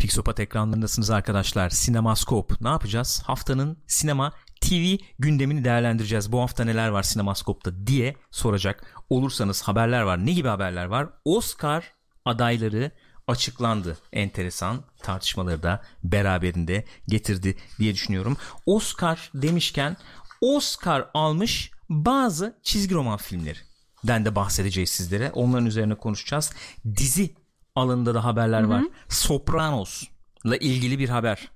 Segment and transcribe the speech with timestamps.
[0.00, 1.70] Pixopat ekranlarındasınız arkadaşlar.
[1.70, 2.60] Sinemaskop.
[2.60, 3.22] Ne yapacağız?
[3.26, 6.32] Haftanın sinema TV gündemini değerlendireceğiz.
[6.32, 10.26] Bu hafta neler var Sinemaskop'ta diye soracak olursanız haberler var.
[10.26, 11.08] Ne gibi haberler var?
[11.24, 11.92] Oscar
[12.24, 12.90] adayları
[13.26, 13.98] açıklandı.
[14.12, 18.36] Enteresan tartışmaları da beraberinde getirdi diye düşünüyorum.
[18.66, 19.96] Oscar demişken
[20.40, 23.58] Oscar almış bazı çizgi roman filmleri
[24.04, 25.30] den de bahsedeceğiz sizlere.
[25.34, 26.52] Onların üzerine konuşacağız.
[26.96, 27.34] Dizi
[27.74, 28.84] alanında da haberler var.
[29.08, 30.04] Sopranos
[30.44, 31.48] ile ilgili bir haber.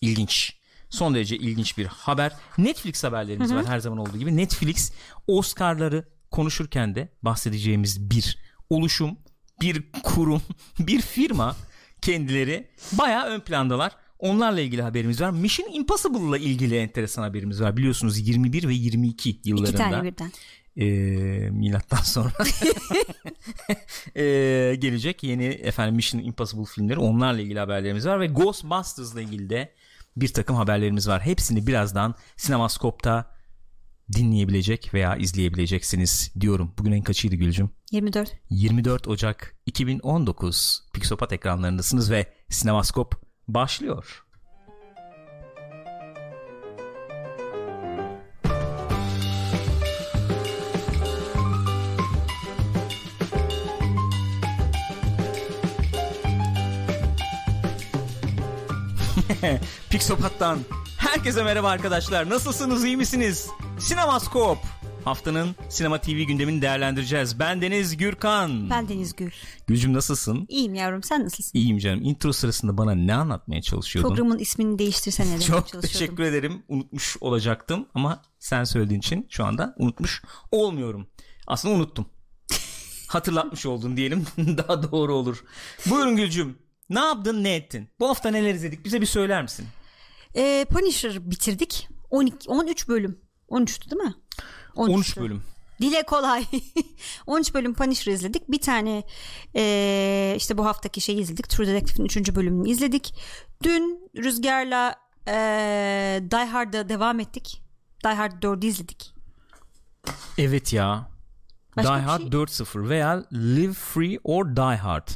[0.00, 0.56] İlginç.
[0.90, 2.32] Son derece ilginç bir haber.
[2.58, 4.36] Netflix haberlerimiz var her zaman olduğu gibi.
[4.36, 4.92] Netflix
[5.26, 8.38] Oscar'ları konuşurken de bahsedeceğimiz bir
[8.70, 9.18] oluşum,
[9.60, 10.42] bir kurum,
[10.78, 11.56] bir firma
[12.02, 13.92] kendileri bayağı ön plandalar.
[14.18, 15.30] Onlarla ilgili haberimiz var.
[15.30, 17.76] Mission Impossible ile ilgili enteresan haberimiz var.
[17.76, 19.68] Biliyorsunuz 21 ve 22 yıllarında.
[19.68, 20.32] İki tane birden.
[20.76, 20.86] E,
[21.50, 22.32] milattan sonra
[24.16, 24.22] e,
[24.78, 29.74] gelecek yeni efendim Mission Impossible filmleri onlarla ilgili haberlerimiz var ve Ghostbusters ile ilgili de
[30.16, 31.22] bir takım haberlerimiz var.
[31.22, 33.40] Hepsini birazdan Sinemaskop'ta
[34.12, 36.74] dinleyebilecek veya izleyebileceksiniz diyorum.
[36.78, 37.70] Bugün en kaçıydı Gülcüm?
[37.92, 38.32] 24.
[38.50, 43.14] 24 Ocak 2019 Pixopat ekranlarındasınız ve Sinemaskop
[43.48, 44.24] başlıyor.
[59.90, 60.58] Pixopat'tan
[60.98, 62.30] herkese merhaba arkadaşlar.
[62.30, 63.48] Nasılsınız, iyi misiniz?
[63.78, 64.58] Sinemaskop.
[65.04, 67.38] Haftanın sinema TV gündemini değerlendireceğiz.
[67.38, 68.70] Ben Deniz Gürkan.
[68.70, 69.30] Ben Deniz Gül.
[69.66, 70.46] Gülcüm nasılsın?
[70.48, 71.58] İyiyim yavrum sen nasılsın?
[71.58, 72.00] İyiyim canım.
[72.02, 74.08] Intro sırasında bana ne anlatmaya çalışıyordun?
[74.08, 76.62] Programın ismini değiştirsene Çok teşekkür ederim.
[76.68, 81.06] Unutmuş olacaktım ama sen söylediğin için şu anda unutmuş olmuyorum.
[81.46, 82.06] Aslında unuttum.
[83.06, 85.44] Hatırlatmış oldun diyelim daha doğru olur.
[85.86, 86.58] Buyurun Gülcüm.
[86.90, 87.88] Ne yaptın ne ettin?
[88.00, 89.66] Bu hafta neler izledik bize bir söyler misin?
[90.36, 91.88] Ee, Punisher bitirdik.
[92.10, 93.20] 12, 13 bölüm.
[93.48, 94.14] 13'tü değil mi?
[94.76, 95.20] 13 13'tü.
[95.20, 95.42] bölüm.
[95.80, 96.44] Dile kolay.
[97.26, 98.50] 13 bölüm Punisher izledik.
[98.50, 99.02] Bir tane
[99.56, 101.48] ee, işte bu haftaki şeyi izledik.
[101.48, 102.34] True Detective'in 3.
[102.34, 103.14] bölümünü izledik.
[103.62, 104.94] Dün Rüzgar'la
[105.28, 107.62] ee, Die Hard'a devam ettik.
[108.04, 109.14] Die Hard 4'ü izledik.
[110.38, 111.10] Evet ya.
[111.76, 115.08] Başka Die Hard şey- 4.0 veya Live Free or Die Hard.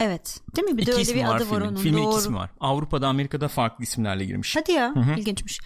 [0.00, 0.40] Evet.
[0.56, 0.76] Değil mi?
[0.78, 1.66] Bir de İki öyle bir var adı var filmin.
[1.68, 1.76] onun.
[1.82, 2.10] Filmin Doğru.
[2.10, 2.50] iki ismi var.
[2.60, 4.56] Avrupa'da Amerika'da farklı isimlerle girmiş.
[4.56, 4.94] Hadi ya.
[5.18, 5.60] ilginçmiş.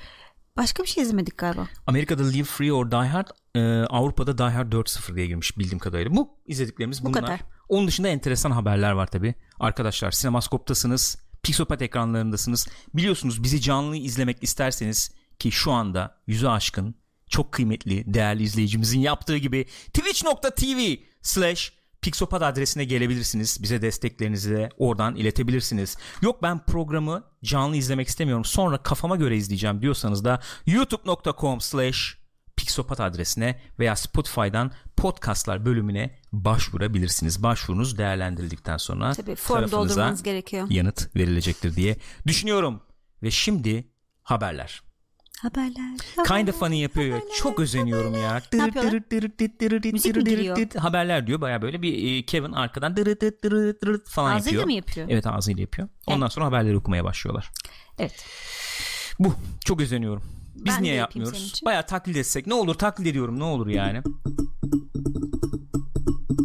[0.56, 1.66] Başka bir şey izlemedik galiba.
[1.86, 6.16] Amerika'da Live Free or Die Hard, e, Avrupa'da Die Hard 4.0 diye girmiş bildiğim kadarıyla.
[6.16, 7.20] Bu izlediklerimiz bunlar.
[7.22, 7.40] kadar.
[7.68, 9.34] Onun dışında enteresan haberler var tabi.
[9.60, 12.68] Arkadaşlar Sinemaskop'tasınız, Pixopat ekranlarındasınız.
[12.94, 16.94] Biliyorsunuz bizi canlı izlemek isterseniz ki şu anda yüzü aşkın
[17.30, 21.72] çok kıymetli değerli izleyicimizin yaptığı gibi twitch.tv slash
[22.04, 23.62] Pixopat adresine gelebilirsiniz.
[23.62, 25.97] Bize desteklerinizi de oradan iletebilirsiniz.
[26.22, 28.44] Yok ben programı canlı izlemek istemiyorum.
[28.44, 32.19] Sonra kafama göre izleyeceğim diyorsanız da youtube.com slash
[32.56, 37.43] Pixopat adresine veya Spotify'dan podcastlar bölümüne başvurabilirsiniz.
[37.43, 40.66] Başvurunuz değerlendirildikten sonra Tabii form doldurmanız gerekiyor.
[40.70, 42.82] yanıt verilecektir diye düşünüyorum.
[43.22, 43.88] Ve şimdi
[44.22, 44.82] haberler.
[45.40, 45.98] Haberler.
[46.26, 47.22] Kind of funny yapıyor ya.
[47.36, 48.42] Çok özeniyorum ya.
[48.52, 48.92] Ne yapıyorlar?
[49.92, 50.74] Müzik?
[50.78, 54.64] Haberler diyor baya böyle bir e, Kevin arkadan dırıt dırıt dırıt falan Ağzıyla yapıyor.
[54.64, 55.06] mı yapıyor?
[55.10, 55.88] Evet ağzıyla yapıyor.
[56.06, 57.50] Ondan sonra haberleri okumaya başlıyorlar.
[57.98, 58.24] Evet.
[59.18, 59.34] Bu.
[59.64, 60.22] Çok özeniyorum.
[60.54, 61.60] Biz Ben niye yapmıyoruz?
[61.64, 62.46] Baya taklit etsek.
[62.46, 64.02] Ne olur taklit ediyorum ne olur yani.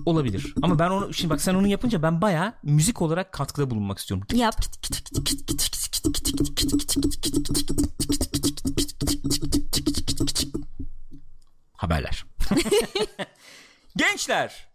[0.05, 0.53] Olabilir.
[0.61, 4.27] Ama ben onu şimdi bak sen onu yapınca ben baya müzik olarak katkıda bulunmak istiyorum.
[4.33, 4.55] Yap.
[11.73, 12.25] Haberler.
[13.95, 14.67] Gençler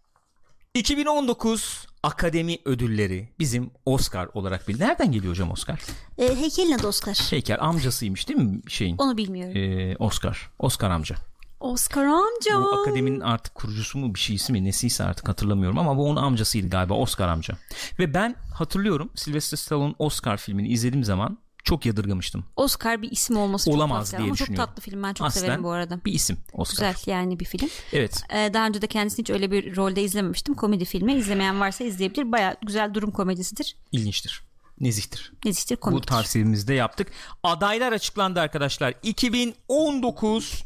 [0.73, 4.79] 2019 Akademi Ödülleri bizim Oscar olarak bil.
[4.79, 5.81] Nereden geliyor hocam Oscar?
[6.17, 7.15] E, heykelin adı Oscar.
[7.15, 8.97] Heykel amcasıymış değil mi şeyin?
[8.97, 9.57] Onu bilmiyorum.
[9.57, 10.49] Ee, Oscar.
[10.59, 11.15] Oscar amca.
[11.59, 12.61] Oscar amca.
[12.61, 16.69] Bu akademinin artık kurucusu mu bir şeysi mi nesiyse artık hatırlamıyorum ama bu onun amcasıydı
[16.69, 17.57] galiba Oscar amca.
[17.99, 22.45] Ve ben hatırlıyorum Sylvester Stallone Oscar filmini izlediğim zaman çok yadırgamıştım.
[22.55, 24.17] Oscar bir isim olması Olamaz çok tatlı.
[24.17, 25.03] diye Ama çok tatlı film.
[25.03, 25.99] Ben çok Aslen severim bu arada.
[26.05, 26.91] bir isim Oscar.
[26.93, 27.69] Güzel yani bir film.
[27.93, 28.23] Evet.
[28.33, 30.53] Ee, daha önce de kendisini hiç öyle bir rolde izlememiştim.
[30.53, 31.13] Komedi filmi.
[31.13, 32.31] İzlemeyen varsa izleyebilir.
[32.31, 33.75] Baya güzel durum komedisidir.
[33.91, 34.43] ilginçtir.
[34.79, 35.33] Nezihtir.
[35.45, 36.07] Nezihtir Bu komiktir.
[36.07, 37.07] tavsiyemizde yaptık.
[37.43, 38.93] Adaylar açıklandı arkadaşlar.
[39.03, 40.63] 2019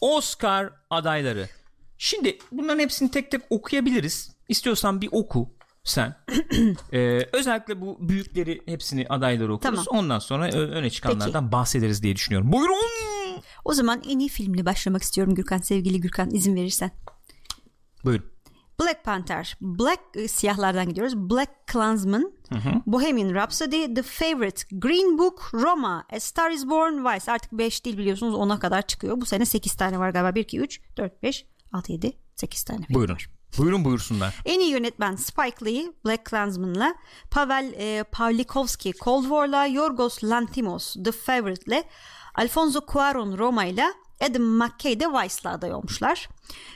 [0.00, 1.48] Oscar adayları.
[1.98, 4.32] Şimdi bunların hepsini tek tek okuyabiliriz.
[4.48, 5.50] İstiyorsan bir oku
[5.84, 6.16] sen.
[6.92, 9.84] Ee, özellikle bu büyükleri hepsini adayları okuruz.
[9.84, 10.04] Tamam.
[10.04, 12.52] Ondan sonra öne çıkanlardan bahsederiz diye düşünüyorum.
[12.52, 12.76] Buyurun.
[13.64, 15.58] O zaman en iyi filmle başlamak istiyorum Gürkan.
[15.58, 16.90] Sevgili Gürkan izin verirsen.
[18.04, 18.32] Buyurun.
[18.80, 21.16] Black Panther, Black e, siyahlardan gidiyoruz.
[21.16, 22.32] Black Klansman,
[22.86, 27.32] Bohemian Rhapsody, The Favorite, Green Book, Roma, A Star Is Born, Vice.
[27.32, 29.20] Artık 5 değil biliyorsunuz 10'a kadar çıkıyor.
[29.20, 30.34] Bu sene 8 tane var galiba.
[30.34, 32.86] 1, 2, 3, 4, 5, 6, 7, 8 tane.
[32.90, 33.14] Buyurun.
[33.14, 33.41] var.
[33.58, 34.34] Buyurun buyursunlar.
[34.44, 36.94] En iyi yönetmen Spike Lee, Black Klansman'la,
[37.30, 41.84] Pavel e, Pawlikowski, Cold War'la, Yorgos Lanthimos, The Favorite'le,
[42.34, 46.28] Alfonso Cuarón Roma'yla, Adam McKay de Vice'la aday olmuşlar.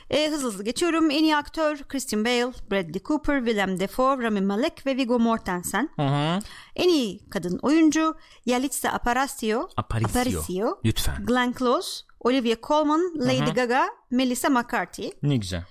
[0.09, 1.11] E, hızlı hızlı geçiyorum.
[1.11, 5.89] En iyi aktör Christian Bale, Bradley Cooper, Willem Dafoe, Rami Malek ve Viggo Mortensen.
[5.95, 6.39] Hı hı.
[6.75, 8.15] En iyi kadın oyuncu
[8.45, 10.79] Yalitza Aparicio, Aparicio.
[10.85, 11.25] Lütfen.
[11.25, 15.63] Glenn Close, Olivia Colman, Lady Gaga, Melissa McCarthy Ne güzel.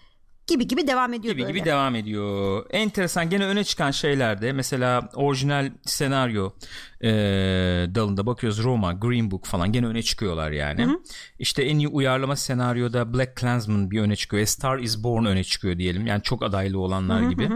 [0.46, 1.58] Gibi gibi devam ediyor gibi böyle.
[1.58, 2.66] gibi devam ediyor.
[2.70, 6.50] Enteresan gene öne çıkan şeylerde mesela orijinal senaryo
[7.00, 7.08] e,
[7.94, 10.98] dalında bakıyoruz Roma, Green Book falan gene öne çıkıyorlar yani.
[11.38, 14.42] İşte en iyi uyarlama senaryoda Black Klansman bir öne çıkıyor.
[14.42, 16.06] A Star Is Born öne çıkıyor diyelim.
[16.06, 17.50] Yani çok adaylı olanlar gibi.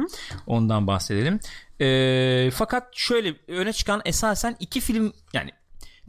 [0.46, 1.40] Ondan bahsedelim.
[1.80, 5.50] E, fakat şöyle öne çıkan esasen iki film yani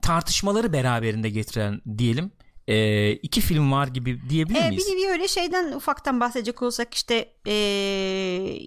[0.02, 2.32] tartışmaları beraberinde getiren diyelim.
[2.68, 4.86] E, iki film var gibi diyebilir Ee, miyiz?
[4.88, 8.58] bir nevi öyle şeyden ufaktan bahsedecek olsak işte ee,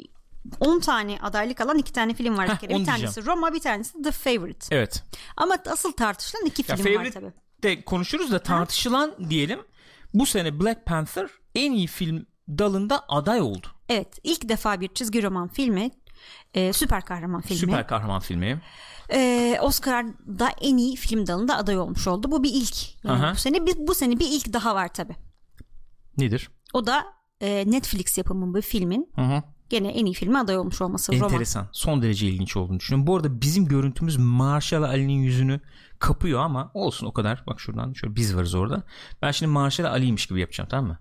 [0.60, 2.78] 10 tane adaylık alan iki tane film var bir Heh, kere.
[2.78, 3.26] Bir tanesi diyeceğim.
[3.26, 4.76] Roma bir tanesi The Favorite.
[4.76, 5.02] Evet.
[5.36, 7.32] Ama asıl tartışılan iki Ya film var favorite tabii.
[7.62, 9.60] de konuşuruz da tartışılan diyelim.
[10.14, 13.66] Bu sene Black Panther en iyi film dalında aday oldu.
[13.88, 15.90] Evet ilk defa bir çizgi roman filmi
[16.54, 17.58] ee, süper kahraman filmi.
[17.60, 18.60] Süper kahraman filmi.
[19.12, 22.30] Ee, Oscar'da en iyi film dalında aday olmuş oldu.
[22.30, 23.04] Bu bir ilk.
[23.04, 23.32] Yani Aha.
[23.32, 25.16] bu sene bir, bu sene bir ilk daha var tabii.
[26.16, 26.50] Nedir?
[26.72, 27.04] O da
[27.40, 29.42] ee, Netflix yapımı bir filmin hı.
[29.70, 31.14] gene en iyi filme aday olmuş olması.
[31.14, 31.68] Enteresan.
[31.72, 33.06] Son derece ilginç olduğunu düşünüyorum.
[33.06, 35.60] Bu arada bizim görüntümüz Marshall Ali'nin yüzünü
[35.98, 37.44] kapıyor ama olsun o kadar.
[37.46, 38.82] Bak şuradan şöyle biz varız orada.
[39.22, 40.98] Ben şimdi Marshall Ali'ymiş gibi yapacağım tamam mı?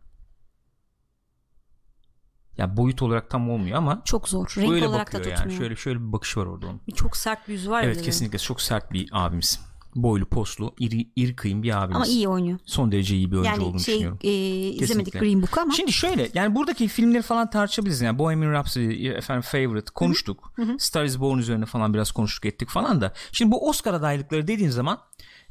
[2.57, 4.53] Ya boyut olarak tam olmuyor ama Çok zor.
[4.57, 5.39] Renk öyle olarak da tutmuyor.
[5.39, 5.53] yani.
[5.57, 6.81] Şöyle şöyle bir bakışı var orada onun.
[6.95, 7.83] Çok sert bir yüzü var.
[7.83, 9.59] Evet kesinlikle çok sert bir abimiz.
[9.95, 11.95] Boylu, poslu, iri, iri kıyım bir abimiz.
[11.95, 12.59] Ama iyi oynuyor.
[12.65, 14.19] Son derece iyi bir oyuncu Yani olduğunu şey düşünüyorum.
[14.23, 14.29] e,
[14.69, 15.13] izlemedik.
[15.19, 19.91] Green Book'u ama Şimdi şöyle yani buradaki filmleri falan tartışabiliriz yani Bohemian Rhapsody efendim Favorite
[19.95, 20.53] konuştuk.
[20.79, 23.13] Star is Born üzerine falan biraz konuştuk ettik falan da.
[23.31, 24.99] Şimdi bu Oscar adaylıkları dediğin zaman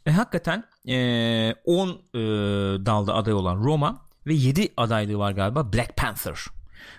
[0.07, 0.65] e, hakikaten
[1.65, 1.89] 10
[2.87, 6.39] dalda aday olan Roma ve 7 adaylığı var galiba Black Panther.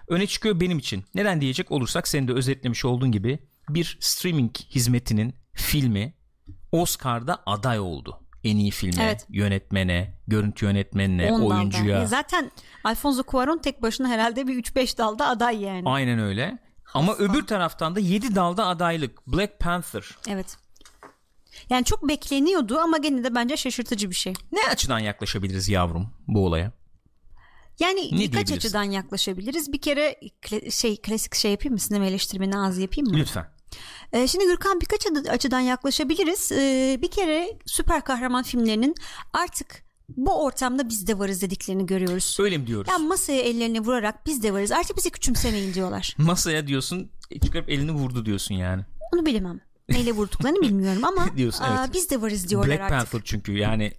[0.07, 1.05] Öne çıkıyor benim için.
[1.15, 3.39] Neden diyecek olursak senin de özetlemiş olduğun gibi
[3.69, 6.13] bir streaming hizmetinin filmi
[6.71, 8.19] Oscar'da aday oldu.
[8.43, 9.25] En iyi filme, Evet.
[9.29, 11.55] yönetmene, görüntü yönetmenine, 10 dalda.
[11.55, 11.99] oyuncuya.
[11.99, 12.51] Ya Zaten
[12.83, 15.81] Alfonso Cuarón tek başına herhalde bir 3-5 dalda aday yani.
[15.85, 16.57] Aynen öyle.
[16.93, 19.27] Ama öbür taraftan da 7 dalda adaylık.
[19.27, 20.03] Black Panther.
[20.27, 20.57] Evet.
[21.69, 24.33] Yani çok bekleniyordu ama gene de bence şaşırtıcı bir şey.
[24.51, 26.71] Ne açıdan yaklaşabiliriz yavrum bu olaya?
[27.79, 28.65] Yani birkaç diyebiliriz?
[28.65, 29.73] açıdan yaklaşabiliriz.
[29.73, 30.19] Bir kere
[30.69, 31.79] şey klasik şey yapayım mı?
[31.79, 33.17] Sinema eleştirmeni ağzı yapayım mı?
[33.17, 33.45] Lütfen.
[34.13, 36.51] Ee, şimdi Gürkan birkaç açıdan yaklaşabiliriz.
[36.51, 38.95] Ee, bir kere süper kahraman filmlerinin
[39.33, 42.37] artık bu ortamda biz de varız dediklerini görüyoruz.
[42.39, 42.91] Öyle mi diyoruz?
[42.91, 44.71] Ya masaya ellerini vurarak biz de varız.
[44.71, 46.15] Artık bizi küçümsemeyin diyorlar.
[46.17, 47.11] Masaya diyorsun
[47.45, 48.85] çıkarıp elini vurdu diyorsun yani.
[49.13, 49.59] Onu bilemem.
[49.89, 51.93] Neyle vurduklarını bilmiyorum ama Diyorsun, aa, evet.
[51.93, 53.11] biz de varız diyorlar Black artık.
[53.11, 53.93] Panther çünkü yani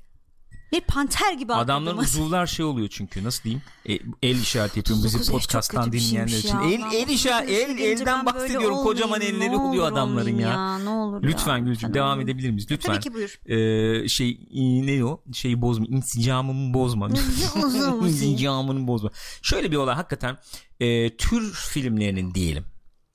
[0.72, 3.62] Bir panter gibi adamların uzuvlar şey oluyor çünkü nasıl diyeyim?
[3.88, 6.48] E, el işareti yapıyorum bizi 39 yaş çok podcast'tan dinleyenler için.
[6.48, 6.64] ya.
[6.64, 8.76] El, el işaret 39 yaşa el elden bahsediyorum.
[8.76, 10.78] Kocaman elleri oluyor adamların olmayayım ya.
[10.78, 11.64] Ne olur Lütfen ya.
[11.64, 12.70] Gülcüm devam edebilir miyiz?
[12.70, 12.92] Lütfen.
[12.92, 13.40] Tabii ki buyur.
[13.46, 15.22] Ee, şey e, ne o?
[15.32, 15.86] Şeyi bozma.
[15.86, 17.06] İnsicamımı bozma.
[17.64, 19.10] Uzun İnsicamını bozma.
[19.42, 20.38] Şöyle bir olay hakikaten
[20.80, 22.64] e, tür filmlerinin diyelim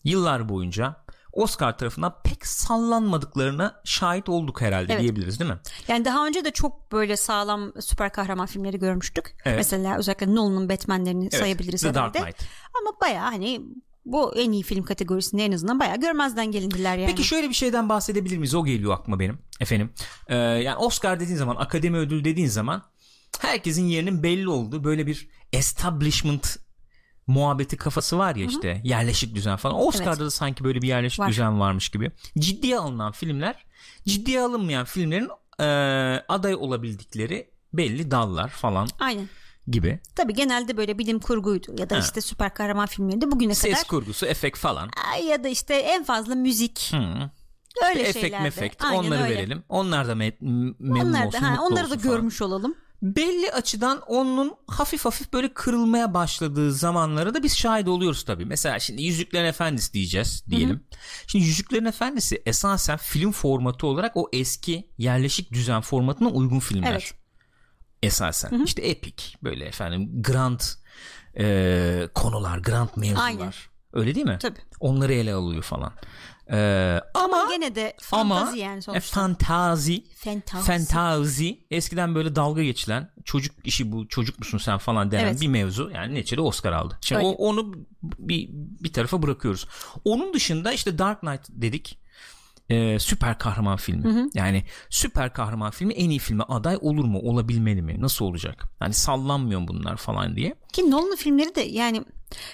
[0.03, 0.95] yıllar boyunca
[1.39, 5.01] Oscar tarafından pek sallanmadıklarına şahit olduk herhalde Evet.
[5.01, 5.57] diyebiliriz değil mi?
[5.87, 9.35] Yani daha önce de çok böyle sağlam süper kahraman filmleri görmüştük.
[9.45, 9.57] Evet.
[9.57, 11.39] Mesela özellikle Nolan'ın Batman'lerini Evet.
[11.39, 12.19] sayabiliriz The Dark herhalde.
[12.31, 12.49] Knight.
[12.81, 13.61] Ama baya hani
[14.05, 17.09] bu en iyi film kategorisinde en azından baya görmezden gelindiler yani.
[17.11, 18.55] Peki şöyle bir şeyden bahsedebilir miyiz?
[18.55, 19.93] O geliyor aklıma benim efendim.
[20.27, 22.83] Ee, yani Oscar dediğin zaman, akademi ödül dediğin zaman
[23.39, 26.57] herkesin yerinin belli olduğu böyle bir establishment
[27.29, 29.79] muhabbeti kafası var ya işte yerleşik düzen falan.
[29.87, 30.19] Oscar'da Evet.
[30.19, 31.29] da sanki böyle bir yerleşik Var.
[31.29, 32.11] düzen varmış gibi.
[32.39, 33.65] Ciddiye alınan filmler,
[34.07, 35.65] ciddiye alınmayan filmlerin e,
[36.27, 39.29] aday olabildikleri belli dallar falan Aynen.
[39.67, 39.99] gibi.
[40.15, 41.99] Tabii genelde böyle bilim kurguydu ya da Ha.
[41.99, 44.89] işte süper kahraman filmlerinde bugüne Ses kadar kurgusu, efekt falan.
[45.29, 47.29] Ya da işte en fazla müzik Hı.
[47.89, 48.43] öyle efekt şeylerde.
[48.43, 49.33] mefekt Aynen onları öyle.
[49.35, 49.63] verelim.
[49.69, 50.35] Onlar da me-
[50.79, 52.15] memnun Onlar olsun, da, ha, mutlu onları da olsun falan.
[52.15, 52.75] görmüş olalım.
[53.01, 58.45] Belli açıdan onun hafif hafif böyle kırılmaya başladığı zamanlara da biz şahit oluyoruz tabii.
[58.45, 60.83] Mesela şimdi Yüzüklerin Efendisi diyeceğiz diyelim.
[61.27, 66.91] Şimdi Yüzüklerin Efendisi esasen film formatı olarak o eski yerleşik düzen formatına uygun filmler.
[66.91, 67.13] Evet.
[68.03, 68.63] Esasen.
[68.63, 70.59] İşte epic böyle efendim grand
[71.37, 73.23] e, konular, grand mevzular.
[73.23, 73.53] Aynen.
[73.93, 74.37] Öyle değil mi?
[74.41, 74.59] Tabii.
[74.79, 75.93] Onları ele alıyor falan.
[76.51, 79.21] Ee, ama Ama gene de ama fantazi yani e, sonuçta.
[79.21, 80.65] fantazi Fantazi.
[80.65, 85.41] fantazi eskiden böyle dalga geçilen çocuk işi bu çocuk musun sen falan denen Evet.
[85.41, 86.97] bir mevzu yani neticede Oscar aldı.
[87.01, 87.35] Şimdi Öyle.
[87.37, 89.67] o, onu bir bir tarafa bırakıyoruz.
[90.05, 91.99] Onun dışında işte Dark Knight dedik.
[92.69, 94.29] Ee, süper kahraman filmi.
[94.33, 97.19] Yani süper kahraman filmi en iyi filme aday olur mu?
[97.19, 97.95] Olabilmeli mi?
[97.99, 98.63] Nasıl olacak?
[98.79, 100.55] Hani sallanmıyor bunlar falan diye.
[100.73, 102.03] Ki Nolan'ın filmleri de yani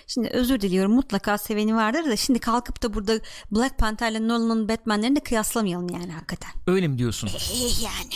[0.07, 3.19] şimdi özür diliyorum mutlaka seveni vardır da şimdi kalkıp da burada
[3.51, 6.51] Black Panther'le Nolan'ın Batman'lerini de kıyaslamayalım yani hakikaten.
[6.67, 7.29] Öyle mi diyorsun?
[7.83, 8.15] Yani.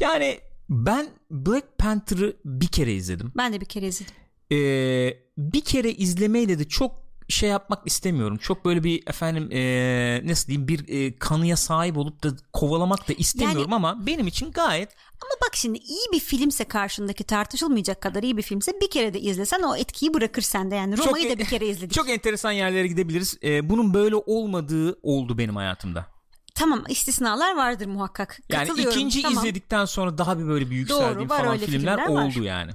[0.00, 3.32] Yani ben Black Panther'ı bir kere izledim.
[3.36, 4.14] Ben de bir kere izledim.
[4.52, 8.36] Ee, bir kere izlemeyle de çok şey yapmak istemiyorum.
[8.36, 13.12] Çok böyle bir efendim ee, nasıl diyeyim bir ee, kanıya sahip olup da kovalamak da
[13.12, 14.88] istemiyorum ama benim için gayet
[15.22, 19.20] Ama bak şimdi iyi bir filmse karşındaki tartışılmayacak kadar iyi bir filmse bir kere de
[19.20, 20.98] izlesen o etkiyi bırakır sende yani.
[20.98, 21.94] Roma'yı da bir kere izledik.
[21.94, 23.38] Çok enteresan yerlere gidebiliriz.
[23.42, 26.06] Ee, bunun böyle olmadığı oldu benim hayatımda.
[26.54, 28.38] Tamam istisnalar vardır muhakkak.
[28.48, 29.38] Yani ikinci tamam.
[29.38, 32.28] izledikten sonra daha bir böyle bir yükseldiğim var falan filmler, filmler var.
[32.28, 32.72] oldu yani.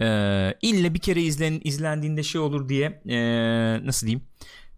[0.00, 4.26] Ee, ille bir kere izlen, izlendiğinde şey olur diye ee, nasıl diyeyim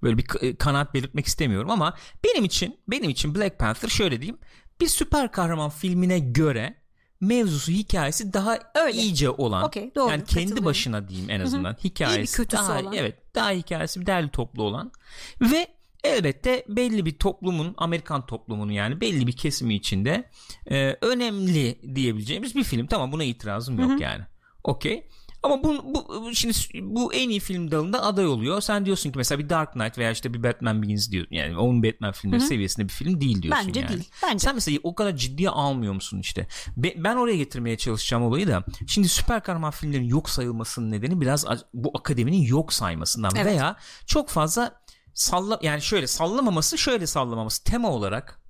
[0.03, 4.39] böyle bir k- kanaat belirtmek istemiyorum ama benim için benim için Black Panther şöyle diyeyim.
[4.81, 6.75] Bir süper kahraman filmine göre
[7.21, 8.99] mevzusu hikayesi daha Öyle.
[8.99, 12.93] iyice olan Okey, doğru, yani kendi başına diyeyim en azından hikayesi kötüsü daha olan.
[12.93, 14.93] evet daha hikayesi bir derli toplu olan
[15.41, 15.67] ve
[16.05, 20.31] elbette belli bir toplumun Amerikan toplumunun yani belli bir kesimi içinde
[20.71, 22.87] e, önemli diyebileceğimiz bir film.
[22.87, 24.23] Tamam buna itirazım yok yani
[24.65, 25.09] okey
[25.43, 28.61] ama bu, bu şimdi bu en iyi film dalında aday oluyor.
[28.61, 31.27] Sen diyorsun ki mesela bir Dark Knight veya işte bir Batman Begins diyor.
[31.31, 33.89] Yani onun Batman filmleri seviyesinde bir film değil diyorsun Bence yani.
[33.89, 34.39] değil, bence.
[34.39, 36.47] Sen mesela o kadar ciddiye almıyor musun işte?
[36.77, 38.65] Be- ben oraya getirmeye çalışacağım olayı da.
[38.87, 43.47] Şimdi süper kahraman filmlerin yok sayılmasının nedeni biraz bu akademinin yok saymasından Evet.
[43.47, 43.77] veya
[44.07, 44.83] çok fazla
[45.15, 48.42] salla yani şöyle sallamaması şöyle sallamaması tema olarak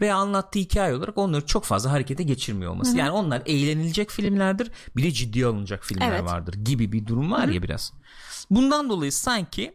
[0.00, 2.96] veya anlattığı hikaye olarak onları çok fazla harekete geçirmiyor olması.
[2.96, 4.70] Yani onlar eğlenilecek filmlerdir.
[4.96, 6.24] Bir de ciddiye alınacak filmler Evet.
[6.24, 7.92] vardır gibi bir durum var ya biraz.
[8.50, 9.74] Bundan dolayı sanki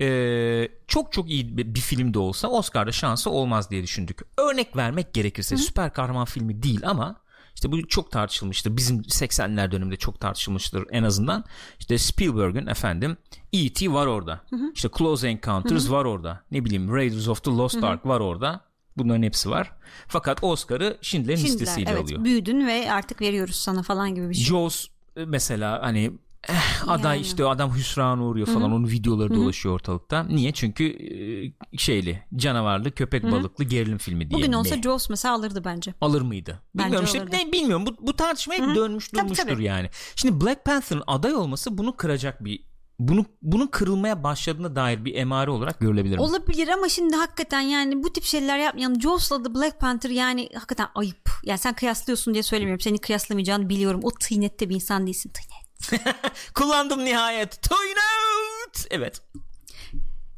[0.00, 4.20] e, çok çok iyi bir, bir film de olsa Oscar'da şansı olmaz diye düşündük.
[4.36, 7.20] Örnek vermek gerekirse süper kahraman filmi değil ama
[7.54, 8.76] işte bu çok tartışılmıştır.
[8.76, 11.44] Bizim 80'ler döneminde çok tartışılmıştır en azından.
[11.78, 13.16] İşte Spielberg'in efendim
[13.52, 13.92] E.T.
[13.92, 14.40] var orada.
[14.74, 16.42] İşte Close Encounters var orada.
[16.50, 18.69] Ne bileyim Raiders of the Lost Ark var orada.
[19.04, 19.72] Bunların hepsi var.
[20.08, 22.24] Fakat Oscar'ı Schindler'in Şimdiler, listesiyle evet, alıyor.
[22.24, 24.44] büyüdün ve artık veriyoruz sana falan gibi bir şey.
[24.44, 26.10] Jaws e, mesela hani
[26.48, 27.26] eh, aday Yani.
[27.26, 30.24] işte adam hüsrana uğruyor falan onun videoları dolaşıyor ortalıkta.
[30.24, 30.52] Niye?
[30.52, 34.38] Çünkü e, şeyli canavarlı köpek balıklı gerilim filmi diye.
[34.38, 35.94] Bugün olsa Jaws mesela alırdı bence.
[36.00, 36.62] alır mıydı?
[36.74, 39.64] Bilmiyorum Bence işte ne bilmiyorum bu, bu tartışma hep dönmüş Tabii, durmuştur tabii.
[39.64, 39.90] yani.
[40.16, 42.69] Şimdi Black Panther'ın aday olması bunu kıracak bir
[43.00, 46.22] bunu bunun kırılmaya başladığına dair bir emare olarak görülebilir mi?
[46.22, 49.00] Olabilir ama şimdi hakikaten yani bu tip şeyler yapmayalım.
[49.00, 51.30] Jaws'la The Black Panther yani hakikaten ayıp.
[51.44, 52.80] Yani sen kıyaslıyorsun diye söylemiyorum.
[52.80, 54.00] Seni kıyaslamayacağını biliyorum.
[54.02, 55.32] O tıynette bir insan değilsin.
[55.32, 56.04] Tıynet.
[56.54, 57.62] Kullandım nihayet.
[57.62, 58.86] Toynout.
[58.90, 59.22] Evet.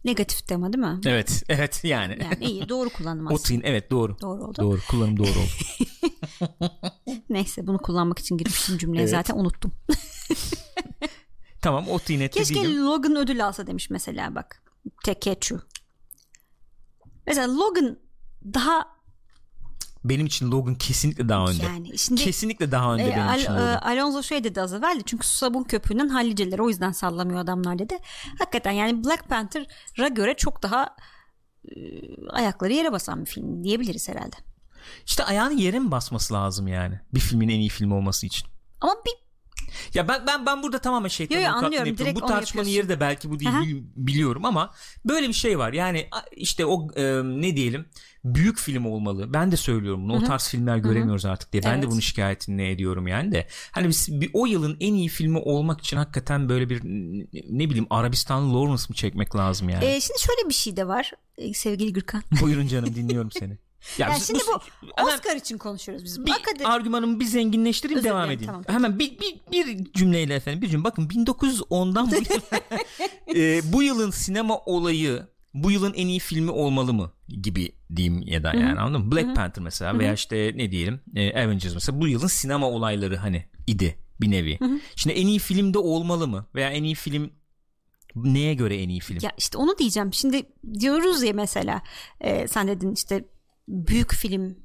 [0.04, 1.00] Negatifti ama değil mi?
[1.06, 1.42] Evet.
[1.48, 2.18] Evet yani.
[2.22, 3.42] Yani iyi doğru kullanım o aslında.
[3.42, 4.16] tıyın evet doğru.
[4.20, 4.62] Doğru oldu.
[4.62, 4.80] Doğru.
[4.90, 5.88] Kullanım doğru oldu.
[7.30, 9.10] Neyse bunu kullanmak için girmiştim cümleye Evet.
[9.10, 9.72] zaten unuttum.
[11.62, 12.86] Tamam o tıynette Keşke değilim.
[12.86, 14.62] Logan ödül alsa demiş mesela bak.
[15.04, 15.60] Tekechu.
[17.26, 17.98] Mesela Logan
[18.44, 18.92] daha
[20.04, 21.62] Benim için Logan kesinlikle daha önde.
[21.62, 23.76] yani şimdi kesinlikle daha önde E, benim Al- için e, Logan.
[23.78, 27.98] Alonso şey dedi az evvel de, çünkü sabun köpüğünün halliceleri o yüzden sallamıyor adamlar dedi.
[28.38, 30.96] Hakikaten yani Black Panther'a göre çok daha
[31.64, 31.70] e,
[32.30, 34.36] ayakları yere basan bir film diyebiliriz herhalde.
[35.06, 37.00] İşte ayağını yere mi basması lazım yani?
[37.14, 38.48] Bir filmin en iyi film olması için.
[38.80, 39.12] Ama bir
[39.94, 41.88] Ya ben ben ben burada tamamen şeytan Yo, yo, anlıyorum.
[41.88, 42.14] yapıyorum.
[42.14, 43.62] Bu tartışmanın yeri de belki bu değil Aha.
[43.62, 44.70] bi- biliyorum ama
[45.04, 45.72] böyle bir şey var.
[45.72, 47.86] Yani işte o e, ne diyelim
[48.24, 49.32] büyük film olmalı.
[49.34, 50.16] Ben de söylüyorum bunu.
[50.16, 51.62] O tarz filmler göremiyoruz artık diye.
[51.62, 51.90] Ben de Evet.
[51.90, 53.46] bunun şikayetini ediyorum yani de.
[53.70, 56.80] Hani biz bir, o yılın en iyi filmi olmak için hakikaten böyle bir
[57.50, 59.84] ne bileyim Arabistanlı Lawrence mı çekmek lazım yani?
[59.84, 62.22] e, şimdi şöyle bir şey de var e, sevgili Gürkan.
[62.40, 63.58] Buyurun canım dinliyorum seni.
[63.98, 64.60] Ya Yani biz- şimdi bu
[65.04, 66.26] Oscar için konuşuyoruz biz.
[66.26, 68.46] bir Akade- argümanımı bir zenginleştireyim Özür devam edeyim.
[68.46, 68.62] tamam.
[68.66, 70.84] Hemen bir, bir, bir cümleyle efendim bir cümle.
[70.84, 76.92] Bakın 1910'dan bu, yıl- e, bu yılın sinema olayı bu yılın en iyi filmi olmalı
[76.92, 77.12] mı
[77.42, 79.12] gibi diyeyim ya da yani anladın mı?
[79.12, 83.44] Black Panther mesela veya işte ne diyelim e, Avengers mesela bu yılın sinema olayları hani
[83.66, 84.58] idi bir nevi.
[84.96, 86.46] Şimdi en iyi filmde olmalı mı?
[86.54, 87.30] Veya en iyi film
[88.14, 89.18] neye göre en iyi film?
[89.22, 90.14] Ya işte onu diyeceğim.
[90.14, 90.42] Şimdi
[90.80, 91.82] diyoruz ya mesela
[92.20, 93.24] e, sen dedin işte
[93.68, 94.56] büyük film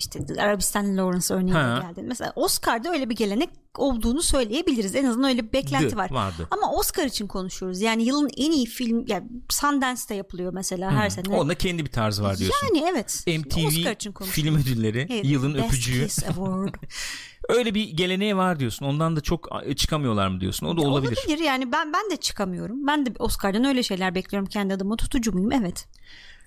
[0.00, 1.82] işte Arabistan Lawrence örneğine Ha.
[1.88, 2.04] geldin.
[2.08, 4.94] Mesela Oscar'da öyle bir gelenek olduğunu söyleyebiliriz.
[4.94, 6.10] En azından öyle bir beklenti var.
[6.10, 6.48] vardı.
[6.50, 7.80] Ama Oscar için konuşuyoruz.
[7.80, 11.36] Yani yılın en iyi film yani Sundance'da yapılıyor mesela her sene.
[11.36, 12.66] Onda kendi bir tarzı var diyorsun.
[12.66, 13.24] Yani evet.
[13.26, 16.06] MTV Oscar için film ödülleri Evet, yılın Best öpücüğü.
[16.28, 16.74] Award.
[17.48, 18.86] Öyle bir geleneği var diyorsun.
[18.86, 20.66] Ondan da çok çıkamıyorlar mı diyorsun?
[20.66, 21.18] O da olabilir.
[21.26, 22.86] Olabilir yani ben ben de çıkamıyorum.
[22.86, 24.96] Ben de Oscar'dan öyle şeyler bekliyorum kendi adıma.
[24.96, 25.52] Tutucu muyum?
[25.52, 25.88] Evet.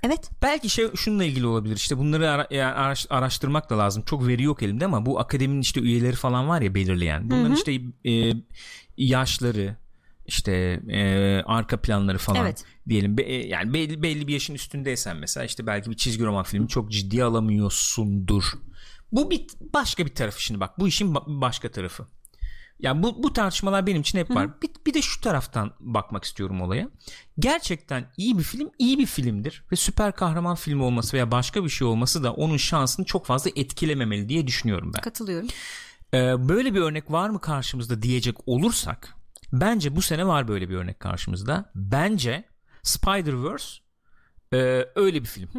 [0.04, 0.30] Evet.
[0.42, 1.76] Belki şey şununla ilgili olabilir.
[1.76, 4.04] İşte bunları ara- yani araş- araştırmak da lazım.
[4.06, 7.30] Çok veri yok elimde ama bu akademinin işte üyeleri falan var ya belirleyen.
[7.32, 7.82] Bunların işte
[8.12, 8.34] e,
[8.98, 9.76] yaşları
[10.26, 10.52] işte
[10.90, 11.02] e,
[11.46, 12.64] arka planları falan Evet.
[12.90, 13.18] diyelim.
[13.18, 16.68] Be- e, yani belli, belli bir yaşın üstündeysen mesela işte belki bir çizgi roman filmi
[16.68, 18.44] çok ciddiye alamıyorsundur.
[19.12, 20.80] Bu bir başka bir tarafı şimdi bak.
[20.80, 22.08] Bu işin ba- başka tarafı.
[22.80, 24.62] Yani bu, bu tartışmalar benim için hep var.
[24.62, 26.90] Bir, bir de şu taraftan bakmak istiyorum olaya.
[27.40, 31.70] Gerçekten iyi bir film iyi bir filmdir ve süper kahraman filmi olması veya başka bir
[31.70, 35.02] şey olması da onun şansını çok fazla etkilememeli diye düşünüyorum ben.
[35.02, 35.48] Katılıyorum.
[36.14, 39.16] Ee, böyle bir örnek var mı karşımızda diyecek olursak
[39.54, 41.72] bence bu sene var böyle bir örnek karşımızda.
[41.76, 42.44] Bence
[42.84, 43.80] Spider-Verse
[44.54, 45.50] e, öyle bir film.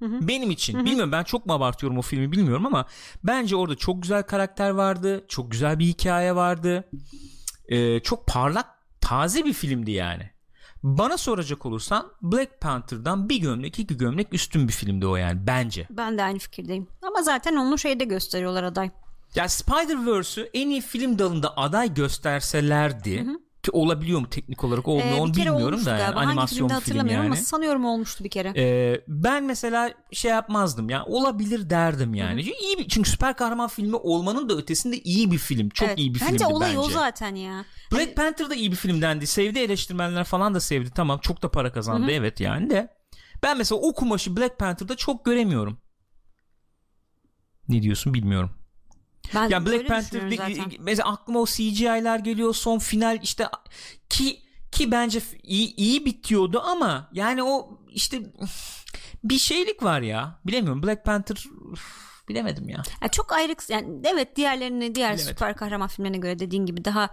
[0.00, 0.28] Di.
[0.28, 2.86] Benim için bilmiyorum ben çok mu abartıyorum o filmi bilmiyorum ama
[3.24, 5.24] bence orada çok güzel karakter vardı.
[5.28, 6.84] Çok güzel bir hikaye vardı.
[7.68, 8.66] Ee, çok parlak
[9.00, 10.30] taze bir filmdi yani.
[10.82, 15.86] Bana soracak olursan Black Panther'dan bir gömlek iki gömlek üstün bir filmdi o yani bence.
[15.90, 16.86] Ben de aynı fikirdeyim.
[17.02, 18.90] Ama zaten onu şeyde gösteriyorlar aday.
[19.34, 23.26] Ya Spider-Verse'ü en iyi film dalında aday gösterselerdi ki
[23.72, 26.20] olabiliyor mu teknik olarak olmuyor Ee, onu bilmiyorum da yani galiba.
[26.20, 27.32] Hangi animasyon bir film hatırlamıyorum yani.
[27.32, 28.52] ama sanıyorum olmuştu bir kere.
[28.56, 32.44] Ee, ben mesela şey yapmazdım ya olabilir derdim yani.
[32.44, 35.68] Çünkü iyi bir, çünkü süper kahraman filmi olmanın da ötesinde iyi bir film.
[35.68, 35.98] Çok Evet.
[35.98, 36.78] iyi bir bence filmdi olay bence.
[36.78, 37.64] o zaten ya.
[37.92, 39.26] Black Panther da iyi bir film dendi.
[39.26, 40.90] Sevdi eleştirmenler falan da sevdi.
[40.94, 42.96] Tamam çok da para kazandı evet yani de.
[43.42, 45.78] Ben mesela o kumaşı Black Panther'da çok göremiyorum.
[47.68, 48.50] Ne diyorsun bilmiyorum.
[49.34, 50.72] Ben Ya Black öyle Panther düşünüyorum de- zaten.
[50.84, 53.48] mesela aklıma o CGI'ler geliyor son final işte
[54.08, 54.40] ki
[54.72, 58.22] ki bence iyi, iyi bitiyordu ama yani o işte
[59.24, 61.44] bir şeylik var ya bilemiyorum Black Panther
[62.28, 62.82] bilemedim ya.
[63.02, 65.28] Ya çok ayrı yani evet diğerlerine diğer Bilemedim.
[65.34, 67.10] süper kahraman filmlerine göre dediğin gibi daha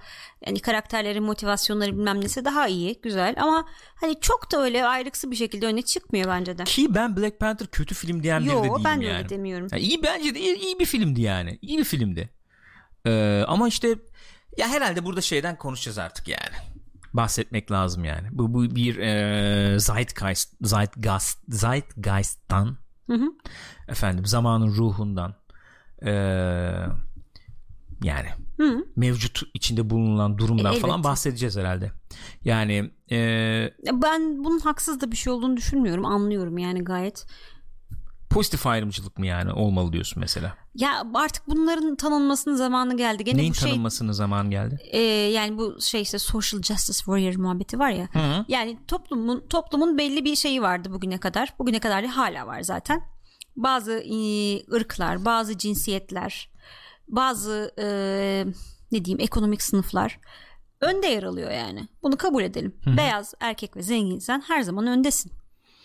[0.47, 5.35] yani karakterlerin motivasyonları bilmem nesi daha iyi güzel ama hani çok da öyle ayrıksı bir
[5.35, 6.63] şekilde öne çıkmıyor bence de.
[6.63, 9.17] Ki ben Black Panther kötü film diyen biri de Yo değilim ben de yani.
[9.17, 9.67] öyle demiyorum.
[9.71, 11.59] Ya iyi bence de iyi, iyi bir filmdi yani.
[11.61, 12.29] İyi bir filmdi.
[13.05, 13.95] Ee, ama işte
[14.57, 16.55] ya herhalde burada şeyden konuşacağız artık yani.
[17.13, 18.27] Bahsetmek lazım yani.
[18.31, 23.27] Bu, bu bir e, Zeitgeist, Zeitgeist, Zeitgeist'tan Hı hı.
[23.87, 25.35] efendim zamanın ruhundan
[26.05, 26.11] e,
[28.03, 28.85] yani Hı.
[28.95, 31.09] mevcut içinde bulunan durumdan E, falan elbette.
[31.09, 31.91] bahsedeceğiz herhalde.
[32.43, 33.17] Yani e,
[33.93, 37.25] Ben bunun haksız da bir şey olduğunu düşünmüyorum anlıyorum yani gayet.
[38.33, 40.57] Pozitif ayrımcılık mı yani olmalı diyorsun mesela?
[40.75, 43.23] Ya artık bunların tanınmasının zamanı geldi.
[43.23, 44.79] Gene Neyin bu şey tanınmasının zaman geldi?
[44.91, 48.07] e, yani bu şey işte social justice warrior muhabbeti var ya.
[48.13, 48.45] Hı.
[48.47, 51.53] Yani toplumun toplumun belli bir şeyi vardı bugüne kadar.
[51.59, 53.01] Bugüne kadar da hala var zaten.
[53.55, 54.17] Bazı e,
[54.73, 56.49] ırklar, bazı cinsiyetler,
[57.07, 57.85] bazı e,
[58.91, 60.19] ne diyeyim ekonomik sınıflar
[60.81, 61.87] önde yer alıyor yani.
[62.03, 62.75] Bunu kabul edelim.
[62.97, 65.31] Beyaz erkek ve zenginsen her zaman öndesin.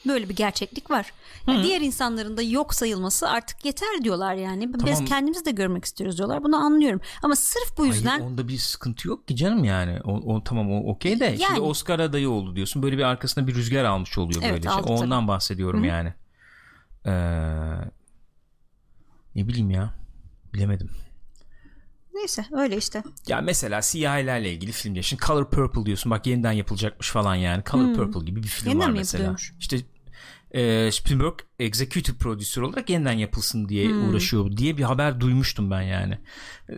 [0.08, 1.12] Böyle bir gerçeklik var.
[1.46, 4.74] Ya diğer insanların da yok sayılması artık yeter diyorlar yani.
[4.74, 5.04] Biz Tamam.
[5.04, 6.44] kendimiz de görmek istiyoruz diyorlar.
[6.44, 7.00] Bunu anlıyorum.
[7.22, 10.00] Ama sırf bu yüzden Hayır, onda bir sıkıntı yok ki canım yani.
[10.04, 11.60] O, o tamam o okey de şimdi Yani.
[11.60, 12.82] Oscar adayı oldu diyorsun.
[12.82, 14.62] Böyle bir arkasında bir rüzgar almış oluyor Evet, böyle.
[14.62, 14.72] şey.
[14.72, 14.92] aldı tabii.
[14.92, 16.14] Ondan bahsediyorum yani.
[17.06, 17.10] Ee,
[19.34, 19.94] ne bileyim ya.
[20.54, 20.90] Bilemedim.
[22.14, 23.02] neyse öyle işte.
[23.28, 25.02] Ya mesela siyahilerle ilgili film diye.
[25.02, 26.10] Şimdi Color Purple diyorsun.
[26.10, 27.62] Bak yeniden yapılacakmış falan yani.
[27.70, 28.80] Color Purple gibi bir film Hmm.
[28.80, 29.22] Yeniden var mesela.
[29.22, 29.54] yapılıyormuş?
[29.60, 29.78] İşte
[30.54, 34.08] e, Spielberg executive producer olarak yeniden yapılsın diye Hmm.
[34.10, 36.18] uğraşıyor diye bir haber duymuştum ben yani.
[36.70, 36.74] E,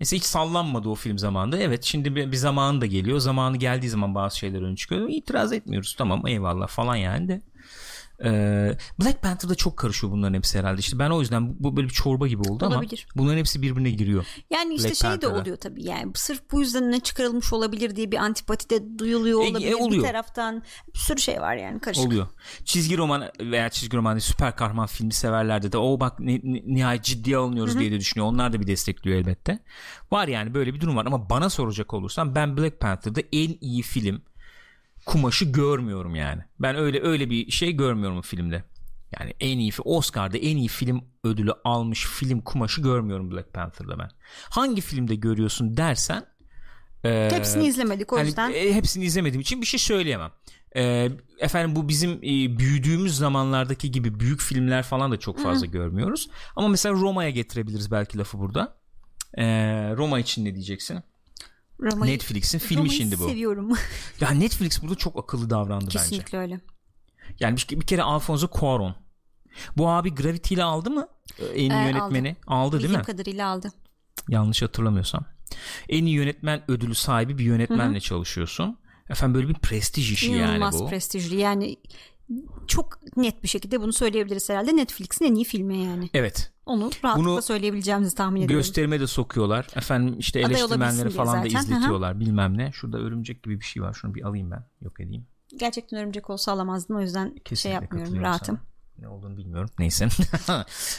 [0.00, 1.58] Mesela hiç sallanmadı o film zamanında.
[1.58, 3.18] Evet şimdi bir, bir zamanı da geliyor.
[3.18, 5.08] Zamanı geldiği zaman bazı şeyler öne çıkıyor.
[5.08, 7.42] İtiraz etmiyoruz tamam eyvallah falan yani de.
[8.24, 10.80] Ee, Black Panther'da çok karışıyor bunların hepsi herhalde.
[10.80, 13.06] İşte ben o yüzden bu, bu böyle bir çorba gibi oldu Olabilir.
[13.14, 14.26] ama bunların hepsi birbirine giriyor.
[14.50, 15.40] Yani işte Black şey de Panther'da.
[15.42, 19.50] oluyor tabii yani sırf bu yüzden ne çıkarılmış olabilir diye bir antipati de duyuluyor E,
[19.50, 20.02] olabilir e, oluyor.
[20.02, 20.62] bir taraftan
[20.94, 22.06] bir sürü şey var yani karışık.
[22.06, 22.26] Oluyor.
[22.64, 27.04] Çizgi roman veya çizgi roman süper kahraman filmi severlerde de o bak ni- ni- nihayet
[27.04, 28.26] ciddiye alınıyoruz diye de düşünüyor.
[28.28, 29.58] Onlar da bir destekliyor elbette.
[30.12, 33.82] Var yani böyle bir durum var ama bana soracak olursan ben Black Panther'da en iyi
[33.82, 34.22] film
[35.06, 36.42] kumaşı görmüyorum yani.
[36.60, 38.64] Ben öyle öyle bir şey görmüyorum filmde.
[39.20, 44.08] Yani en iyi Oscar'da en iyi film ödülü almış film kumaşı görmüyorum Black Panther'da ben.
[44.50, 46.24] Hangi filmde görüyorsun dersen
[47.04, 48.52] e, Hepsini izlemedik o Hani, yüzden.
[48.52, 50.30] e, hepsini izlemediğim için bir şey söyleyemem.
[50.76, 51.08] e,
[51.38, 55.72] efendim bu bizim e, büyüdüğümüz zamanlardaki gibi büyük filmler falan da çok fazla Hı-hı.
[55.72, 56.30] görmüyoruz.
[56.56, 58.76] Ama mesela Roma'ya getirebiliriz belki lafı burada.
[59.34, 59.44] E,
[59.96, 61.02] Roma için ne diyeceksin?
[61.82, 63.28] Roma'yı, Netflix'in filmi Roma'yı şimdi bu.
[63.28, 63.72] seviyorum.
[64.20, 66.08] ya Netflix burada çok akıllı davrandı Kesinlikle bence.
[66.08, 66.60] Kesinlikle öyle.
[67.40, 68.94] Yani bir, bir kere Alfonso Cuarón.
[69.76, 71.08] Bu abi Gravity ile aldı mı?
[71.54, 72.36] En iyi ee, yönetmeni.
[72.46, 73.06] Aldı, aldı değil Bildiğim mi?
[73.06, 73.72] kadarıyla aldı.
[74.28, 75.24] Yanlış hatırlamıyorsam.
[75.88, 78.00] En iyi yönetmen ödülü sahibi bir yönetmenle Hı-hı.
[78.00, 78.78] çalışıyorsun.
[79.10, 80.90] Efendim böyle bir prestij işi İnanılmaz yani bu.
[80.90, 81.76] Prestijli yani
[82.66, 86.10] çok net bir şekilde bunu söyleyebiliriz herhalde Netflix'in en iyi filmi yani.
[86.14, 86.52] Evet.
[86.66, 88.56] Onu rahatlıkla bunu söyleyebileceğimizi tahmin ediyorum.
[88.56, 89.66] Gösterime de sokuyorlar.
[89.76, 92.20] Efendim işte eleştirmenleri falan da izletiyorlar Hı-hı.
[92.20, 92.72] bilmem ne.
[92.72, 93.94] Şurada örümcek gibi bir şey var.
[93.94, 94.64] Şunu bir alayım ben.
[94.80, 95.26] Yok edeyim.
[95.56, 98.56] Gerçekten örümcek olsa alamazdın o yüzden şey Kesinlikle şey yapmıyorum rahatım.
[98.56, 99.70] Sana ne olduğunu bilmiyorum.
[99.78, 100.08] Neyse.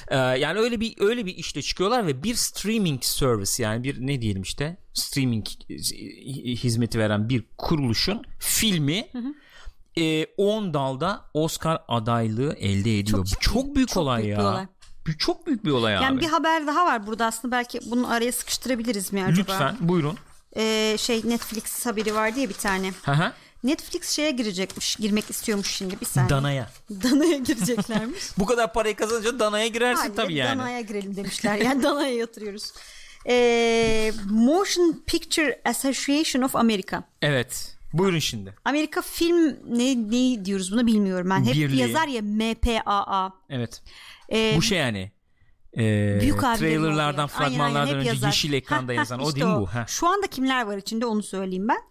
[0.07, 4.21] Ee, yani öyle bir öyle bir işte çıkıyorlar ve bir streaming service yani bir ne
[4.21, 5.47] diyelim işte streaming
[6.63, 9.33] hizmeti veren bir kuruluşun filmi hı hı.
[9.97, 13.25] 10 e, dalda Oscar adaylığı elde ediyor.
[13.25, 14.39] Çok, çok büyük çok olay büyük ya.
[14.39, 14.65] Bir olay.
[15.19, 16.21] Çok büyük bir olay yani abi.
[16.21, 19.51] bir haber daha var burada aslında belki bunu araya sıkıştırabiliriz mi acaba?
[19.54, 20.17] Lütfen buyurun.
[20.56, 22.91] Ee, şey Netflix haberi vardı ya bir tane.
[23.04, 23.32] Hı hı.
[23.63, 26.30] Netflix şeye girecekmiş, girmek istiyormuş şimdi bir saniye.
[26.30, 26.69] Danaya.
[26.89, 28.23] Danaya gireceklermiş.
[28.38, 30.60] Bu kadar parayı kazanınca Danaya girersin Hayır, tabii yani.
[30.60, 31.56] Danaya girelim demişler.
[31.56, 32.73] Yani Danaya yatırıyoruz.
[33.27, 37.04] Ee, Motion Picture Association of America.
[37.21, 37.80] Evet.
[37.93, 38.56] Buyurun şimdi.
[38.65, 41.45] Amerika film ne ne diyoruz buna bilmiyorum ben.
[41.45, 41.80] Hep Birliği.
[41.80, 43.34] yazar ya MPAA.
[43.49, 43.82] Evet.
[44.32, 45.12] Ee, Bu şey yani
[45.77, 48.27] e, büyük trailerlardan fragmanlardan aynen, aynen, önce yazar.
[48.27, 49.67] yeşil ekranda ha, yazan ha, işte o değil mi bu?
[49.67, 49.86] Ha.
[49.88, 51.82] Şu anda kimler var içinde onu söyleyeyim ben.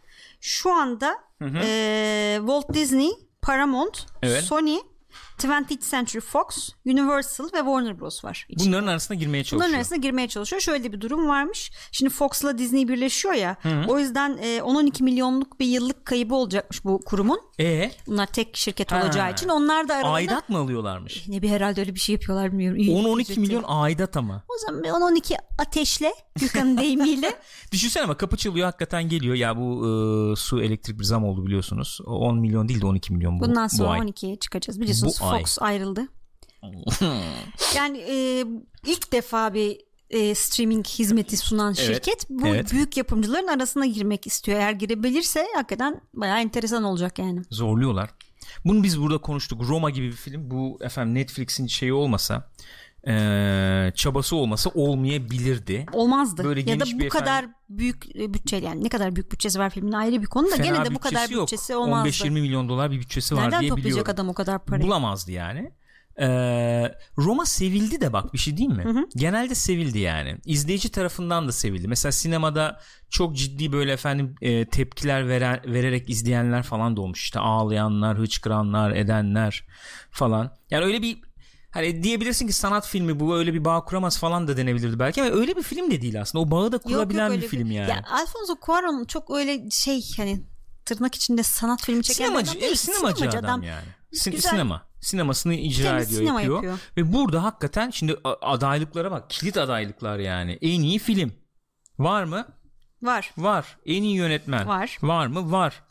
[0.41, 3.11] Şu anda E, Walt Disney,
[3.43, 4.43] Paramount, evet.
[4.45, 4.79] Sony,
[5.43, 8.47] 20th Century Fox, Universal ve Warner Bros var.
[8.49, 8.69] Içinde.
[8.69, 9.61] Bunların arasına girmeye çalışıyor.
[9.61, 10.63] Bunların arasına girmeye çalışıyor.
[10.63, 11.73] Şöyle bir durum varmış.
[11.93, 13.57] Şimdi Fox'la Disney birleşiyor ya.
[13.63, 13.85] Hı-hı.
[13.89, 17.41] O yüzden e, 10-12 milyonluk bir yıllık kaybı olacakmış bu kurumun.
[17.61, 19.03] E Bunlar tek şirket ha.
[19.03, 19.49] olacağı için.
[19.49, 20.15] Onlar da aralarında...
[20.15, 21.29] Aidat mı alıyorlarmış?
[21.29, 22.81] Ne bir herhalde öyle bir şey yapıyorlar bilmiyorum.
[22.81, 24.43] 10-12 milyon aidat ama.
[24.49, 27.35] O zaman 10-12 ateşle Gökhan'ın deyimiyle.
[27.73, 29.35] Düşünsene ama kapı çalıyor hakikaten geliyor.
[29.35, 29.87] Ya bu
[30.33, 32.01] e, su elektrik bir zam oldu biliyorsunuz.
[32.07, 34.81] 10 milyon değil de 12 milyon bu Bundan sonra bu 12'ye çıkacağız.
[34.81, 35.75] Biliyorsunuz bu Fox ay.
[35.75, 36.09] ayrıldı.
[37.77, 38.45] yani e,
[38.87, 42.73] ilk defa bir e, streaming hizmeti sunan evet, şirket bu evet.
[42.73, 44.59] büyük yapımcıların arasına girmek istiyor.
[44.59, 47.43] Eğer girebilirse hakikaten bayağı enteresan olacak yani.
[47.51, 48.11] Zorluyorlar.
[48.65, 49.63] Bunu biz burada konuştuk.
[49.69, 50.51] Roma gibi bir film.
[50.51, 52.51] Bu efendim Netflix'in şeyi olmasa
[53.07, 55.87] e, çabası olmasa olmayabilirdi.
[55.93, 56.45] Olmazdı.
[56.45, 59.71] Böyle ya da bu efendim, kadar büyük e, bütçe yani ne kadar büyük bütçesi var
[59.71, 61.43] filmin ayrı bir konu da gene de bu kadar yok.
[61.43, 62.09] bütçesi olmazdı.
[62.09, 63.79] 15-20 milyon dolar bir bütçesi Nereden var diye biliyorum.
[63.79, 64.87] Nereden toplayacak adam o kadar parayı?
[64.87, 65.73] Bulamazdı yani.
[66.21, 68.85] Ee, Roma sevildi de bak bir şey değil mi?
[68.85, 69.09] Hı hı.
[69.17, 70.37] Genelde sevildi yani.
[70.45, 71.89] İzleyici tarafından da sevildi.
[71.89, 77.23] Mesela sinemada çok ciddi böyle efendim e, tepkiler veren, vererek izleyenler falan da olmuş.
[77.23, 79.65] İşte ağlayanlar, hıçkıranlar, edenler
[80.11, 80.57] falan.
[80.71, 81.30] Yani öyle bir
[81.71, 85.31] hani diyebilirsin ki sanat filmi bu öyle bir bağ kuramaz falan da denebilirdi belki ama
[85.31, 86.45] öyle bir film de değil aslında.
[86.45, 87.91] O bağı da kurabilen yok, yok, bir film yani.
[87.91, 90.43] Ya Alfonso Cuarón çok öyle şey hani
[90.85, 92.75] tırnak içinde sanat filmi çeken sinemacı, adam değil.
[92.77, 93.87] Sinemacı, sinemacı adam, adam yani.
[94.13, 94.51] Sin- Güzel.
[94.51, 94.91] Sinema.
[95.01, 96.57] Sinemasını icra Temiz ediyor, sinema yapıyor.
[96.57, 96.79] yapıyor.
[96.97, 99.31] Ve burada hakikaten şimdi adaylıklara bak.
[99.31, 100.59] Kilit adaylıklar yani.
[100.63, 101.33] En iyi film.
[101.99, 102.47] Var mı?
[103.03, 103.33] Var.
[103.39, 103.77] Var.
[103.87, 104.69] En iyi yönetmen.
[104.69, 104.99] Var.
[105.03, 105.53] Var mı?
[105.53, 105.83] Var.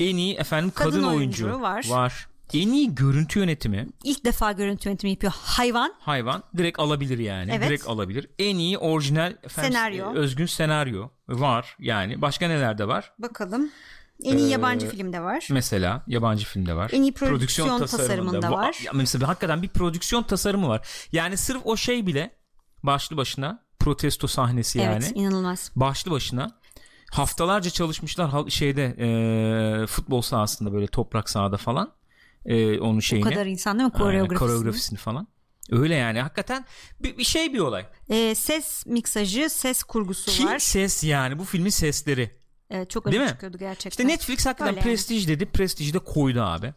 [0.00, 1.46] En iyi efendim kadın, kadın oyuncu.
[1.46, 1.62] oyuncu.
[1.62, 1.86] Var.
[1.88, 2.28] Var.
[2.54, 3.88] En iyi görüntü yönetimi.
[4.04, 5.32] İlk defa görüntü yönetimi yapıyor.
[5.36, 5.94] Hayvan.
[5.98, 6.42] Hayvan.
[6.56, 7.52] Direkt alabilir yani.
[7.54, 7.68] Evet.
[7.68, 8.30] Direkt alabilir.
[8.38, 10.14] En iyi orijinal efendim, senaryo.
[10.14, 12.22] Özgün senaryo var yani.
[12.22, 13.12] Başka nelerde var?
[13.18, 13.70] Bakalım.
[14.24, 15.48] En iyi yabancı ee, filmde var.
[15.50, 16.90] Mesela yabancı filmde var.
[16.94, 18.58] En iyi prodüksiyon, prodüksiyon tasarımında var.
[18.58, 18.76] var.
[18.94, 20.88] Mesela hakikaten bir prodüksiyon tasarımı var.
[21.12, 22.30] Yani sırf o şey bile
[22.82, 25.04] başlı başına protesto sahnesi evet, yani.
[25.04, 25.70] Evet inanılmaz.
[25.76, 26.60] Başlı başına
[27.10, 31.92] haftalarca çalışmışlar şeyde e, futbol sahasında böyle toprak sahada falan.
[32.46, 33.26] E, onun şeyini.
[33.26, 34.38] O kadar insan değil mi koreografisini?
[34.38, 35.28] koreografisini falan.
[35.70, 36.64] Öyle yani hakikaten
[37.00, 37.86] bir, bir şey bir olay.
[38.08, 40.58] E, ses miksajı, ses kurgusu Ki var.
[40.58, 42.40] ses yani bu filmin sesleri.
[42.70, 43.90] Evet çok öne çıkıyordu gerçekten.
[43.90, 45.36] İşte Netflix hakikaten Öyle prestij yani.
[45.36, 45.46] dedi.
[45.46, 46.74] Prestiji de koydu abi.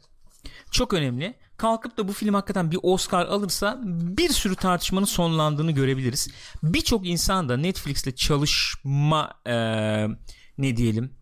[0.72, 1.36] Çok önemli.
[1.58, 6.28] Kalkıp da bu film hakikaten bir Oscar alırsa bir sürü tartışmanın sonlandığını görebiliriz.
[6.64, 9.56] Birçok insan da Netflix'le çalışma e,
[10.58, 11.14] ne diyelim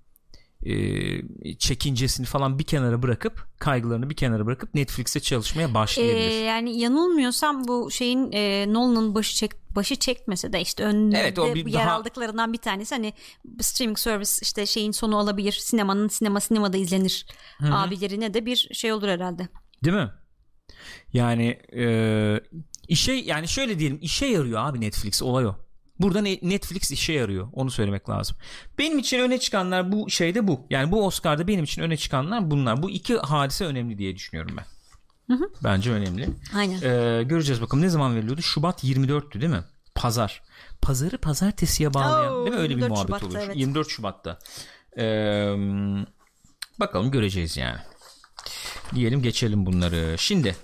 [0.63, 6.29] e, çekincesini falan bir kenara bırakıp kaygılarını bir kenara bırakıp Netflix'e çalışmaya başlayabilir.
[6.29, 11.39] Ee, yani yanılmıyorsam bu şeyin e, Nolan'ın başı çek başı çekmese de işte önünde evet,
[11.39, 11.91] o bir yer daha...
[11.91, 13.13] aldıklarından bir tanesi hani
[13.61, 17.25] streaming service işte şeyin sonu olabilir sinemanın sinema sinemada izlenir
[17.57, 17.75] Hı-hı.
[17.75, 19.47] abilerine de bir şey olur herhalde.
[19.83, 20.11] Değil mi?
[21.13, 21.85] Yani e,
[22.87, 25.55] işe yani şöyle diyelim işe yarıyor abi Netflix olay o.
[26.01, 27.47] Burada Netflix işe yarıyor.
[27.53, 28.37] Onu söylemek lazım.
[28.77, 30.67] Benim için öne çıkanlar bu şeyde bu.
[30.69, 32.83] Yani bu Oscar'da benim için öne çıkanlar bunlar.
[32.83, 34.65] Bu iki hadise önemli diye düşünüyorum ben.
[35.35, 35.49] Hı hı.
[35.63, 36.29] Bence önemli.
[36.55, 36.81] Aynen.
[36.81, 38.41] Ee, göreceğiz bakalım ne zaman veriliyordu?
[38.41, 39.63] Şubat 24'tü değil mi?
[39.95, 40.41] Pazar.
[40.81, 42.61] Pazarı pazartesiye bağlayan Oo, değil mi?
[42.61, 43.37] Öyle bir muhabbet Şubat'ta, olur.
[43.45, 43.55] evet.
[43.57, 44.39] 24 Şubat'ta.
[44.97, 45.03] Ee,
[46.79, 47.79] bakalım göreceğiz yani.
[48.95, 50.15] Diyelim geçelim bunları.
[50.17, 50.55] Şimdi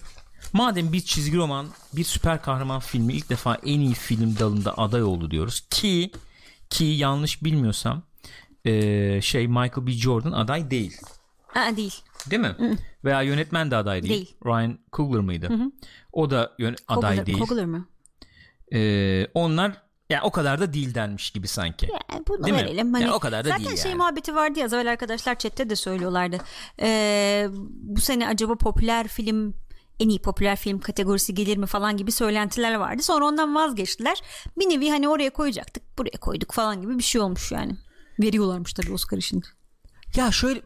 [0.54, 5.04] madem bir çizgi roman bir süper kahraman filmi ilk defa en iyi film dalında aday
[5.04, 6.12] oldu diyoruz ki
[6.70, 8.02] ki yanlış bilmiyorsam
[8.66, 9.92] ee, şey Michael B.
[9.92, 10.98] Jordan aday değil.
[11.56, 11.96] Aa, değil.
[12.32, 12.78] Değil mi?
[13.06, 14.14] Veya yönetmen de aday değil.
[14.14, 14.36] Değil.
[14.46, 15.50] Ryan Coogler mıydı?
[16.14, 17.40] O da yön- aday değil.
[17.40, 17.86] Kogler mı?
[18.74, 21.88] Ee, onlar yani o kadar da değil denmiş gibi sanki.
[22.12, 22.62] Yani bunu Değil mi?
[22.62, 22.94] verelim.
[22.94, 23.98] Hani Yani o kadar da zaten değil şey yani.
[23.98, 26.38] muhabbeti vardı ya evvel arkadaşlar chatte de söylüyorlardı.
[26.82, 29.54] Ee, bu sene acaba popüler film
[30.00, 33.04] en iyi popüler film kategorisi gelir mi falan gibi söylentiler vardı.
[33.04, 34.18] Sonra ondan vazgeçtiler.
[34.60, 37.78] Bir nevi hani oraya koyacaktık buraya koyduk falan gibi bir şey olmuş yani.
[38.20, 39.44] Veriyorlarmış tabii Oscar için.
[40.16, 40.62] Ya şöyle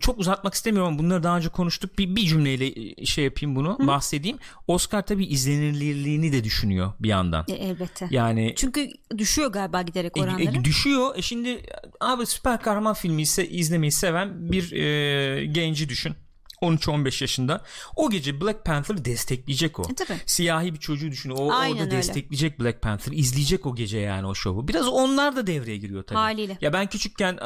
[0.00, 1.98] çok uzatmak istemiyorum ama bunları daha önce konuştuk.
[1.98, 4.38] Bir, bir cümleyle şey yapayım bunu bahsedeyim.
[4.66, 7.44] Oscar tabii izlenirliğini de düşünüyor bir yandan.
[7.48, 8.08] E, elbette.
[8.10, 10.56] Yani Çünkü düşüyor galiba giderek E, oranları.
[10.60, 11.16] e, düşüyor.
[11.16, 11.62] E şimdi
[12.00, 16.14] abi süper kahraman filmi ise izlemeyi seven bir e, genci düşün.
[16.62, 17.62] 13-15 yaşında.
[17.96, 19.82] O gece Black Panther'ı destekleyecek o.
[19.82, 20.18] E, tabii.
[20.26, 21.30] Siyahi bir çocuğu düşün.
[21.30, 21.96] O Aynen orada öyle.
[21.96, 23.12] destekleyecek Black Panther.
[23.12, 24.68] izleyecek o gece yani o şovu.
[24.68, 26.18] Biraz onlar da devreye giriyor tabii.
[26.18, 26.58] Haliyle.
[26.60, 27.38] Ya ben küçükken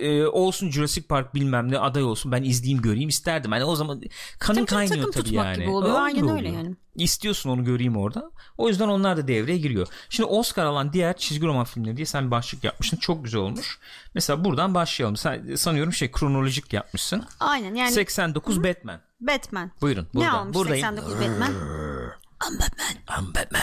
[0.00, 3.52] e, e, olsun Jurassic Park bilmem ne aday olsun ben izleyeyim göreyim isterdim.
[3.52, 4.02] Hani o zaman
[4.38, 5.58] kanın Tabii kaynıyor takım tabii tutmak yani.
[5.60, 6.00] gibi oluyor.
[6.00, 6.54] Aynen öyle oluyor.
[6.54, 6.76] yani.
[6.96, 8.30] İstiyorsun onu göreyim orada.
[8.58, 9.86] O yüzden onlar da devreye giriyor.
[10.10, 12.96] Şimdi Oscar alan diğer çizgi roman filmleri diye sen bir başlık yapmışsın.
[12.96, 13.78] Çok güzel olmuş.
[14.14, 15.16] Mesela buradan başlayalım.
[15.16, 17.24] Sen sanıyorum şey kronolojik yapmışsın.
[17.40, 19.00] Aynen yani 89 Batman.
[19.20, 19.70] Batman.
[19.80, 20.08] Buyurun.
[20.14, 20.32] Ne Burada.
[20.32, 20.86] almış Buradayım.
[20.86, 21.52] 89 Batman?
[23.18, 23.60] I'm Batman.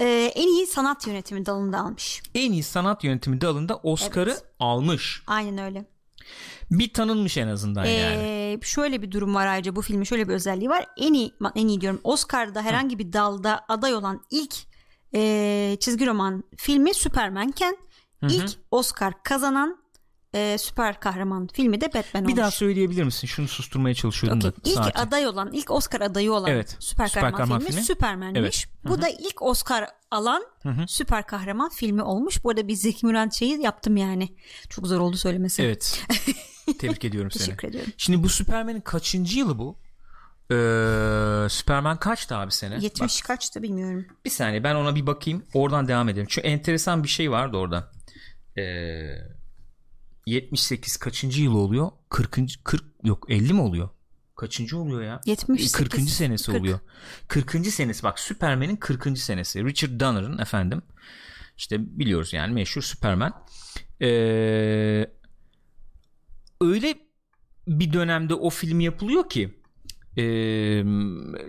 [0.00, 2.22] Ee, en iyi sanat yönetimi dalında almış.
[2.34, 4.44] En iyi sanat yönetimi dalında Oscar'ı Evet.
[4.58, 5.22] almış.
[5.26, 5.84] Aynen öyle.
[6.70, 8.14] Bir tanınmış en azından yani.
[8.22, 10.86] Ee, şöyle bir durum var ayrıca bu filmin şöyle bir özelliği var.
[10.96, 14.54] En iyi en iyi diyorum Oscar'da herhangi bir dalda aday olan ilk
[15.14, 17.76] e, çizgi roman filmi Superman'ken
[18.22, 19.78] ilk Oscar kazanan
[20.36, 22.40] e, süper kahraman filmi de Batman Bir olmuş.
[22.40, 23.26] daha söyleyebilir misin?
[23.26, 24.50] Şunu susturmaya çalışıyordum Okey.
[24.50, 24.54] da.
[24.64, 25.00] İlk sakin.
[25.00, 27.84] aday olan, ilk Oscar adayı olan Evet, süper, süper kahraman, kahraman filmi, filmi.
[27.84, 28.38] Superman'miş.
[28.40, 28.66] Evet.
[28.84, 30.46] Bu da ilk Oscar alan
[30.86, 32.44] süper kahraman filmi olmuş.
[32.44, 34.28] Bu arada bir Zeki Müren şeyi yaptım yani.
[34.68, 35.62] Çok zor oldu söylemesi.
[35.62, 36.02] Evet.
[36.78, 37.44] Tebrik ediyorum seni.
[37.44, 37.92] Teşekkür ediyorum.
[37.96, 39.78] Şimdi bu Superman'in kaçıncı yılı bu?
[40.50, 42.78] Ee, Superman kaçtı abi sene?
[42.80, 44.06] 70 kaçtı bilmiyorum.
[44.24, 45.44] Bir saniye ben ona bir bakayım.
[45.54, 46.26] Oradan devam edelim.
[46.30, 47.90] Çünkü enteresan bir şey vardı orada.
[48.58, 49.35] Ee,
[50.26, 51.90] 78 kaçıncı yıl oluyor?
[52.08, 52.38] 40.
[52.64, 53.88] 40 yok 50 mi oluyor?
[54.36, 55.20] Kaçıncı oluyor ya?
[55.26, 55.72] 78.
[55.72, 56.00] 40.
[56.10, 56.60] senesi 40.
[56.60, 56.78] oluyor.
[57.28, 57.66] 40.
[57.66, 59.18] senesi bak Superman'in 40.
[59.18, 59.64] senesi.
[59.64, 60.82] Richard Donner'ın efendim.
[61.56, 63.44] İşte biliyoruz yani meşhur Superman.
[64.02, 64.06] Ee,
[66.60, 66.94] öyle
[67.68, 69.55] bir dönemde o film yapılıyor ki
[70.18, 70.22] e,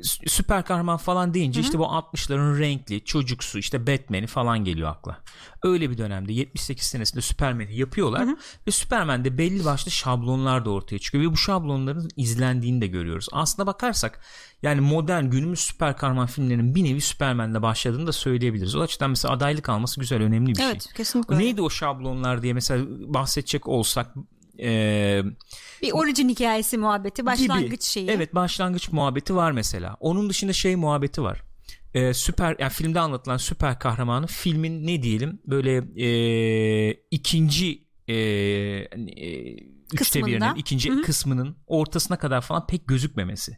[0.03, 5.17] süper kahraman falan deyince işte bu 60'ların renkli çocuksu işte Batman'i falan geliyor akla.
[5.63, 8.27] Öyle bir dönemde 78 senesinde Superman'i yapıyorlar
[8.67, 13.27] ve Superman'de belli başlı şablonlar da ortaya çıkıyor ve bu şablonların izlendiğini de görüyoruz.
[13.31, 14.21] Aslına bakarsak
[14.61, 18.75] yani modern günümüz süper kahraman filmlerinin bir nevi Superman'le başladığını da söyleyebiliriz.
[18.75, 20.93] O açıdan mesela adaylık alması güzel önemli bir Evet şey.
[20.93, 21.45] kesinlikle öyle.
[21.45, 24.15] Neydi o şablonlar diye mesela bahsedecek olsak
[24.59, 25.21] e,
[25.81, 27.83] Bir orijin hikayesi muhabbeti başlangıç gibi.
[27.83, 28.09] şeyi.
[28.09, 29.97] Evet başlangıç muhabbeti var mesela.
[29.99, 31.43] Onun dışında şey muhabbeti var.
[31.93, 38.87] Ee, süper yani filmde anlatılan süper kahramanı filmin ne diyelim böyle e, ikinci e, e,
[39.93, 43.57] üçte birinin ikinci kısmının ortasına kadar falan pek gözükmemesi.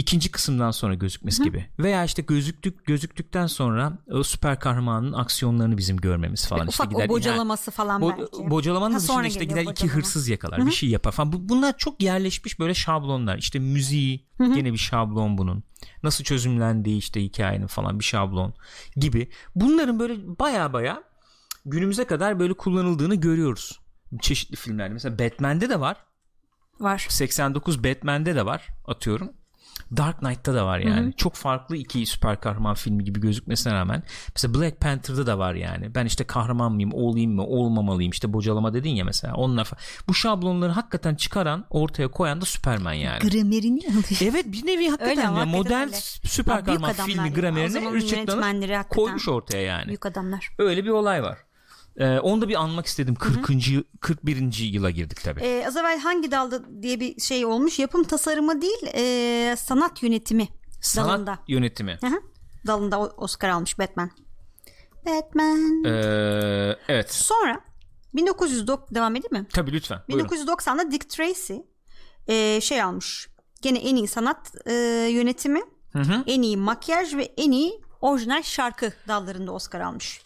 [0.00, 1.66] İkinci kısımdan sonra gözükmesi gibi.
[1.78, 6.68] Veya işte gözüktük gözüktükten sonra o süper kahramanın aksiyonlarını bizim görmemiz falan.
[6.68, 8.50] işte Ufak gider, o bocalaması falan Bo- belki.
[8.50, 9.94] bocalamanın Ha, dışında işte gider iki bocalama.
[9.94, 11.32] hırsız yakalar bir şey yapar falan.
[11.32, 13.38] Bu, bunlar çok yerleşmiş böyle şablonlar.
[13.38, 15.62] İşte müziği gene bir şablon bunun.
[16.02, 18.54] Nasıl çözümlendiği işte hikayenin falan bir şablon
[18.96, 19.30] gibi.
[19.54, 21.02] Bunların böyle baya baya
[21.66, 23.80] günümüze kadar böyle kullanıldığını görüyoruz.
[24.20, 24.92] Çeşitli filmlerde.
[24.92, 25.96] Mesela Batman'de de var.
[26.80, 27.06] Var.
[27.08, 29.32] 89 Batman'de de var atıyorum.
[29.96, 31.12] Dark Knight'ta da var yani.
[31.16, 34.02] Çok farklı iki süper kahraman filmi gibi gözükmesine rağmen.
[34.34, 35.94] Mesela Black Panther'da da var yani.
[35.94, 39.34] Ben işte kahraman mıyım, olayım mı, olmamalıyım işte bocalama dedin ya mesela.
[39.34, 39.80] Onlar falan.
[40.08, 43.18] Bu şablonları hakikaten çıkaran, ortaya koyan da Superman yani.
[43.18, 44.18] Gramerini alıyor.
[44.22, 45.96] Evet bir nevi hakikaten Öyle ya, hakikaten modern öyle.
[46.24, 49.86] süper Ya kahraman filmi gramerini hakikaten koymuş ortaya yani.
[49.88, 50.48] Büyük adamlar.
[50.58, 51.38] Öyle bir olay var.
[52.00, 53.14] Ee, onu da bir anmak istedim.
[53.14, 53.46] 40.
[54.00, 54.58] 41.
[54.72, 55.40] yıla girdik tabii.
[55.40, 57.78] Ee, az evvel hangi dalda diye bir şey olmuş.
[57.78, 60.48] Yapım tasarımı değil e, sanat yönetimi
[60.80, 61.38] Sanat dalında.
[61.48, 61.98] yönetimi.
[62.00, 62.20] Hı hı.
[62.66, 64.10] dalında Oscar almış Batman.
[65.06, 65.84] Batman.
[65.84, 67.12] Ee, evet.
[67.12, 67.60] Sonra
[68.14, 69.46] 1990 devam edeyim mi?
[69.52, 69.98] Tabii lütfen.
[70.10, 70.28] Buyurun.
[70.28, 71.54] 1990'da Dick Tracy
[72.28, 73.28] e, şey almış.
[73.62, 74.72] Gene en iyi sanat e,
[75.12, 75.60] yönetimi,
[75.92, 76.24] Hı hı.
[76.26, 80.22] en iyi makyaj ve en iyi orijinal şarkı dallarında Oscar almış.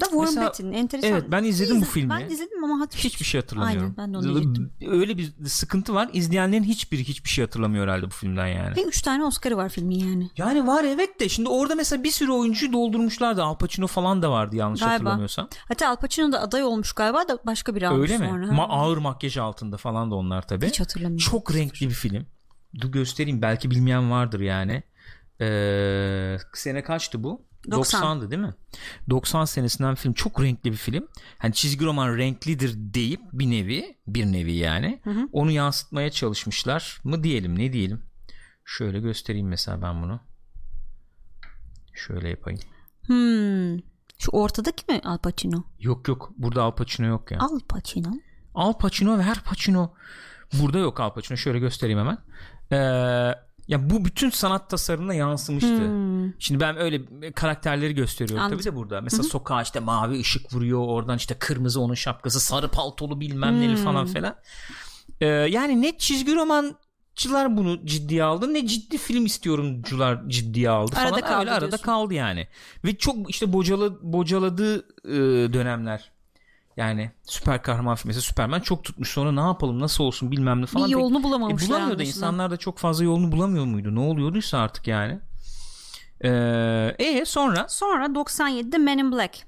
[0.00, 1.10] Da Warren Mesela- Beatty'nin enteresan.
[1.10, 2.10] Evet, ben izledim bu İzledim, filmi.
[2.10, 3.10] Ben izledim ama hatırlamıyorum.
[3.10, 3.82] Hiçbir şey hatırlamıyorum.
[3.82, 4.72] Aynen, ben de onu diyecektim.
[4.88, 6.10] Öyle bir sıkıntı var.
[6.12, 8.76] İzleyenlerin hiçbiri hiçbir şey hatırlamıyor herhalde bu filmden yani.
[8.76, 10.30] Ve 3 tane Oscar'ı var filmin yani.
[10.36, 13.42] Yani var evet de şimdi orada mesela bir sürü oyuncuyu doldurmuşlardı.
[13.42, 14.94] Al Pacino falan da vardı yanlış Galiba.
[14.94, 15.48] hatırlamıyorsam.
[15.68, 18.28] Hatta Al Pacino da aday olmuş galiba da başka biri almış Öyle mi?
[18.30, 18.46] sonra.
[18.46, 20.66] Ma- ağır makyaj altında falan da onlar tabii.
[20.66, 21.30] Hiç hatırlamıyorum.
[21.30, 22.26] Çok renkli bir film.
[22.80, 24.82] Dur göstereyim belki bilmeyen vardır yani.
[25.40, 27.42] Ee, sene kaçtı bu?
[27.70, 28.02] 90.
[28.02, 28.54] 90'dı değil mi?
[29.10, 31.08] 90 senesinden film çok renkli bir film.
[31.38, 35.28] Hani çizgi roman renklidir deyip bir nevi bir nevi yani hı.
[35.32, 38.02] onu yansıtmaya çalışmışlar mı diyelim ne diyelim.
[38.64, 40.20] Şöyle göstereyim mesela ben bunu.
[41.94, 42.60] Şöyle yapayım.
[43.06, 43.78] Hmm.
[44.18, 45.64] Şu ortadaki mi Al Pacino?
[45.78, 47.38] Yok yok burada Al Pacino yok ya.
[47.40, 48.12] Al Pacino.
[48.54, 49.94] Al Pacino ve her Pacino
[50.52, 52.18] burada yok Al Pacino şöyle göstereyim hemen
[52.72, 53.34] Ee,
[53.68, 55.78] ya bu bütün sanat tasarımına yansımıştı.
[55.78, 56.32] Hmm.
[56.38, 57.00] şimdi ben öyle
[57.32, 58.44] karakterleri gösteriyorum.
[58.44, 58.58] Anladım.
[58.58, 59.00] tabii de burada.
[59.00, 63.76] Mesela sokağa işte mavi ışık vuruyor oradan işte kırmızı onun şapkası sarı paltolu bilmem neli
[63.76, 63.84] Hmm.
[63.84, 64.36] falan falan
[65.20, 71.10] Ee, yani ne çizgi romancılar bunu ciddiye aldı ne ciddi film istiyorumcular ciddiye aldı Arada
[71.10, 71.20] falan.
[71.20, 72.48] Kaldı öyle arada kaldı yani.
[72.84, 76.13] Ve çok işte bocalı, bocaladığı e, dönemler
[76.76, 80.66] yani süper kahraman filmi mesela Superman çok tutmuş sonra ne yapalım nasıl olsun bilmem ne
[80.66, 80.86] falan.
[80.86, 81.68] Bir yolunu e, bulamamışlar.
[81.68, 82.16] bulamıyor da anlaşılan.
[82.16, 83.94] insanlar da çok fazla yolunu bulamıyor muydu?
[83.94, 85.18] Ne oluyorduysa artık yani.
[86.24, 89.46] Ee, e sonra Sonra 97'de Men in Black.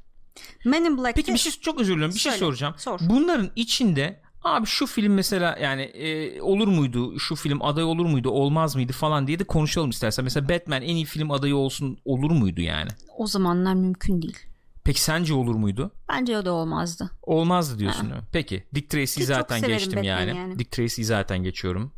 [0.65, 2.75] Men in Black'te peki bir şey çok özür dilerim bir şey Söyle, soracağım.
[2.79, 3.01] sor.
[3.03, 8.31] Bunların içinde abi şu film mesela yani e, olur muydu şu film aday olur muydu
[8.31, 10.25] olmaz mıydı falan diye de konuşalım istersen.
[10.25, 12.91] Mesela Batman en iyi film adayı olsun olur muydu yani?
[13.17, 14.39] o zamanlar mümkün değil.
[14.87, 15.91] Peki sence olur muydu?
[16.09, 17.11] Bence o da olmazdı.
[17.23, 18.15] Olmazdı diyorsun mi?
[18.33, 20.37] Peki Dick Tracy'yi zaten geçtim yani.
[20.37, 20.59] yani.
[20.59, 21.93] Dick Tracy'yi zaten geçiyorum.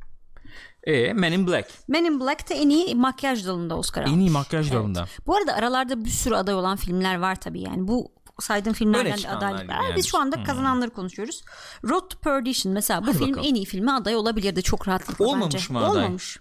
[0.85, 1.71] E Men in Black.
[1.89, 4.15] Men in Black'te en iyi makyaj dalında Oscar almış.
[4.17, 4.77] En iyi makyaj Evet.
[4.79, 5.07] dalında.
[5.27, 7.89] Bu arada aralarda bir sürü aday olan filmler var tabii yani.
[7.89, 9.75] Bu saydığım filmlerden de adaylık var.
[9.85, 9.97] yani.
[9.97, 10.45] Biz şu anda Hmm.
[10.45, 11.43] kazananları konuşuyoruz.
[11.85, 13.49] Road to Perdition mesela bu Hadi film bakalım.
[13.49, 15.73] en iyi filme aday olabilirdi çok rahatlıkla Olmamış bence.
[15.73, 16.03] mı aday?
[16.05, 16.39] Olmamış.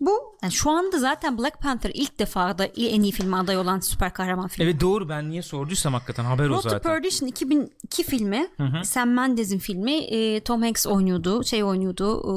[0.00, 0.10] Bu
[0.42, 4.12] yani şu anda zaten Black Panther ilk defa da en iyi filme aday olan süper
[4.14, 4.70] kahraman filmi.
[4.70, 6.92] Evet doğru ben niye sorduysam hakikaten haber o Road to zaten.
[6.92, 8.48] Perdition 2002 filmi.
[8.84, 9.92] Sam Mendes'in filmi.
[9.92, 11.44] E, Tom Hanks oynuyordu.
[11.44, 12.18] Şey oynuyordu.
[12.20, 12.32] e,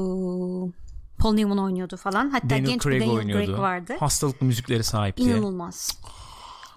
[1.20, 2.30] Paul Newman oynuyordu falan.
[2.30, 3.46] Hatta Daniel genç Craig bir Daniel oynuyordu.
[3.46, 3.94] Craig vardı.
[4.00, 5.24] Hastalıklı müzikleri sahipti.
[5.24, 5.98] İnanılmaz.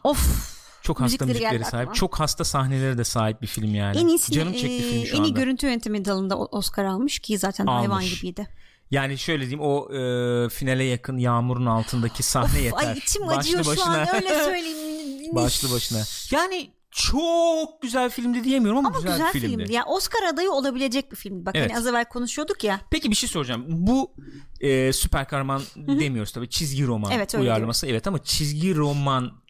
[0.04, 0.52] Of.
[0.82, 1.74] Çok hasta Müzikleri müzikleri sahip.
[1.74, 1.94] aklıma.
[1.94, 3.98] Çok hasta sahneleri de sahip bir film yani.
[3.98, 5.40] En iyisini, Canım çekti e, film şu en iyi anda.
[5.40, 8.20] görüntü yönetimi dalında Oscar almış ki zaten hayvan Almış.
[8.20, 8.48] gibiydi.
[8.92, 12.88] Yani şöyle diyeyim o e, finale yakın yağmurun altındaki sahne yeter.
[12.88, 13.85] Ay içim Başlı acıyor şu başına.
[14.00, 15.35] an öyle söyleyeyim.
[15.35, 16.02] Başlı başına.
[16.31, 19.57] Yani çok güzel filmdi diyemiyorum ama, Ama güzel, güzel, filmdi.
[19.57, 19.72] filmdi.
[19.72, 21.46] Yani Oscar adayı olabilecek bir filmdi.
[21.46, 21.70] Bak Evet.
[21.70, 22.81] hani az evvel konuşuyorduk ya.
[22.90, 23.64] Peki bir şey soracağım.
[23.68, 24.12] Bu
[24.61, 26.48] e, süper kahraman demiyoruz tabii.
[26.50, 27.87] Çizgi roman Evet, uyarlaması.
[27.87, 29.41] Evet ama çizgi roman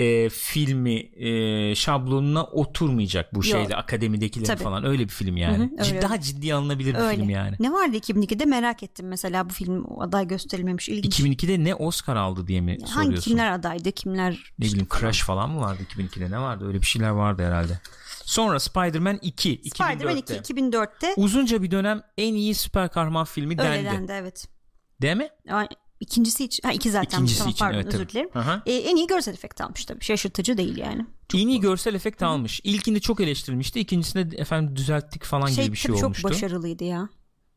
[0.00, 4.62] e, filmi e, şablonuna oturmayacak bu şeyle akademidekilerin Tabii.
[4.62, 5.56] falan öyle bir film yani.
[5.58, 6.02] Hı hı, öyle, Cid- öyle.
[6.02, 7.16] daha ciddiye alınabilir bir Öyle.
[7.16, 7.56] film yani.
[7.60, 10.88] Ne vardı 2002'de merak ettim mesela bu film aday gösterilmemiş.
[10.88, 11.20] İlginç.
[11.20, 13.30] 2002'de ne Oscar aldı diye mi Hangi soruyorsun?
[13.30, 17.10] kimler adaydı kimler Ne bileyim Crash falan mı vardı 2002'de ne vardı öyle bir şeyler
[17.10, 17.80] vardı herhalde.
[18.24, 20.52] Sonra Spider-Man 2 Spider-Man 2 2004'te.
[20.54, 23.84] 2004'te Uzunca bir dönem en iyi süper kahraman filmi öyle dendi.
[23.86, 24.48] dendi evet.
[25.02, 25.28] Değil mi?
[26.00, 28.30] İkincisi için ha iki zaten İkincisi tamam, için pardon evet özür dilerim.
[28.32, 28.62] Hı hı.
[28.66, 30.04] Ee, en iyi görsel efekt almış tabii.
[30.04, 31.06] Şaşırtıcı değil yani.
[31.34, 32.60] En iyi görsel efekt almış.
[32.64, 33.80] İlkinde çok eleştirilmişti.
[33.80, 36.28] İkincisinde efendim düzelttik falan Şey gibi bir şey tabii çok olmuştu.
[36.28, 37.08] başarılıydı ya.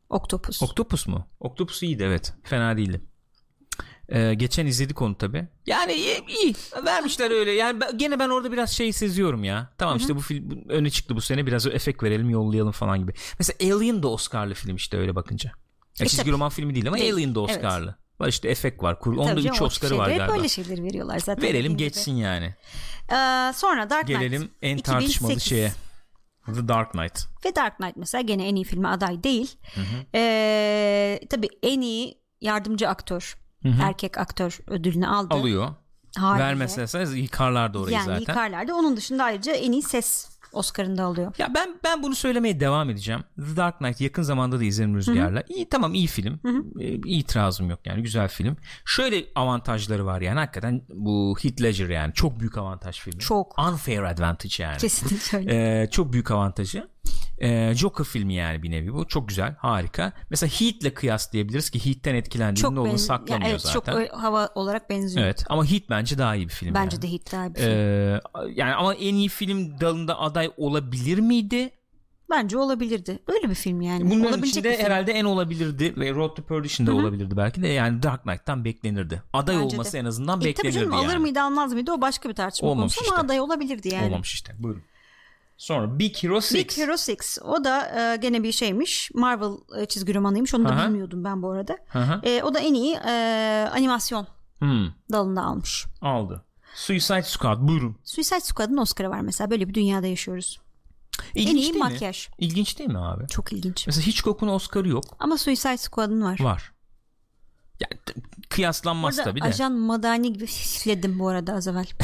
[0.09, 0.63] Octopus.
[0.63, 1.27] Octopus mu?
[1.39, 2.33] Octopus iyiydi evet.
[2.43, 3.01] Fena değildi.
[4.09, 5.47] Ee, geçen izledik onu tabi.
[5.67, 6.55] Yani iyi, iyi.
[6.85, 7.51] Vermişler öyle.
[7.51, 9.73] Yani ben- gene ben orada biraz şey seziyorum ya.
[9.77, 13.13] Tamam işte bu film öne çıktı bu sene biraz efekt verelim yollayalım falan gibi.
[13.39, 15.51] Mesela Alien da Oscar'lı film işte öyle bakınca.
[15.99, 17.13] Ya E çizgi roman filmi değil ama Değil.
[17.13, 17.63] Alien da Evet.
[18.23, 18.99] Var işte efekt var.
[18.99, 20.35] Kur- Onda Tabii 3 canım, o Oscar'ı şeyleri var galiba.
[20.35, 21.43] Böyle şeyleri veriyorlar zaten.
[21.43, 21.83] Verelim dediğin gibi.
[21.83, 22.45] geçsin yani.
[23.11, 24.19] Ee, sonra Dark Knight.
[24.21, 24.83] Gelelim en 2008.
[24.83, 25.71] tartışmalı şeye.
[26.45, 27.25] The Dark Knight.
[27.45, 29.57] Ve Dark Knight mesela gene en iyi filme aday değil.
[30.15, 33.37] Ee, tabii en iyi yardımcı aktör,
[33.81, 35.33] erkek aktör ödülünü aldı.
[35.33, 35.69] Alıyor.
[36.17, 36.43] Haliyle.
[36.45, 38.19] Vermezse yıkarlardı orayı yani zaten.
[38.19, 38.73] yıkarlardı.
[38.73, 41.33] Onun dışında ayrıca en iyi ses Oscar'ını da alıyor.
[41.37, 43.23] Ya ben ben bunu söylemeye devam edeceğim.
[43.35, 45.43] The Dark Knight yakın zamanda da izledim Rüzgar'la.
[45.49, 46.39] İyi tamam iyi film.
[46.79, 48.57] Ee, itirazım yok yani güzel film.
[48.85, 53.19] Şöyle avantajları var yani hakikaten bu Heath Ledger yani çok büyük avantaj filmi.
[53.19, 53.59] Çok.
[53.59, 54.77] Unfair advantage yani.
[54.77, 55.81] Kesinlikle öyle.
[55.81, 56.87] Ee, çok büyük avantajı.
[57.43, 59.07] Ee, Joker filmi yani bir nevi bu.
[59.07, 60.13] Çok güzel, harika.
[60.29, 63.73] Mesela Heat'le kıyaslayabiliriz ki Heat'ten etkilendiğinde benz- saklamıyor Ya evet, zaten.
[63.93, 65.25] Çok ö- hava olarak benziyor.
[65.25, 66.73] Evet ama Heat bence daha iyi bir film.
[66.73, 67.01] Bence yani.
[67.01, 67.69] de hit daha bir film.
[67.69, 68.21] Ee,
[68.55, 71.69] yani ama en iyi film dalında aday olabilir miydi?
[72.29, 73.19] Bence olabilirdi.
[73.27, 74.05] Böyle bir film yani.
[74.05, 74.85] Bunların Olabilecek içinde film.
[74.85, 79.23] herhalde en olabilirdi ve Road to Perdition'da olabilirdi belki de yani Dark Knight'tan beklenirdi.
[79.33, 79.99] Aday Bence olması de.
[79.99, 81.05] en azından E, tabii beklenirdi canım yani.
[81.07, 83.25] alır mıydı almaz mıydı o başka bir tartışma Olmamış konusu ama işte.
[83.25, 84.05] aday olabilirdi yani.
[84.05, 84.55] Olmamış işte.
[84.59, 84.81] Buyurun.
[85.63, 86.53] Sonra Big Hero 6.
[86.55, 90.69] Big Hero 6 o da e, gene bir şeymiş Marvel e, çizgi romanıymış onu da
[90.69, 90.85] Aha.
[90.87, 91.77] bilmiyordum ben bu arada.
[92.23, 93.11] E, o da en iyi e,
[93.73, 94.27] animasyon
[94.59, 95.85] Hmm, dalında almış.
[96.01, 96.45] aldı.
[96.75, 97.95] Suicide Squad buyurun.
[98.03, 100.59] Suicide Squad'ın Oscar'ı var mesela böyle bir dünyada yaşıyoruz.
[101.35, 101.79] İlginç en iyi değil mi?
[101.79, 102.27] makyaj.
[102.39, 103.27] İlginç değil mi abi?
[103.27, 103.87] Çok ilginç.
[103.87, 105.03] Mesela Hitchcock'un Oscar'ı yok.
[105.19, 106.39] Ama Suicide Squad'ın var.
[106.39, 106.71] Var.
[107.79, 107.99] Yani
[108.49, 109.45] kıyaslanmaz tabii de.
[109.45, 111.87] ajan Madani gibi hisledim bu arada az evvel.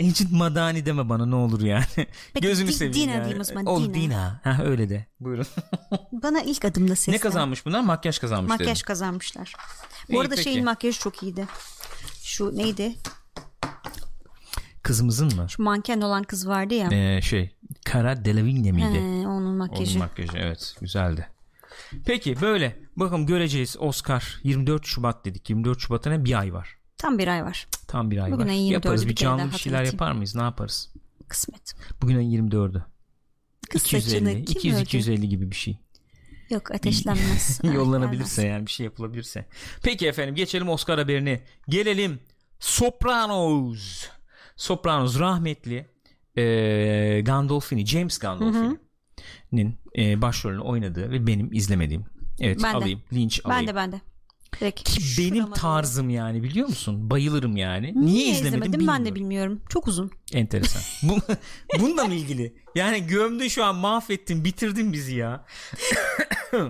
[0.00, 1.84] Agent Madani deme bana ne olur yani.
[2.34, 3.24] Peki, Gözünü Di- seveyim Dina yani.
[3.24, 3.94] diyeyim o zaman, Ol Dina.
[3.94, 4.40] Dina.
[4.44, 5.06] Ha öyle de.
[5.20, 5.46] Buyurun.
[6.12, 7.14] Bana ilk adımda seslen.
[7.14, 7.80] ne kazanmış bunlar?
[7.80, 8.86] Makyaj kazanmış Makyaj dedim.
[8.86, 9.52] kazanmışlar.
[10.08, 10.42] Bu İyi, arada peki.
[10.42, 11.46] şeyin makyajı çok iyiydi.
[12.22, 12.94] Şu neydi?
[14.82, 15.46] Kızımızın mı?
[15.50, 16.88] Şu manken olan kız vardı ya.
[16.92, 17.56] Ee, şey
[17.92, 18.94] Cara Delevingne miydi?
[19.22, 19.90] He, onun makyajı.
[19.92, 21.28] Onun makyajı evet güzeldi.
[22.06, 26.76] Peki böyle bakalım göreceğiz Oscar 24 Şubat dedik 24 Şubat'a ne bir ay var.
[26.98, 27.66] Tam bir ay var.
[27.88, 28.50] Tam bir ay Bugün var.
[28.50, 30.92] ayın 24'ü Yaparız bir bir canlı bir şeyler yapar mıyız ne yaparız?
[31.28, 31.74] Kısmet.
[32.02, 32.82] Bugün ayın 24'ü.
[33.70, 34.82] Kız 250 saçını kim 200 ördü?
[34.84, 35.78] 250 gibi bir şey.
[36.50, 37.60] Yok ateşlenmez.
[37.74, 39.46] Yollanabilirse yani bir şey yapılabilirse.
[39.82, 41.40] Peki efendim geçelim Oscar haberine.
[41.68, 42.20] Gelelim
[42.60, 44.08] Sopranos.
[44.56, 45.86] Sopranos rahmetli
[46.36, 52.04] e, Gandolfini, James Gandolfini'nin e, başrolünü oynadığı ve benim izlemediğim.
[52.40, 52.76] Evet Ben de.
[52.76, 53.02] alayım.
[53.12, 53.66] Linç alayım.
[53.66, 54.00] Ben de ben de.
[54.60, 57.10] Direkt Ki benim şurama tarzım yani biliyor musun?
[57.10, 57.86] Bayılırım yani.
[57.86, 59.04] Niye, Niye izlemedim izlemedim bilmiyorum.
[59.04, 59.62] ben de bilmiyorum.
[59.68, 60.10] Çok uzun.
[60.32, 60.82] Enteresan.
[61.02, 61.18] Bu,
[61.80, 62.56] bununla mı ilgili?
[62.74, 65.44] Yani gömdün şu an mahvettin bitirdin bizi ya.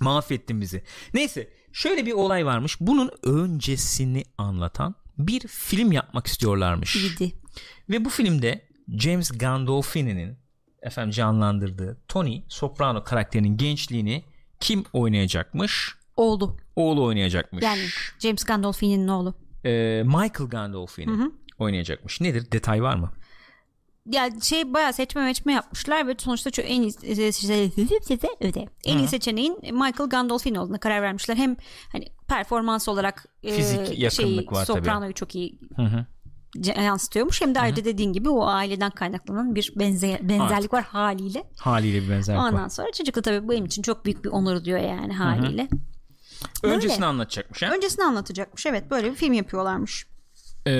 [0.00, 0.82] mahvettin bizi.
[1.14, 2.76] Neyse şöyle bir olay varmış.
[2.80, 6.96] Bunun öncesini anlatan bir film yapmak istiyorlarmış.
[6.96, 7.32] İyiydi.
[7.90, 10.38] Ve bu filmde James Gandolfini'nin
[10.82, 14.24] efendim canlandırdığı Tony Soprano karakterinin gençliğini
[14.60, 15.99] kim oynayacakmış?
[16.16, 16.56] Oğlu.
[16.76, 17.64] Oğlu oynayacakmış.
[17.64, 17.82] Yani
[18.18, 19.34] James Gandolfini'nin oğlu.
[19.64, 22.20] Ee, Michael Gandolfini oynayacakmış.
[22.20, 22.52] Nedir?
[22.52, 23.10] Detay var mı?
[24.06, 26.92] Ya şey bayağı seçme meçme yapmışlar ve sonuçta çok en iyi
[28.40, 28.68] öde.
[28.84, 31.36] En iyi seçeneğin Michael Gandolfini olduğuna karar vermişler.
[31.36, 31.56] Hem
[31.92, 34.78] hani performans olarak e, Fizik yakınlık şeyi, var tabii.
[34.78, 36.06] Soprano'yu çok iyi Hı hı.
[36.56, 37.42] ce- yansıtıyormuş.
[37.42, 40.72] Hem de ayrıca dediğin gibi o aileden kaynaklanan bir benze- benzerlik Artık.
[40.72, 41.44] var haliyle.
[41.58, 42.68] Haliyle bir benzerlik Ondan var.
[42.68, 45.68] sonra çocukla tabii benim için çok büyük bir onur diyor yani haliyle.
[46.62, 47.06] Öncesini Öyle.
[47.06, 47.74] anlatacakmış ha?
[47.76, 48.66] Öncesini anlatacakmış.
[48.66, 50.06] Evet böyle bir film yapıyorlarmış.
[50.66, 50.72] Ee,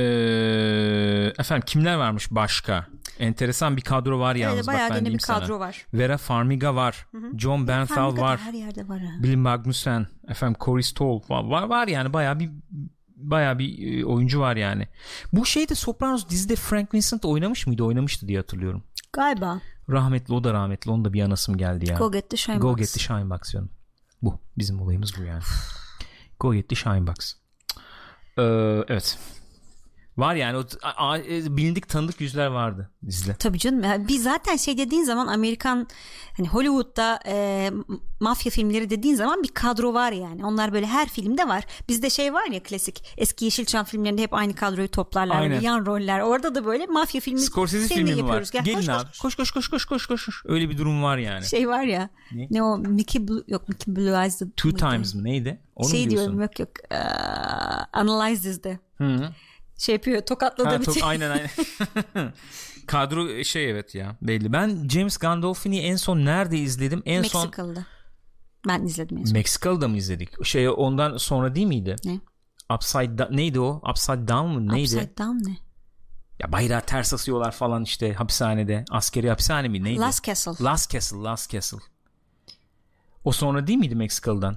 [1.38, 2.86] efendim kimler varmış başka?
[3.18, 5.58] Enteresan bir kadro var yalnız bak bayağı ben gene bir kadro sana.
[5.60, 5.86] var.
[5.94, 7.06] Vera Farmiga var.
[7.36, 8.38] John Bernthal var.
[8.40, 9.22] Her yerde var ha.
[9.22, 12.50] Bill Magnussen, efendim Corey Stoll var, var, var yani bayağı bir
[13.16, 14.88] bayağı bir e, oyuncu var yani.
[15.32, 17.84] Bu şeyde Sopranos dizide Frank Vincent oynamış mıydı?
[17.84, 18.82] Oynamıştı diye hatırlıyorum.
[19.12, 19.60] Galiba.
[19.90, 20.90] Rahmetli o da rahmetli.
[20.90, 21.98] Onun da bir anasım geldi ya.
[21.98, 22.76] Go Get the Shine Go.
[22.76, 23.70] Get the Shine Box canım.
[24.22, 24.40] Bu.
[24.58, 25.42] Bizim olayımız bu yani.
[26.40, 27.38] Go Get the.
[28.38, 28.42] Ee,
[28.88, 29.18] evet.
[30.16, 33.34] Var yani o a- a- e, bilindik tanıdık yüzler vardı dizide.
[33.34, 33.82] Tabii canım.
[33.84, 35.86] Yani biz zaten şey dediğin zaman Amerikan
[36.36, 37.70] hani Hollywood'da e,
[38.20, 40.44] mafya filmleri dediğin zaman bir kadro var yani.
[40.44, 41.64] Onlar böyle her filmde var.
[41.88, 45.40] Bizde şey var ya klasik eski Yeşilçam filmlerinde hep aynı kadroyu toplarlar.
[45.40, 45.60] Aynen.
[45.60, 46.20] Yan roller.
[46.20, 48.26] Orada da böyle mafya filmi Scorsese filmi filmi mi var?
[48.26, 48.50] yapıyoruz.
[48.50, 49.04] Gel, Gelin koş, abi.
[49.22, 49.50] koş, koş.
[49.50, 50.42] Koş koş koş koş.
[50.44, 51.44] Öyle bir durum var yani.
[51.44, 52.08] Şey var ya.
[52.32, 52.46] Ne?
[52.50, 54.50] Ne, o Mickey Blue yok Mickey Blue Eyes'dı.
[54.50, 54.78] Two mıydı?
[54.78, 55.60] Times mı neydi?
[55.76, 56.68] Onu Şey diyorum yok yok.
[56.90, 56.96] Ee,
[57.92, 58.78] Analyze This'de.
[58.98, 59.28] Hı -hı.
[59.80, 61.02] Şey yapıyor tokatladı Ha, çok, şey.
[61.04, 61.50] aynen aynen.
[62.86, 64.52] Kadro şey evet ya belli.
[64.52, 67.02] Ben James Gandolfini'yi en son nerede izledim?
[67.04, 67.86] En son Meksikalı'da.
[68.68, 69.32] Ben izledim en son.
[69.32, 70.44] Meksikalı'da mı izledik?
[70.44, 71.96] Şey ondan sonra değil miydi?
[72.04, 72.20] Ne?
[72.74, 73.82] Upside da- neydi o?
[73.90, 74.68] Upside Down mı?
[74.74, 74.82] Neydi?
[74.96, 75.56] Upside Down ne?
[76.38, 78.84] Ya bayrağı ters asıyorlar falan işte hapishanede.
[78.90, 80.00] Askeri hapishane mi neydi?
[80.00, 80.64] Last Castle.
[80.64, 81.78] Last Castle, Last Castle.
[83.24, 84.56] O sonra değil miydi Meksikalı'dan?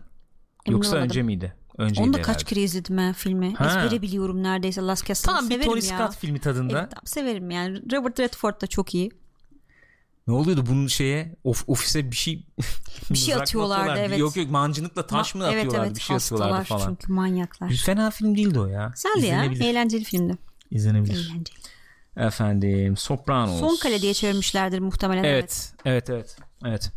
[0.66, 1.10] Emin Yoksa olamadım.
[1.10, 1.56] önce miydi?
[1.78, 3.54] Önceydi Onu da kaç kere izledim ben filmi.
[3.54, 3.66] Ha.
[3.66, 5.36] Ezbere biliyorum neredeyse Last Castle'ı.
[5.36, 5.98] Tam bir severim Tony ya.
[5.98, 6.80] Scott filmi tadında.
[6.80, 7.92] Evet, tamam, severim yani.
[7.92, 9.12] Robert Redford da çok iyi.
[10.28, 12.46] Ne oluyordu bunun şeye of, ofise bir şey
[13.10, 14.20] Bir şey mı atıyorlardı, evet.
[14.20, 16.88] Yok yok mancınıkla taş mı Ma- atıyorlardı evet, evet, bir şey atıyorlardı falan.
[16.88, 17.70] Çünkü manyaklar.
[17.70, 18.94] Fena film değildi o ya.
[18.96, 19.68] Güzeldi ya.
[19.70, 20.38] Eğlenceli filmdi.
[20.72, 21.14] İzlenebilir.
[21.14, 21.64] Eğlenceli.
[22.18, 23.60] Efendim Sopranos.
[23.60, 25.24] Son kale diye çevirmişlerdir muhtemelen.
[25.24, 25.74] Evet.
[25.86, 26.38] Evet evet.
[26.66, 26.92] Evet.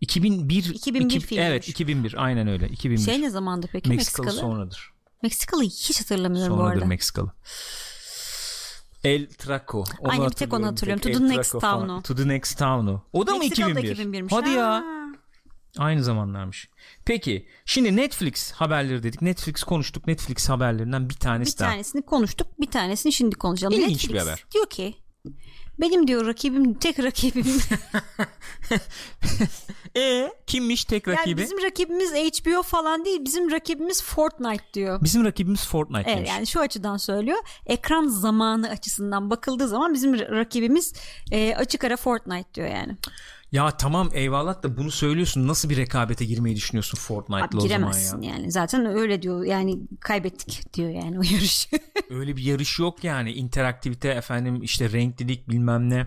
[0.00, 1.40] 2001 2001 iki-.
[1.40, 3.04] Evet 2001 aynen öyle 2001.
[3.04, 4.50] Şey ne zamandı peki Meksikalı, Meksikalı?
[4.52, 4.90] sonradır.
[5.22, 6.84] Meksikalı'yı hiç hatırlamıyorum bu Sonradır arada.
[6.86, 7.32] Meksikalı.
[9.04, 9.84] El Traco.
[9.98, 11.02] Onu Aynen bir tek onu hatırlıyorum.
[11.02, 11.14] tek.
[11.14, 12.02] To the El next town'u.
[12.02, 13.02] To the next town'u.
[13.12, 14.04] O da mı Meksikalı da 2001?
[14.22, 14.30] 2001'miş.
[14.30, 14.66] Hadi ya.
[14.66, 14.82] Ha.
[15.78, 16.68] Aynı zamanlarmış.
[17.04, 19.22] Peki şimdi Netflix haberleri dedik.
[19.22, 20.06] Netflix konuştuk.
[20.06, 21.70] Netflix haberlerinden bir tanesi Bir daha.
[21.70, 22.60] tanesini konuştuk.
[22.60, 23.72] Bir tanesini şimdi konuşalım.
[23.74, 24.44] İlginç Netflix bir haber.
[24.54, 24.94] diyor ki
[25.80, 27.46] benim diyor rakibim tek rakibim.
[29.96, 31.42] E kimmiş tek yani rakibi?
[31.42, 33.24] bizim rakibimiz HBO falan değil.
[33.24, 35.00] Bizim rakibimiz Fortnite diyor.
[35.02, 36.30] Bizim rakibimiz Fortnite Evet demiş.
[36.30, 37.38] yani şu açıdan söylüyor.
[37.66, 40.92] Ekran zamanı açısından bakıldığı zaman bizim rakibimiz
[41.32, 42.96] e, açık ara Fortnite diyor yani.
[43.52, 45.48] Ya tamam eyvallah da bunu söylüyorsun.
[45.48, 48.32] Nasıl bir rekabete girmeyi düşünüyorsun Fortnite'la o zaman ya?
[48.32, 48.52] yani.
[48.52, 49.44] Zaten öyle diyor.
[49.44, 51.68] Yani kaybettik diyor yani o yarışı.
[52.10, 53.32] Öyle bir yarış yok yani.
[53.32, 56.06] interaktivite efendim işte renklilik bilmem ne.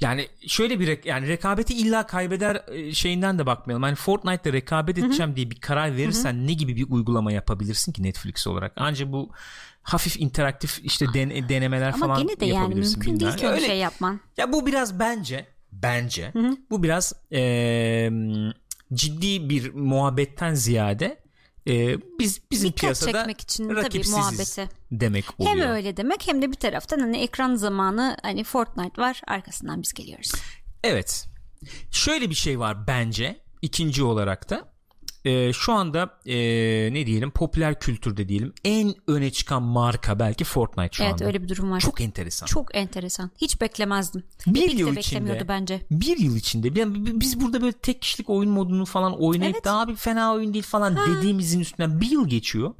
[0.00, 3.82] Yani şöyle bir yani rekabeti illa kaybeder e, şeyinden de bakmayalım.
[3.82, 8.46] Hani Fortnite'da rekabet edeceğim diye bir karar verirsen ne gibi bir uygulama yapabilirsin ki Netflix
[8.46, 8.72] olarak?
[8.76, 9.30] Ancak bu
[9.82, 13.66] hafif interaktif işte den- denemeler Ama falan gene de yani yapabilirsin mümkün değil ki Öyle-
[13.66, 14.20] şey yapman.
[14.36, 16.32] Ya bu biraz bence bence
[16.70, 18.12] bu biraz eee,
[18.94, 21.20] ciddi bir muhabbetten ziyade
[21.66, 24.68] eee, biz bizim Dikkat piyasada çekmek için tabii muhabbete.
[24.92, 25.56] demek oluyor.
[25.56, 29.92] Hem öyle demek hem de bir taraftan hani ekran zamanı hani Fortnite var arkasından biz
[29.92, 30.32] geliyoruz.
[30.84, 31.28] Evet.
[31.90, 34.68] Şöyle bir şey var bence ikinci olarak da
[35.28, 36.34] Ee, şu anda ee,
[36.92, 41.24] ne diyelim popüler kültürde diyelim en öne çıkan marka belki Fortnite şu evet anda.
[41.24, 41.80] öyle bir durum var.
[41.80, 42.64] Çok, Çok enteresan.
[42.72, 43.30] enteresan.
[43.36, 44.22] Hiç beklemezdim.
[44.46, 45.80] Bir Epic yıl içinde- bence.
[45.90, 49.64] bir yıl içinde yani biz burada böyle tek kişilik oyun modunu falan oynayıp Evet.
[49.64, 52.74] daha bir fena oyun değil falan dediğimizin üstünden bir yıl geçiyor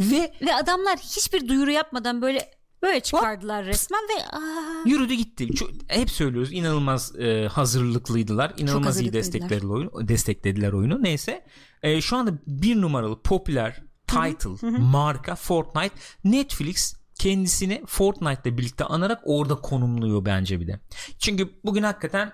[0.00, 2.50] ve Ve adamlar hiçbir duyuru yapmadan böyle
[2.82, 5.54] böyle çıkardılar resmen ve aa, yürüdü gitti.
[5.54, 8.52] Çok, hep söylüyoruz inanılmaz e, hazırlıklıydılar.
[8.56, 10.08] İnanılmaz iyi desteklediler oyunu.
[10.08, 11.02] Desteklediler oyunu.
[11.02, 11.44] Neyse.
[11.82, 15.94] E, şu anda bir numaralı popüler title marka Fortnite.
[16.24, 20.80] Netflix kendisini Fortnite'la birlikte anarak orada konumluyor bence bir de.
[21.18, 22.32] Çünkü bugün hakikaten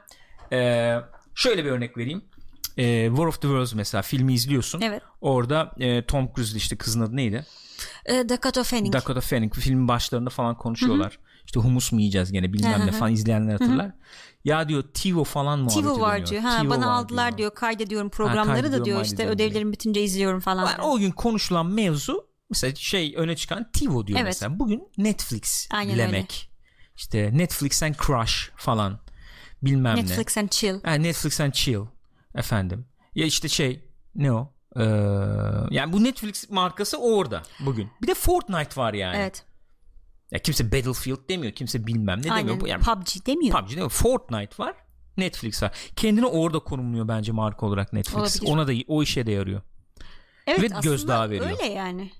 [0.52, 0.92] e,
[1.34, 2.24] şöyle bir örnek vereyim.
[2.76, 4.80] E, War of the Worlds mesela filmi izliyorsun.
[4.80, 5.02] Evet.
[5.20, 7.46] Orada e, Tom Cruise işte kızın adı neydi?
[8.06, 8.92] e, Dakota Fanning.
[8.92, 11.18] Dakota Fanning filmin başlarında falan konuşuyorlar.
[11.46, 13.92] İşte humus mu yiyeceğiz gene bilmem ne falan izleyenler hatırlar.
[14.44, 16.30] Ya diyor TiVo falan muhabbeti TiVo var dönüyor.
[16.30, 16.42] diyor.
[16.42, 17.54] Ha, TiVo bana aldılar diyor.
[17.54, 20.66] Kaydediyorum programları da kaydediyorum, diyor işte kaydediyorum ödevlerim bitince izliyorum falan.
[20.66, 24.26] Yani o gün konuşulan mevzu mesela şey öne çıkan TiVo diyor Evet.
[24.26, 24.58] mesela.
[24.58, 26.50] Bugün Netflix Aynen lemek.
[26.96, 29.00] İşte Netflix and Crush falan
[29.62, 30.00] bilmem ne.
[30.00, 30.82] Netflix and chill.
[30.84, 31.80] Ha, Netflix and Chill
[32.34, 32.86] efendim.
[33.14, 34.52] Ya işte şey ne o?
[34.76, 34.82] Ee,
[35.70, 37.90] yani bu Netflix markası orada bugün.
[38.02, 39.16] Bir de Fortnite var yani.
[39.16, 39.44] Evet.
[40.30, 41.52] Ya kimse Battlefield demiyor.
[41.52, 42.48] Kimse bilmem ne Aynen.
[42.48, 42.66] demiyor.
[42.66, 43.58] Yani PUBG demiyor.
[43.60, 43.88] PUBG demiyor.
[43.90, 44.74] Fortnite var.
[45.16, 45.76] Netflix var.
[45.96, 48.16] Kendini orada konumluyor bence marka olarak Netflix.
[48.42, 48.52] Olabilir.
[48.52, 49.62] Ona da o işe de yarıyor.
[50.46, 51.50] Evet Ve gözdağı veriyor.
[51.50, 52.10] öyle yani.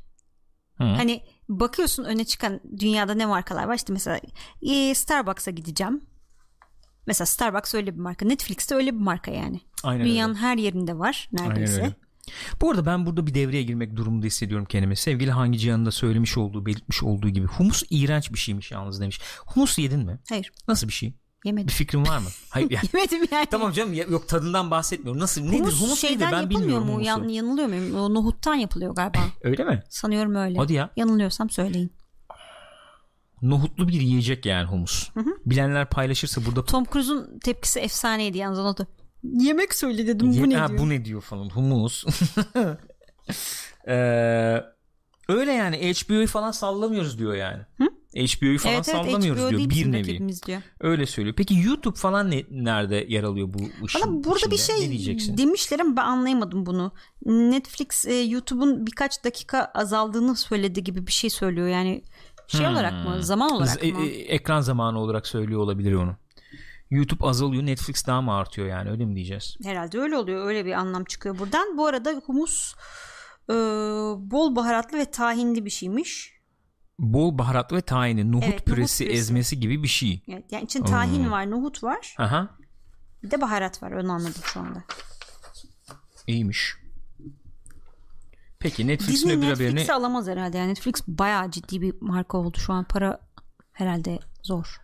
[0.79, 0.85] Hı.
[0.85, 4.21] Hani bakıyorsun öne çıkan dünyada ne markalar var işte mesela
[4.63, 6.05] e, Starbucks'a gideceğim.
[7.07, 8.27] Mesela Starbucks öyle bir marka.
[8.27, 9.61] Netflix'te öyle bir marka yani.
[9.83, 10.41] Aynen Dünyanın öyle.
[10.43, 11.83] her yerinde var Aynen neredeyse.
[11.83, 11.95] öyle.
[12.61, 14.97] Bu arada ben burada bir devreye girmek durumunda hissediyorum kendimi.
[14.97, 17.47] Sevgili Hangi Cihan'ın da söylemiş olduğu, belirtmiş olduğu gibi.
[17.47, 19.21] Humus iğrenç bir şeymiş yalnız demiş.
[19.47, 20.19] Humus yedin mi?
[20.29, 21.15] Hayır Nasıl bir şey?
[21.45, 21.69] yemedim.
[21.69, 22.29] Bir fikrin var mı?
[22.51, 22.85] Hayır yani.
[22.95, 23.47] Yemedim yani.
[23.51, 25.21] tamam canım yok tadından bahsetmiyorum.
[25.23, 25.59] Nasıl nedir?
[25.59, 26.09] Humus, Humus nedir?
[26.09, 26.93] şeyden Ben yapılmıyor bilmiyorum mu?
[26.93, 27.07] humusu.
[27.09, 27.95] Yan, yanılıyor muyum?
[27.95, 29.19] O nohuttan yapılıyor galiba.
[29.43, 29.83] Öyle mi?
[29.89, 30.59] Sanıyorum öyle.
[30.59, 30.91] Hadi ya.
[30.97, 31.93] Yanılıyorsam söyleyin.
[33.43, 35.11] Nohutlu bir yiyecek yani humus.
[35.47, 38.87] Bilenler paylaşırsa burada Tom Cruise'un tepkisi efsaneydi yalnız ona da.
[39.33, 40.79] Yemek söyle dedim bu Ye- ne ha, diyor.
[40.81, 42.05] bu ne diyor falan humus.
[43.89, 44.63] Ee,
[45.29, 47.63] öyle yani HBO'yu falan sallamıyoruz diyor yani.
[48.17, 50.33] HBO'yu falan evet evet sallamıyoruz HBO diyor bir nevi.
[50.47, 50.63] diyor.
[50.81, 51.35] Öyle söylüyor.
[51.39, 53.49] Peki YouTube falan ne, nerede yer alıyor
[53.81, 54.79] bu işin Bana burada bir içinde?
[54.79, 55.39] şey ne diyeceksin?
[55.39, 56.93] demişler ama ben anlayamadım bunu.
[57.27, 61.69] Netflix e, YouTube'un birkaç dakika azaldığını söyledi gibi bir şey söylüyor.
[61.69, 62.03] Yani
[62.49, 62.73] şey Hmm.
[62.73, 63.23] olarak mı?
[63.23, 64.07] Zaman olarak E- mı?
[64.07, 66.17] e- ekran zamanı olarak söylüyor olabilir onu.
[66.91, 69.57] YouTube azalıyor, Netflix daha mı artıyor yani öyle mi diyeceğiz?
[69.65, 70.47] Herhalde öyle oluyor.
[70.47, 71.77] Öyle bir anlam çıkıyor buradan.
[71.79, 72.75] Bu arada humus
[73.51, 73.55] e,
[74.31, 76.37] bol baharatlı ve tahinli bir şeymiş.
[76.99, 79.19] Bol baharatlı ve tahini, nohut Evet, nohut püresi, püresi.
[79.21, 80.23] ezmesi gibi bir şey.
[80.29, 81.31] Evet, yani için tahin Hmm.
[81.31, 82.15] var, nohut var.
[82.19, 82.49] Aha,
[83.23, 83.93] Bir de baharat var.
[83.93, 84.85] Onu anladım şu anda.
[86.27, 86.75] iyiymiş.
[88.59, 90.59] Peki Netflix'in öbür Netflix'i haberini alamaz herhalde.
[90.59, 92.59] Yani Netflix bayağı ciddi bir marka oldu.
[92.59, 93.21] Şu an para
[93.73, 94.81] herhalde zor.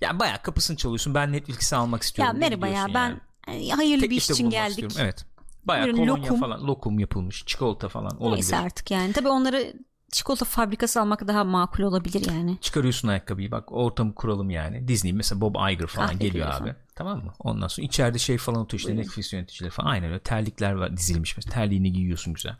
[0.00, 1.14] Ya bayağı kapısını çalıyorsun.
[1.14, 2.40] Ben Netflix'i almak Ya istiyorum.
[2.40, 3.66] diye merhaba ya ben yani.
[3.66, 4.70] e, hayırlı bir Teklifte iş için geldik.
[4.70, 4.96] istiyorum.
[5.00, 5.24] Evet.
[5.64, 6.40] Bayağı Buyurun, kolonya lokum.
[6.40, 8.34] falan lokum yapılmış, çikolata falan olabilir.
[8.34, 9.12] Neyse artık yani.
[9.12, 9.72] Tabii onları
[10.12, 12.58] çikolata fabrikası almak daha makul olabilir yani.
[12.60, 14.88] Çıkarıyorsun ayakkabıyı bak ortamı kuralım yani.
[14.88, 16.74] Disney mesela Bob Iger falan Kahve geliyor abi.
[16.94, 17.32] Tamam mı?
[17.38, 19.90] Ondan sonra içeride şey falan oturuyor işte Netflix yöneticileri falan.
[19.90, 21.54] Aynen öyle terlikler var dizilmiş mesela.
[21.54, 22.56] Terliğini giyiyorsun güzel.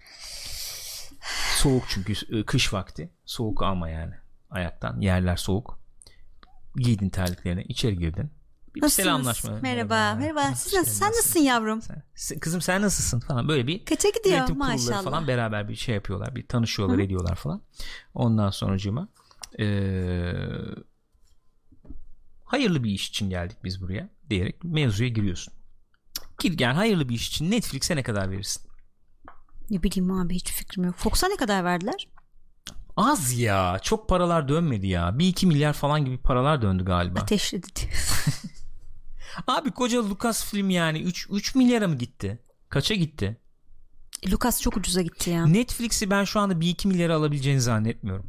[1.57, 3.11] Soğuk çünkü e, kış vakti.
[3.27, 4.15] Soğuk alma yani.
[4.51, 5.01] ayaktan.
[5.01, 5.79] Yerler soğuk.
[6.79, 7.63] Giydin terliklerini.
[7.63, 8.31] içeri girdin.
[8.75, 9.07] Bir Nasılsınız?
[9.07, 9.59] selamlaşma.
[9.63, 10.15] Merhaba.
[10.15, 10.55] Merhaba.
[10.55, 11.83] Siz Hoş nasıl, sen nasılsın yavrum?
[12.15, 15.03] Sen- kızım sen nasılsın falan böyle bir Kaça gidiyor maşallah.
[15.05, 16.37] falan beraber bir şey yapıyorlar.
[16.37, 17.63] Bir tanışıyorlar ediyorlar falan.
[18.15, 19.09] Ondan sonracığıma
[19.59, 20.75] eee
[22.45, 25.55] hayırlı bir iş için geldik biz buraya diyerek mevzuya giriyorsun.
[26.41, 28.63] Gir yani hayırlı bir iş için Netflix'e ne kadar verirsin?
[29.71, 30.95] Ne bileyim abi hiç fikrim yok.
[30.97, 32.09] Fox'a ne kadar verdiler?
[32.99, 33.79] Az ya.
[33.83, 35.19] Çok paralar dönmedi ya.
[35.19, 37.21] Bir iki milyar falan gibi paralar döndü galiba.
[37.21, 37.67] Ateşledi.
[39.47, 42.39] Abi koca Lucas film yani 3, 3 milyara mı gitti?
[42.69, 43.37] Kaça gitti?
[44.31, 45.47] Lucas çok ucuza gitti ya.
[45.47, 48.27] Netflix'i ben şu anda 1-2 milyara alabileceğini zannetmiyorum.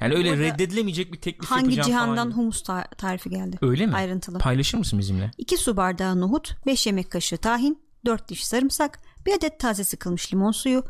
[0.00, 2.36] Yani öyle Orada reddedilemeyecek bir teklif Hangi yapacağım cihandan falan.
[2.36, 3.58] humus ta- tarifi geldi?
[3.62, 3.94] Öyle mi?
[3.94, 4.38] Ayrıntılı.
[4.38, 5.30] Paylaşır mısın bizimle?
[5.38, 10.32] 2 su bardağı nohut, 5 yemek kaşığı tahin, 4 diş sarımsak, 1 adet taze sıkılmış
[10.32, 10.84] limon suyu,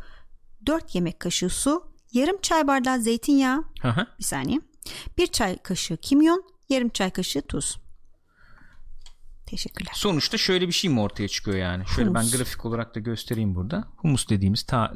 [0.67, 4.07] 4 yemek kaşığı su, yarım çay bardağı zeytinyağı, hı.
[4.19, 4.61] bir saniye,
[5.19, 7.79] 1 çay kaşığı kimyon, yarım çay kaşığı tuz.
[9.47, 9.93] Teşekkürler.
[9.95, 11.85] Sonuçta şöyle bir şey mi ortaya çıkıyor yani?
[11.97, 12.33] Şöyle Humus.
[12.33, 13.85] ben grafik olarak da göstereyim burada.
[13.97, 14.93] Humus dediğimiz ta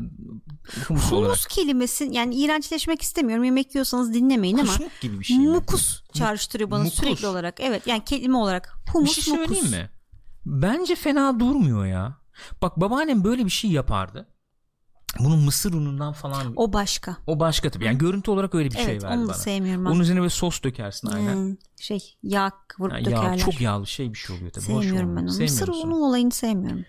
[0.88, 1.26] humus, olarak.
[1.26, 3.44] Humus kelimesi yani iğrençleşmek istemiyorum.
[3.44, 5.48] Yemek yiyorsanız dinlemeyin ama Kusmuk gibi bir şey mi?
[5.48, 6.98] mukus çağrıştırıyor bana Mukus.
[6.98, 7.60] sürekli olarak.
[7.60, 9.70] Evet yani kelime olarak Bir humus şey söyleyeyim mukus.
[9.70, 9.90] mi?
[10.46, 12.18] Bence fena durmuyor ya.
[12.62, 14.28] Bak babaannem böyle bir şey yapardı.
[15.24, 17.16] Bunun mısır unundan falan o, O başka.
[17.26, 17.84] başka tabii.
[17.84, 19.34] Yani görüntü olarak öyle bir şey evet verdi onu da bana.
[19.36, 19.90] sevmiyorum ben.
[19.90, 21.34] Onun üzerine böyle sos dökersin aynen.
[21.34, 23.30] Hmm, şey yağ kıvırıp Yani dökerler.
[23.32, 24.64] yağ, çok yağlı şey bir şey oluyor tabii.
[24.64, 25.38] Sevmiyorum ben onu.
[25.40, 26.84] Mısır unu olayını sevmiyorum.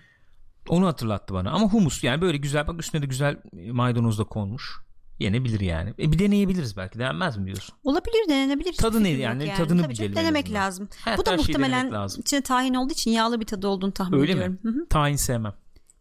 [0.69, 1.51] Onu hatırlattı bana.
[1.51, 3.37] Ama humus yani böyle güzel bak üstüne de güzel
[3.71, 4.75] maydanoz da konmuş.
[5.19, 5.89] Yenebilir yani.
[5.99, 6.99] E bir deneyebiliriz belki.
[6.99, 7.75] Denmez mi diyorsun?
[7.83, 8.73] Olabilir denenebilir.
[8.73, 9.47] Tadı Hiçbir ne fikrim yani?
[9.47, 10.89] yok Tadını Tabii bilelim en Denemek lazım.
[11.05, 12.21] Her- Bu da denemek muhtemelen lazım.
[12.21, 14.59] içine tahin olduğu için yağlı bir tadı olduğunu tahmin Öyle ediyorum.
[14.63, 14.71] Hı.
[14.71, 14.87] mi?
[14.89, 15.53] Tahin sevmem.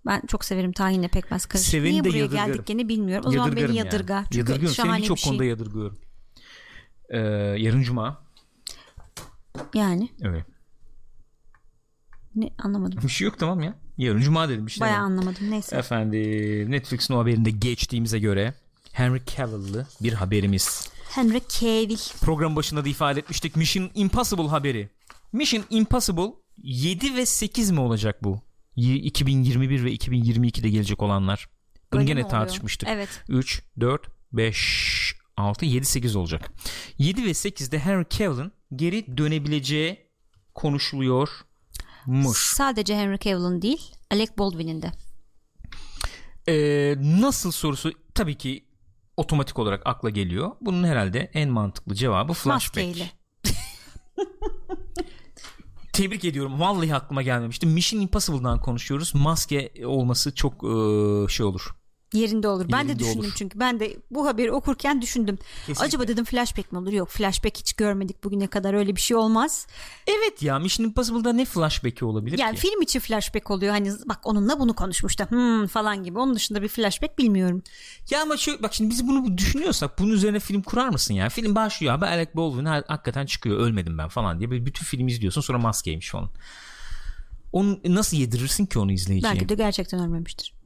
[0.08, 1.70] Ben çok severim tahinle pekmez karışık.
[1.70, 2.52] Seveni Niye de buraya yadırgarım.
[2.52, 3.24] geldik gene bilmiyorum.
[3.28, 3.76] O zaman beni yani.
[3.76, 4.24] yadırga.
[4.24, 4.74] Çünkü Yadırgıyorum.
[4.76, 5.30] Seni şahane birçok bir şey.
[5.30, 5.98] konuda yadırgıyorum.
[7.10, 7.18] Ee,
[7.58, 8.22] yarın cuma.
[9.74, 10.44] Yani Evet.
[12.34, 13.00] ne anlamadım.
[13.02, 13.74] Bir şey yok tamam ya.
[13.98, 14.66] Yarın cuma dedim.
[14.66, 15.50] Bir şey Bayağı anlamadım.
[15.50, 15.76] Neyse.
[15.76, 18.54] Efendim Netflix'in o haberinde geçtiğimize göre
[18.92, 20.88] Henry Cavill'lı bir haberimiz.
[21.10, 21.98] Henry Cavill.
[22.20, 23.56] Program başında da ifade etmiştik.
[23.56, 24.88] Mission Impossible haberi.
[25.32, 28.40] Mission Impossible 7 ve 8 mi olacak bu?
[28.78, 31.48] Y- 2021 ve 2022'de gelecek olanlar.
[31.92, 32.30] Bunu Öyle gene oluyor?
[32.30, 32.88] tartışmıştık.
[32.88, 33.08] Evet.
[33.28, 36.50] 3, 4, 5, 6, 7, 8 olacak.
[36.98, 40.08] 7 ve 8'de Henry Cavill'ın geri dönebileceği
[40.54, 42.38] konuşuluyormuş.
[42.38, 44.92] Sadece Henry Cavill'ın değil, Alec Baldwin'in de.
[46.48, 48.64] Ee, nasıl sorusu tabii ki
[49.16, 50.50] otomatik olarak akla geliyor.
[50.60, 52.86] Bunun herhalde en mantıklı cevabı flashback.
[52.86, 53.10] Maskeyle.
[55.98, 56.60] Tebrik ediyorum.
[56.60, 57.66] Vallahi aklıma gelmemişti.
[57.66, 59.14] Mission Impossible'dan konuşuyoruz.
[59.14, 60.54] Maske olması çok
[61.30, 61.74] şey olur.
[62.12, 62.66] Yerinde olur.
[62.72, 63.32] Ben de Yerinde düşündüm olur.
[63.36, 63.60] çünkü.
[63.60, 65.38] Ben de bu haberi okurken düşündüm.
[65.66, 65.84] Kesinlikle.
[65.84, 66.92] Acaba dedim flashback mi olur?
[66.92, 69.66] Yok flashback hiç görmedik bugüne kadar öyle bir şey olmaz.
[70.06, 72.60] Evet ya Mission Impossible'da ne flashback'i olabilir Yani ki?
[72.60, 73.72] film içi flashback oluyor.
[73.72, 76.18] Hani bak onunla bunu konuşmuştu hmm, falan gibi.
[76.18, 77.62] Onun dışında bir flashback bilmiyorum.
[78.10, 81.28] Ya ama şu bak şimdi biz bunu düşünüyorsak bunun üzerine film kurar mısın ya?
[81.28, 84.50] Film başlıyor abi Alec Baldwin ha- hakikaten çıkıyor ölmedim ben falan diye.
[84.50, 86.30] Böyle bütün film izliyorsun sonra maskeymiş falan.
[87.52, 89.32] Onu nasıl yedirirsin ki onu izleyiciye?
[89.32, 90.57] Belki de gerçekten ölmemiştir.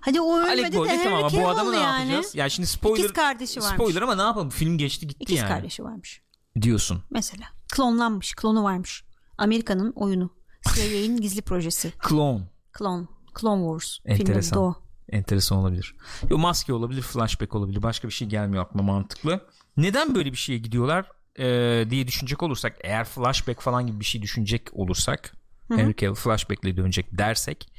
[0.00, 2.00] Hadi o Alec ölmedi de Baldwin Henry tamam ama bu adamı ne yani.
[2.12, 2.34] yapacağız?
[2.34, 3.74] Ya şimdi spoiler İkiz kardeşi varmış.
[3.74, 5.48] spoiler ama ne yapalım film geçti gitti İkiz yani.
[5.48, 6.22] kardeşi varmış.
[6.60, 7.02] Diyorsun.
[7.10, 7.44] Mesela.
[7.72, 8.34] Klonlanmış.
[8.34, 9.04] Klonu varmış.
[9.38, 10.30] Amerika'nın oyunu.
[10.74, 11.92] CIA'in gizli projesi.
[12.08, 12.42] Clone.
[12.78, 13.06] Clone.
[13.40, 13.98] Clone Wars.
[14.02, 14.56] Filmin Enteresan.
[14.56, 14.76] adı o.
[15.08, 15.94] Enteresan olabilir.
[16.30, 17.82] Yo maske olabilir, flashback olabilir.
[17.82, 19.46] Başka bir şey gelmiyor aklıma mantıklı.
[19.76, 21.06] Neden böyle bir şeye gidiyorlar
[21.38, 25.32] ee, diye düşünecek olursak, eğer flashback falan gibi bir şey düşünecek olursak,
[25.68, 27.72] Henry Cavill flashback'le dönecek dersek,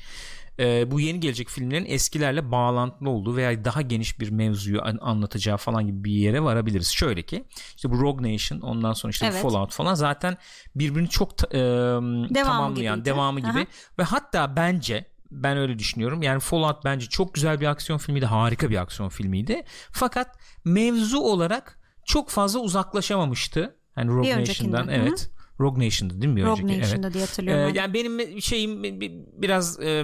[0.59, 5.57] ee, bu yeni gelecek filmlerin eskilerle bağlantılı olduğu veya daha geniş bir mevzuyu an- anlatacağı
[5.57, 6.87] falan gibi bir yere varabiliriz.
[6.87, 7.43] Şöyle ki,
[7.75, 9.41] işte bu Rogue Nation, ondan sonra işte Evet.
[9.41, 10.37] Fallout falan zaten
[10.75, 13.05] birbirini çok ta- ee, tamamlayan, gibiydi.
[13.05, 13.65] devamı gibi Aha.
[13.99, 16.21] ve hatta bence ben öyle düşünüyorum.
[16.21, 18.25] Yani Fallout bence çok güzel bir aksiyon filmiydi.
[18.25, 19.63] Harika bir aksiyon filmiydi.
[19.91, 23.75] Fakat mevzu olarak çok fazla uzaklaşamamıştı.
[23.95, 24.87] Hani Rogue Nation'dan.
[24.87, 25.29] Evet.
[25.59, 26.81] Rogue Nation'dı değil mi bir Rogue önceki?
[26.81, 27.13] Nation'da evet.
[27.13, 27.67] diye Ee, hatırlıyorum.
[27.69, 27.73] ben.
[27.81, 30.03] yani benim şeyim bi- bi- biraz e,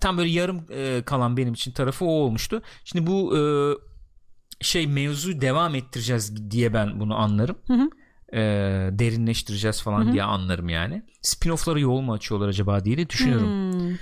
[0.00, 2.62] tam böyle yarım e, kalan benim için tarafı o olmuştu.
[2.84, 3.40] Şimdi bu e,
[4.60, 7.56] şey mevzu devam ettireceğiz diye ben bunu anlarım.
[7.66, 7.90] Hı hı.
[8.32, 8.40] E,
[8.98, 11.02] derinleştireceğiz falan diye anlarım yani.
[11.22, 13.72] Spin-off'lara yol mu açıyorlar acaba diye de düşünüyorum.
[13.72, 13.96] Hmm.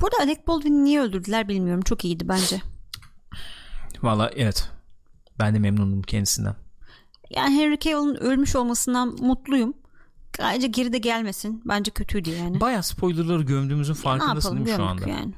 [0.00, 1.82] Burada Alec Baldwin'i niye öldürdüler bilmiyorum.
[1.82, 2.60] Çok iyiydi bence.
[4.02, 4.70] Valla evet.
[5.38, 6.54] Ben de memnunum kendisinden.
[7.30, 9.74] Yani Henry Cavill'ın ölmüş olmasından mutluyum.
[10.38, 11.62] Ayrıca geri de gelmesin.
[11.64, 12.60] Bence kötüydü yani.
[12.60, 15.08] Baya spoilerları gömdüğümüzün farkındasın yapalım değil mi şu anda?
[15.08, 15.34] yani.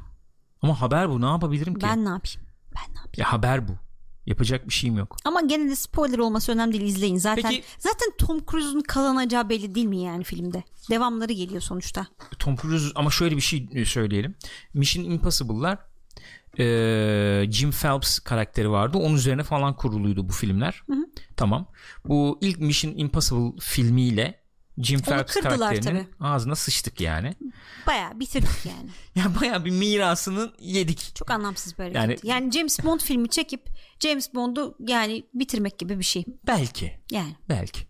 [0.63, 1.87] Ama haber bu ne yapabilirim ki?
[1.87, 2.41] Ben ne yapayım?
[2.77, 3.15] Ben ne yapayım?
[3.17, 3.73] Ya haber bu.
[4.27, 5.17] Yapacak bir şeyim yok.
[5.25, 7.17] Ama gene de spoiler olması önemli değil izleyin.
[7.17, 10.63] Zaten Peki- zaten Tom Cruise'un kazanacağı belli değil mi yani filmde?
[10.91, 12.07] Devamları geliyor sonuçta.
[12.39, 14.35] Tom Cruise ama şöyle bir şey söyleyelim.
[14.75, 15.79] Mission Impossible'lar
[16.59, 18.99] e, Jim Phelps karakteri vardı.
[18.99, 20.83] Onun üzerine falan kuruluydu bu filmler.
[21.37, 21.71] Tamam.
[22.05, 24.41] Bu ilk Mission Impossible filmiyle
[24.79, 27.35] Jim Phelps karakterinin ağzına sıçtık yani.
[27.87, 28.91] Bayağı bitirdik yani.
[29.15, 31.11] Ya bayağı bir mirasını yedik.
[31.15, 31.97] Çok anlamsız bir hareket.
[31.97, 33.67] Yani- Yani, James Bond filmi çekip
[34.01, 36.25] James Bond'u yani bitirmek gibi bir şey.
[36.47, 37.01] Belki.
[37.11, 37.37] Yani.
[37.49, 37.81] Belki.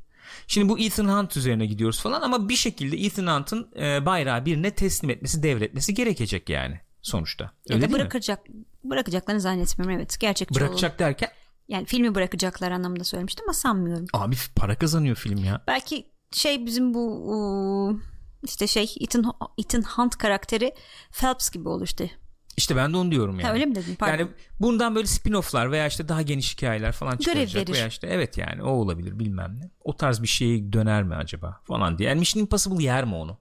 [0.46, 4.70] Şimdi bu Ethan Hunt üzerine gidiyoruz falan ama bir şekilde Ethan Hunt'ın e, bayrağı birine
[4.70, 7.44] teslim etmesi, devretmesi gerekecek yani sonuçta.
[7.44, 8.00] Ya Öyle da değil mi?
[8.00, 8.40] bırakacak
[8.84, 10.20] bırakacaklarını zannetmiyorum evet.
[10.20, 10.54] Gerçekçi.
[10.54, 11.28] Bırakacak derken
[11.68, 14.06] Yani filmi bırakacaklar anlamında söylemiştim ama sanmıyorum.
[14.12, 15.64] abi para kazanıyor film ya.
[15.66, 18.00] Belki şey bizim bu
[18.44, 20.74] işte şey Ethan, Ethan Hunt karakteri
[21.20, 22.10] Phelps gibi olur işte.
[22.56, 23.48] İşte ben de onu diyorum yani.
[23.48, 23.94] Ha, öyle mi dedin?
[23.94, 24.18] Pardon.
[24.18, 24.30] Yani
[24.60, 27.72] bundan böyle spin-off'lar veya işte daha geniş hikayeler falan Görev çıkaracak verir.
[27.72, 29.70] veya işte evet yani o olabilir bilmem ne.
[29.84, 32.08] O tarz bir şeye döner mi acaba falan diye.
[32.08, 33.38] Yani Mission Impossible yer mi onu?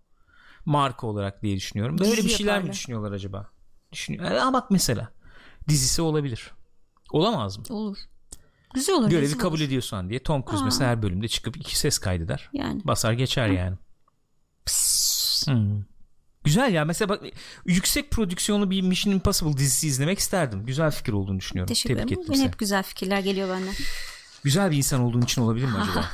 [0.68, 1.98] Marka olarak diye düşünüyorum.
[1.98, 2.74] Böyle Dizi bir şeyler mi yaparlar.
[2.74, 3.50] düşünüyorlar acaba?
[3.92, 4.26] Düşünüyor.
[4.26, 5.12] Yani, ama bak mesela
[5.68, 6.52] dizisi olabilir.
[7.12, 7.64] Olamaz mı?
[7.70, 7.98] olur.
[8.74, 9.10] Güzel olur.
[9.10, 9.66] Görevi güzel kabul olur.
[9.66, 10.66] ediyorsan diye Tom Cruise Aa.
[10.66, 12.50] mesela her bölümde çıkıp iki ses kaydeder.
[12.54, 12.82] Yani.
[12.86, 13.78] Basar geçer yani.
[15.46, 15.84] Hmm.
[16.44, 17.24] Güzel ya mesela bak
[17.66, 20.66] yüksek prodüksiyonlu bir Mission Impossible dizisi izlemek isterdim.
[20.66, 21.68] Güzel fikir olduğunu düşünüyorum.
[21.68, 22.28] Teşekkür Tebrik ederim.
[22.30, 23.74] Benim hep güzel fikirler geliyor benden.
[24.44, 26.06] Güzel bir insan olduğun için olabilir mi acaba?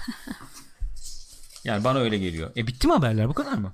[1.64, 2.51] yani bana öyle geliyor.
[2.58, 3.74] E bitti mi haberler bu kadar mı?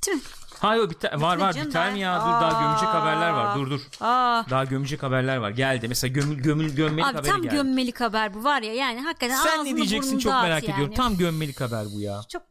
[0.00, 0.20] Bitti mi?
[0.58, 2.20] Hayır o biter, var var canım, biter mi ya?
[2.20, 2.94] Dur daha gömecek Aa.
[3.02, 3.56] haberler var.
[3.58, 3.80] Dur dur.
[4.00, 4.44] Aa.
[4.50, 5.50] Daha gömecek haberler var.
[5.50, 5.88] Geldi.
[5.88, 7.54] Mesela gömül gömül gömmelik Abi haberi tam geldi.
[7.54, 10.74] gömmelik haber bu var ya yani hakikaten Sen ne diyeceksin çok merak yani.
[10.74, 10.94] ediyorum.
[10.94, 12.20] Tam gömmelik haber bu ya.
[12.28, 12.42] Çok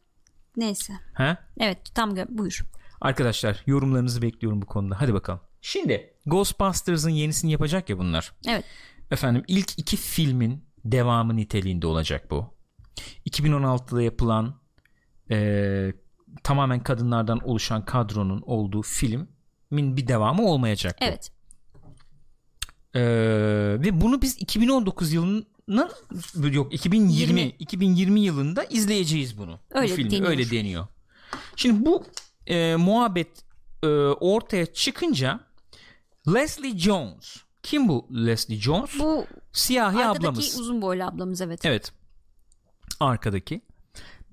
[0.56, 0.92] neyse.
[1.16, 1.36] He?
[1.60, 2.60] Evet tam gö- buyur.
[3.00, 5.00] Arkadaşlar yorumlarınızı bekliyorum bu konuda.
[5.00, 5.40] Hadi bakalım.
[5.60, 8.32] Şimdi Ghostbusters'ın yenisini yapacak ya bunlar.
[8.48, 8.64] Evet.
[9.10, 12.54] Efendim ilk iki filmin devamı niteliğinde olacak bu.
[13.26, 14.60] 2016'da yapılan
[15.30, 15.94] eee,
[16.42, 20.96] tamamen kadınlardan oluşan kadronun olduğu filmin bir devamı olmayacak.
[21.00, 21.32] Evet.
[22.94, 23.02] Eee,
[23.82, 25.46] ve bunu biz 2019 yılının
[26.52, 27.56] yok 2020 Yirmi.
[27.58, 29.58] 2020 yılında izleyeceğiz bunu.
[29.70, 30.28] Öyle bu filmi deniyor.
[30.30, 30.86] öyle deniyor.
[31.56, 32.04] Şimdi bu
[32.46, 33.44] e, muhabbet
[33.82, 33.86] e,
[34.20, 35.40] ortaya çıkınca
[36.28, 38.98] Leslie Jones kim bu Leslie Jones?
[38.98, 40.58] Bu Siyahi ablamız.
[40.58, 41.60] uzun boylu ablamız evet.
[41.64, 41.92] Evet.
[43.00, 43.60] Arkadaki.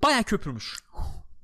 [0.03, 0.75] Baya köpürmüş.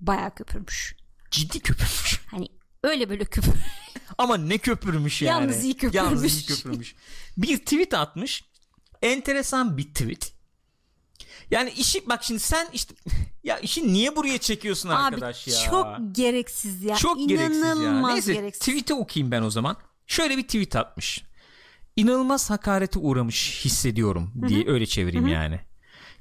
[0.08, 0.95] Bayağı köpürmüş.
[1.32, 2.22] Ciddi köpürmüş.
[2.32, 2.47] Hani
[2.84, 3.54] öyle böyle köpür.
[4.18, 5.41] Ama ne köpürmüş yani.
[5.41, 5.95] Yalnız iyi köpürmüş.
[5.95, 6.95] Yalnız iyi köpürmüş.
[7.38, 8.43] Bir tweet atmış.
[9.01, 10.34] Enteresan bir tweet.
[11.51, 12.95] Yani işi bak şimdi sen işte
[13.43, 15.70] ya işi niye buraya çekiyorsun arkadaş Abi ya?
[15.70, 16.95] çok gereksiz ya.
[16.95, 17.66] Çok gereksiz ya.
[17.74, 18.60] İnanılmaz Neyse gereksiz.
[18.60, 19.78] tweet'i okuyayım ben o zaman.
[20.08, 21.24] Şöyle bir tweet atmış.
[21.95, 25.60] İnanılmaz hakarete uğramış hissediyorum diye öyle çevireyim yani.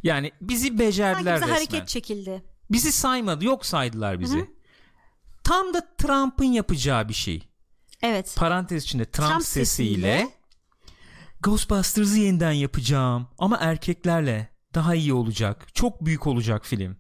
[0.03, 1.55] Yani bizi Sanki becerdiler bize resmen.
[1.55, 2.43] hareket çekildi.
[2.73, 4.51] Bizi saymadı yok saydılar bizi.
[5.45, 7.49] Tam da Trump'ın yapacağı bir şey.
[8.03, 8.35] Evet.
[8.39, 10.29] Parantez içinde Trump, Trump sesiyle, sesiyle-
[11.43, 15.75] Ghostbusters'ı yeniden yapacağım ama erkeklerle daha iyi olacak.
[15.75, 16.97] Çok büyük olacak film.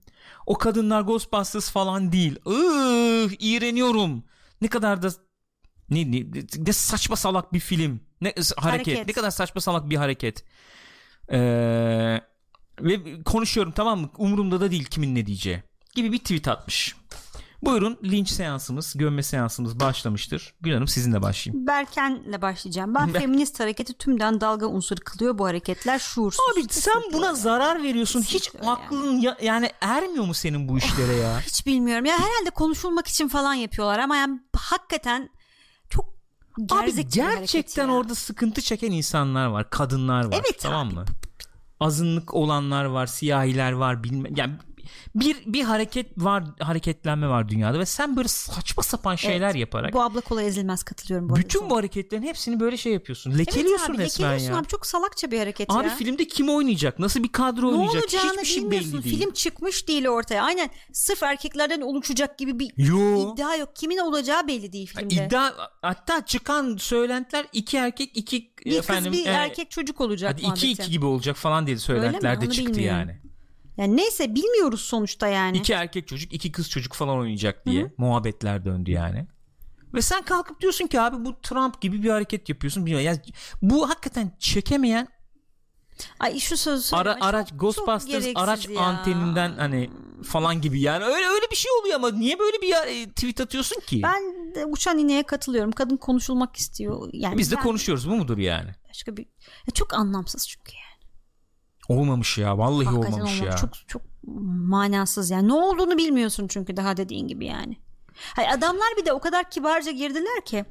[0.46, 2.36] O kadınlar Ghostbusters falan değil.
[2.46, 4.24] Ih, iğreniyorum.
[4.60, 5.10] Ne kadar da
[5.90, 6.24] ne, ne,
[6.58, 8.00] ne saçma salak bir film.
[8.20, 8.64] Ne hareket.
[8.64, 9.06] Hareket.
[9.06, 10.44] Ne kadar saçma salak bir hareket.
[11.32, 12.20] Ee,
[12.80, 14.10] ve konuşuyorum tamam mı?
[14.18, 15.62] Umurumda da değil kimin ne diyeceği.
[15.94, 16.96] Gibi bir tweet atmış.
[17.62, 20.54] Buyurun linç seansımız, gömme seansımız başlamıştır.
[20.60, 21.66] Gül Hanım sizinle başlayayım.
[21.66, 22.94] Berken'le başlayacağım.
[22.94, 26.40] Ben Ben- feminist hareketi tümden dalga unsuru kılıyor bu hareketler şuursuz.
[26.52, 27.36] Abi sen buna öyle.
[27.38, 28.22] zarar veriyorsun.
[28.22, 31.40] Hiç Kesinlikle aklın ya- yani ermiyor mu senin bu işlere ya?
[31.40, 32.04] Hiç bilmiyorum.
[32.04, 35.30] Ya herhalde konuşulmak için falan yapıyorlar ama yani hakikaten
[35.90, 36.04] çok
[36.58, 40.32] Abi gerzek hareket gerçekten orada sıkıntı çeken insanlar var, kadınlar var.
[40.32, 40.94] Evet tamam abi.
[40.94, 41.04] mı?
[41.82, 44.52] Azınlık olanlar var, siyahiler var, bilmem yani
[45.14, 49.56] bir bir hareket var, hareketlenme var dünyada ve sen böyle saçma sapan şeyler Evet.
[49.56, 53.38] yaparak Bu abla kolay ezilmez katılıyorum bu bütün bu hareketlerin hepsini böyle şey yapıyorsun.
[53.38, 54.60] Lekeliyorsun evet abi, resmen lekeliyorsun ya.
[54.60, 55.94] abi çok salakça bir hareket Abi ya.
[55.96, 56.98] filmde kim oynayacak?
[56.98, 58.02] Nasıl bir kadro ne oynayacak?
[58.02, 59.18] Hiçbir şey belli değil.
[59.18, 60.42] Film çıkmış değil ortaya.
[60.44, 63.32] Aynen sırf erkeklerden oluşacak gibi bir Yo.
[63.34, 63.76] iddia yok.
[63.76, 65.14] Kimin olacağı belli değil filmde.
[65.14, 65.50] İddia
[65.82, 70.40] hatta çıkan söylentiler iki erkek iki bir efendim kız bir e, erkek çocuk olacak hadi
[70.40, 70.70] iki muhabbeti.
[70.70, 72.40] iki gibi olacak falan diye Öyle söylentiler mi?
[72.40, 72.98] de Onu çıktı bilmiyorum.
[72.98, 73.31] yani.
[73.82, 75.56] Yani neyse bilmiyoruz sonuçta yani.
[75.58, 79.26] İki erkek çocuk iki kız çocuk falan oynayacak diye muhabbetler döndü yani.
[79.94, 82.86] Ve sen kalkıp diyorsun ki abi bu Trump gibi bir hareket yapıyorsun.
[82.86, 83.06] Bilmiyorum.
[83.06, 83.20] Yani
[83.62, 85.08] bu hakikaten çekemeyen
[86.20, 88.80] Ay şu sözü ara, çok- araç çok Ghostbusters gereksiz araç ya.
[88.80, 89.90] anteninden hani
[90.24, 93.80] falan gibi yani öyle öyle bir şey oluyor ama niye böyle bir e, tweet atıyorsun
[93.80, 94.00] ki?
[94.02, 95.72] Ben de uçan ineğe katılıyorum.
[95.72, 97.08] Kadın konuşulmak istiyor.
[97.12, 98.70] Yani Biz de ben- konuşuyoruz bu mudur yani?
[98.88, 99.22] Başka bir
[99.66, 100.81] ya çok anlamsız çünkü yani.
[101.96, 102.58] Olmamış ya.
[102.58, 103.56] Vallahi Hakikaten olmamış ya.
[103.56, 104.02] Çok çok
[104.66, 105.48] manasız yani.
[105.48, 107.76] Ne olduğunu bilmiyorsun çünkü daha dediğin gibi yani.
[108.36, 110.64] Hayır, adamlar bir de o kadar kibarca girdiler ki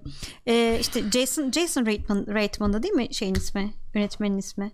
[0.45, 4.71] e, işte Jason Jason Reitman Reitman'da değil mi şeyin ismi yönetmenin ismi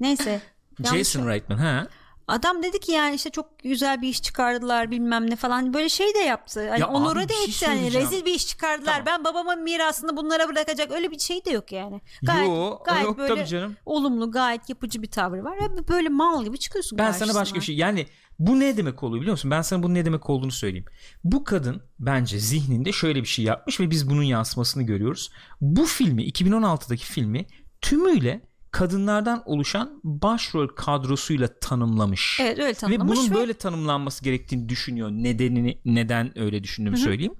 [0.00, 0.42] neyse
[0.84, 1.88] Jason Reitman ha.
[2.30, 6.14] Adam dedi ki yani işte çok güzel bir iş çıkardılar bilmem ne falan böyle şey
[6.14, 6.68] de yaptı.
[6.68, 8.06] Hani Ya onuru da şey etti yani söyleyeceğim.
[8.06, 8.92] rezil bir iş çıkardılar.
[8.92, 9.06] Tamam.
[9.06, 12.00] Ben babamın mirasını bunlara bırakacak öyle bir şey de yok yani.
[12.22, 13.76] Gayet, Yo, gayet yok böyle canım.
[13.86, 15.58] olumlu gayet yapıcı bir tavrı var.
[15.88, 17.28] Böyle mal gibi çıkıyorsun Ben karşısına.
[17.32, 18.06] sana başka bir şey yani
[18.38, 19.50] bu ne demek oluyor biliyor musun?
[19.50, 20.86] Ben sana bunun ne demek olduğunu söyleyeyim.
[21.24, 25.30] Bu kadın bence zihninde şöyle bir şey yapmış ve biz bunun yansımasını görüyoruz.
[25.60, 27.46] Bu filmi 2016'daki filmi
[27.80, 32.38] tümüyle kadınlardan oluşan başrol kadrosuyla tanımlamış.
[32.40, 35.10] Evet öyle Ve tanımlamış bunun ve, böyle tanımlanması gerektiğini düşünüyor.
[35.10, 37.34] Nedenini neden öyle düşündüğümü söyleyeyim.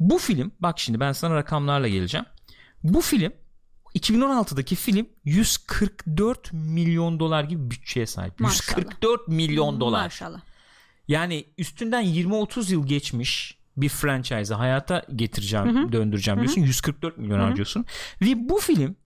[0.00, 2.26] Bu film bak şimdi ben sana rakamlarla geleceğim.
[2.82, 3.32] Bu film
[3.94, 8.40] 2016'daki film 144 milyon dolar gibi bütçeye sahip.
[8.40, 8.78] Maşallah.
[8.78, 10.04] 144 milyon dolar.
[10.04, 10.40] Maşallah.
[11.08, 16.60] Yani üstünden 20-30 yıl geçmiş bir franchise'ı hayata getireceğim, döndüreceğim diyorsun.
[16.60, 17.84] 144 milyon harcıyorsun.
[18.22, 18.96] Ve bu film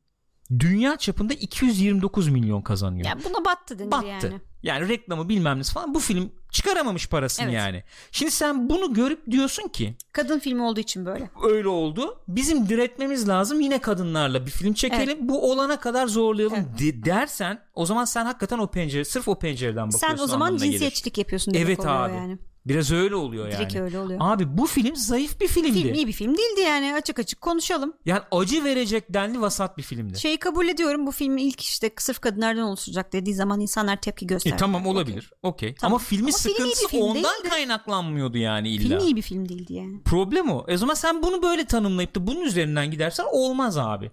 [0.59, 3.07] dünya çapında 229 milyon kazanıyor.
[3.07, 4.07] Yani buna battı denir Battı.
[4.07, 4.41] yani.
[4.63, 4.89] Yani.
[4.89, 7.55] reklamı bilmem nesi falan bu film çıkaramamış parasını Evet.
[7.55, 7.83] yani.
[8.13, 11.31] Şimdi sen bunu görüp diyorsun ki Kadın filmi olduğu için böyle.
[11.45, 12.21] öyle oldu.
[12.29, 13.61] Bizim diretmemiz lazım.
[13.61, 15.19] Yine kadınlarla bir film çekelim.
[15.29, 19.87] Bu olana kadar zorlayalım de- dersen o zaman sen hakikaten o pencere sırf o pencereden
[19.87, 20.07] bakıyorsun.
[20.17, 20.73] Sen o zaman anlamına gelir.
[20.73, 22.15] cinsiyetçilik yapıyorsun demek Evet abi.
[22.15, 22.39] yani.
[22.69, 23.85] Biraz öyle oluyor Direkt yani.
[23.85, 24.21] öyle oluyor.
[24.23, 25.73] Abi bu film zayıf bir filmdi.
[25.73, 27.93] Film iyi bir film değildi yani açık açık konuşalım.
[28.07, 30.21] Yani acı verecek denli vasat bir filmdi.
[30.21, 34.29] Şeyi kabul ediyorum bu filmi ilk işte sırf kadınlardan oluşacak dediği zaman insanlar tepki E,
[34.29, 34.57] gösterdi.
[34.59, 35.31] tamam olabilir.
[35.43, 35.75] Okey.
[35.75, 35.93] Tamam.
[35.95, 37.49] Ama filmin Ama sıkıntısı film ondan değildi.
[37.49, 38.89] kaynaklanmıyordu yani illa.
[38.99, 40.03] Film iyi bir film değildi yani.
[40.05, 40.65] Problem o.
[40.69, 44.11] E o zaman sen bunu böyle tanımlayıp da bunun üzerinden gidersen olmaz abi.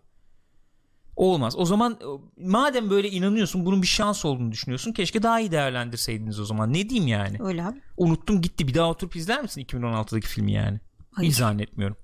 [1.15, 1.55] Olmaz.
[1.57, 2.05] O zaman e,
[2.47, 6.73] madem böyle inanıyorsun bunun bir şans olduğunu düşünüyorsun keşke daha iyi değerlendirseydiniz o zaman.
[6.73, 7.37] Ne diyeyim yani?
[7.39, 7.81] Öyle abi.
[7.97, 8.67] Unuttum gitti.
[8.67, 10.79] Bir daha oturup izler misin 2016'daki filmi yani?
[11.11, 11.29] Hayır.
[11.29, 11.97] Hiç zannetmiyorum.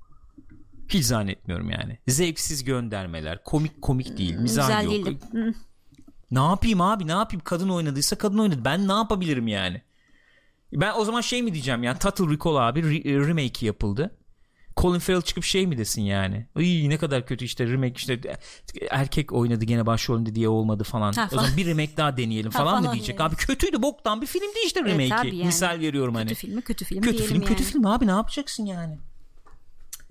[0.90, 1.98] Hiç zannetmiyorum yani.
[2.08, 3.44] Zevksiz göndermeler.
[3.44, 4.36] Komik komik değil.
[4.36, 5.22] Mizah Güzel yok.
[5.32, 5.54] Hı.
[6.32, 9.82] Ne yapayım abi ne yapayım kadın oynadıysa kadın oynadı ben ne yapabilirim yani
[10.74, 14.18] ben o zaman şey mi diyeceğim yani Total Recall abi re- remake yapıldı
[14.82, 18.20] Colin Farrell çıkıp şey mi desin yani Iy, ne kadar kötü işte remake işte
[18.90, 21.14] erkek oynadı gene başrolünde diye olmadı falan.
[21.14, 23.28] Ha, o zaman bir remake daha deneyelim Ha, falan, mı falan diyecek yani.
[23.30, 25.46] abi kötüydü boktan bir filmdi işte Evet, remake'i tabii yani.
[25.46, 27.72] misal veriyorum hani Kötü filmi kötü film kötü film kötü yani.
[27.72, 28.98] film abi ne yapacaksın yani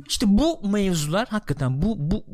[0.08, 2.24] işte bu mevzular hakikaten bu bu,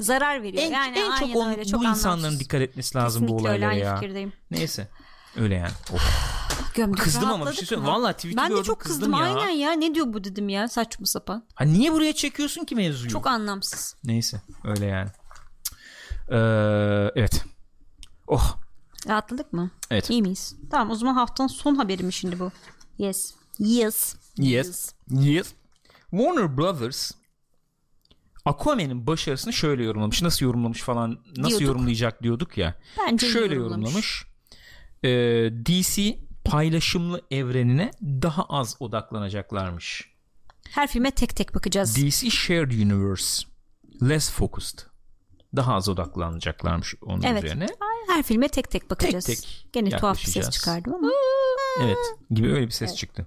[0.00, 0.62] Zarar veriyor.
[0.62, 1.64] en, yani en çok on- öyle.
[1.64, 2.40] Çok bu insanların anlamsız.
[2.40, 3.96] dikkat etmesi lazım Kesinlikle bu olaylara ya.
[3.96, 4.32] fikirdeyim.
[4.50, 4.88] Neyse.
[5.36, 5.70] Öyle yani.
[5.92, 6.02] Of.
[6.74, 7.90] Gömdük, Kızdım ama bir şey söyleyeyim.
[7.90, 7.96] mı?
[7.96, 9.18] Vallahi tweet'i Ben de çok kızdım kızdım ya.
[9.42, 9.72] aynen ya.
[9.72, 11.44] Ne diyor bu dedim ya saçma sapan.
[11.54, 13.10] Ha niye buraya çekiyorsun ki mevzuyu?
[13.10, 13.96] Çok anlamsız.
[14.04, 14.42] Neyse.
[14.64, 15.08] Öyle yani.
[16.30, 16.36] Ee,
[17.16, 17.44] evet.
[18.26, 18.56] Oh.
[19.08, 19.70] Rahatladık mı?
[19.90, 20.10] Evet.
[20.10, 20.56] İyi miyiz?
[20.70, 22.50] Tamam o zaman haftanın son haberi mi şimdi bu?
[22.98, 23.34] Yes.
[23.58, 24.14] Yes.
[24.38, 24.92] Yes.
[25.10, 25.52] Yes.
[26.10, 27.10] Warner Brothers
[28.44, 30.22] Aquaman'in başarısını şöyle yorumlamış.
[30.22, 31.60] Nasıl yorumlamış falan nasıl Diyorduk.
[31.68, 32.74] yorumlayacak diyorduk ya.
[32.98, 33.84] Bence iyi şöyle yorumlamış.
[33.84, 34.24] yorumlamış.
[35.04, 35.08] Ee,
[35.66, 40.12] DC paylaşımlı evrenine daha az odaklanacaklarmış.
[40.70, 41.96] Her filme tek tek bakacağız.
[41.96, 43.44] DC Shared Universe
[44.02, 44.78] less focused.
[45.56, 47.44] Daha az odaklanacaklarmış onun Evet.
[47.44, 47.66] üzerine.
[48.08, 49.24] Her filme tek tek bakacağız.
[49.24, 51.10] tek Gene tuhaf bir ses çıkardım ama.
[51.82, 51.98] Evet
[52.30, 53.26] gibi öyle bir ses çıktı.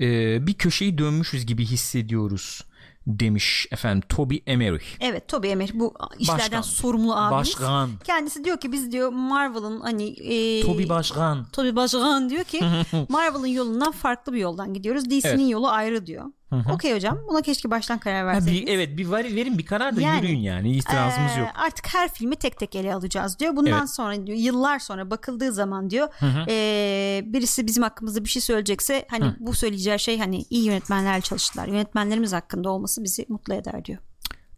[0.00, 2.64] Ee, bir köşeyi dönmüşüz gibi hissediyoruz
[3.06, 4.84] demiş efendim Toby Emmerich.
[5.00, 6.60] Evet Toby Emmer bu işlerden Başkan.
[6.62, 7.32] sorumlu abimiz.
[7.32, 7.90] Başkan.
[8.04, 11.46] Kendisi diyor ki biz diyor Marvel'ın hani e, Toby Başkan.
[11.52, 12.60] Toby Başkan diyor ki
[13.08, 15.04] Marvel'ın yolundan farklı bir yoldan gidiyoruz.
[15.10, 15.50] DC'nin Evet.
[15.50, 16.24] yolu ayrı diyor.
[16.72, 18.66] Okey hocam buna keşke baştan karar Ha, verseydiniz.
[18.66, 21.48] bir, evet bir var, verin bir karar da Yani, yürüyün yani itirazımız Ee, yok.
[21.54, 23.56] Artık her filmi tek tek ele alacağız diyor.
[23.56, 23.90] Bundan Evet.
[23.90, 26.08] sonra diyor yıllar sonra bakıldığı zaman diyor
[26.48, 31.66] ee, birisi bizim hakkımızda bir şey söyleyecekse hani bu söyleyeceği şey hani iyi yönetmenlerle çalıştılar.
[31.66, 33.98] Yönetmenlerimiz hakkında olması bizi mutlu eder diyor.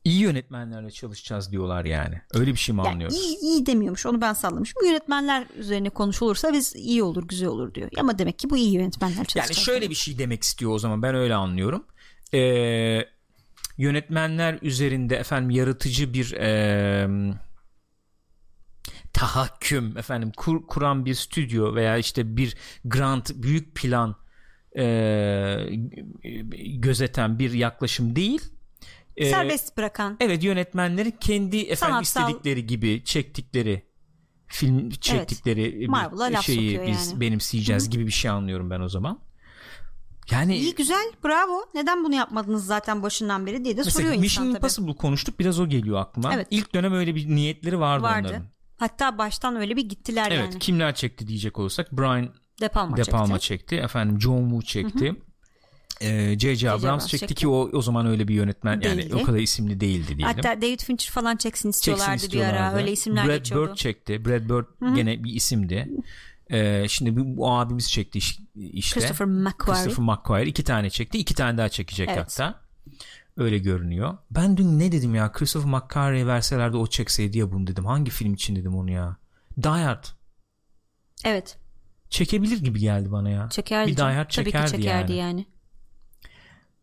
[0.05, 2.21] İyi yönetmenlerle çalışacağız diyorlar yani.
[2.35, 3.17] Öyle bir şey mi Yani anlıyoruz?
[3.17, 4.87] iyi, iyi demiyormuş onu ben sallamışım.
[4.87, 7.91] Yönetmenler üzerine konuşulursa biz iyi olur güzel olur diyor.
[7.99, 9.57] Ama demek ki bu iyi yönetmenler çalışacak.
[9.57, 11.85] Yani şöyle bir şey demek istiyor o zaman ben öyle anlıyorum.
[12.35, 13.01] Ee,
[13.79, 17.09] yönetmenler üzerinde efendim yaratıcı bir e,
[19.13, 24.17] tahakküm efendim kur, kuran bir stüdyo veya işte bir grant büyük plan
[24.79, 25.57] e,
[26.77, 28.41] gözeten bir yaklaşım değil.
[29.19, 30.17] Ee, Serbest bırakan.
[30.21, 33.89] Evet yönetmenlerin kendi efendim Sanatsal- istedikleri gibi çektikleri
[34.47, 37.21] film çektikleri Marvel'a bir şeyi biz yani.
[37.21, 39.21] benimseyeceğiz gibi bir şey anlıyorum ben o zaman.
[40.31, 41.65] Yani İyi güzel bravo.
[41.75, 44.57] Neden bunu yapmadınız zaten başından beri diye de mesela soruyor Mission insan tabii.
[44.57, 46.35] Impossible konuştuk biraz o geliyor aklıma.
[46.35, 46.47] Evet.
[46.51, 48.29] İlk dönem öyle bir niyetleri vardı, Vardı.
[48.29, 48.47] onların.
[48.77, 50.59] Hatta baştan öyle bir gittiler Evet yani.
[50.59, 52.29] kimler çekti diyecek olursak Brian
[52.61, 53.11] De Palma, De çekti.
[53.19, 53.77] Palma çekti.
[53.77, 55.07] Efendim John Woo çekti.
[55.07, 55.28] Ee,
[56.39, 56.71] J.J.
[56.71, 57.35] Abrams Abrams çekti çekti.
[57.35, 59.15] ki o o zaman öyle bir yönetmen yani Değildi.
[59.15, 60.25] o kadar isimli değildi diyelim.
[60.37, 62.47] Hatta David Fincher falan çeksin istiyorlardı, Çeksin bir ara.
[62.49, 62.79] istiyorlardı.
[62.79, 63.71] Öyle isimler Brad geçiyordu.
[63.71, 64.25] Bird çekti.
[64.25, 65.89] Brad Bird gene bir isimdi.
[66.51, 69.01] Ee, şimdi bu, abimiz çekti iş- işte.
[69.01, 69.83] Christopher McQuarrie.
[69.85, 71.19] Christopher McQuarrie iki tane çekti.
[71.19, 72.19] iki tane daha çekecek Evet.
[72.19, 72.61] hatta.
[73.37, 74.19] Öyle görünüyor.
[74.31, 75.33] Ben dün ne dedim ya?
[75.33, 77.87] Christopher McQuarrie'ye verselerdi o çekseydi ya bunu dedim.
[77.87, 79.17] Hangi film için dedim onu ya?
[79.63, 80.05] Die Hard.
[81.25, 81.57] Evet.
[82.11, 83.49] Çekebilir gibi geldi bana ya.
[83.51, 83.91] Çekerdi.
[83.91, 84.05] Bir Die.
[84.05, 85.21] Hard Tabii çekerdi ki çekerdi yani.
[85.31, 85.47] yani.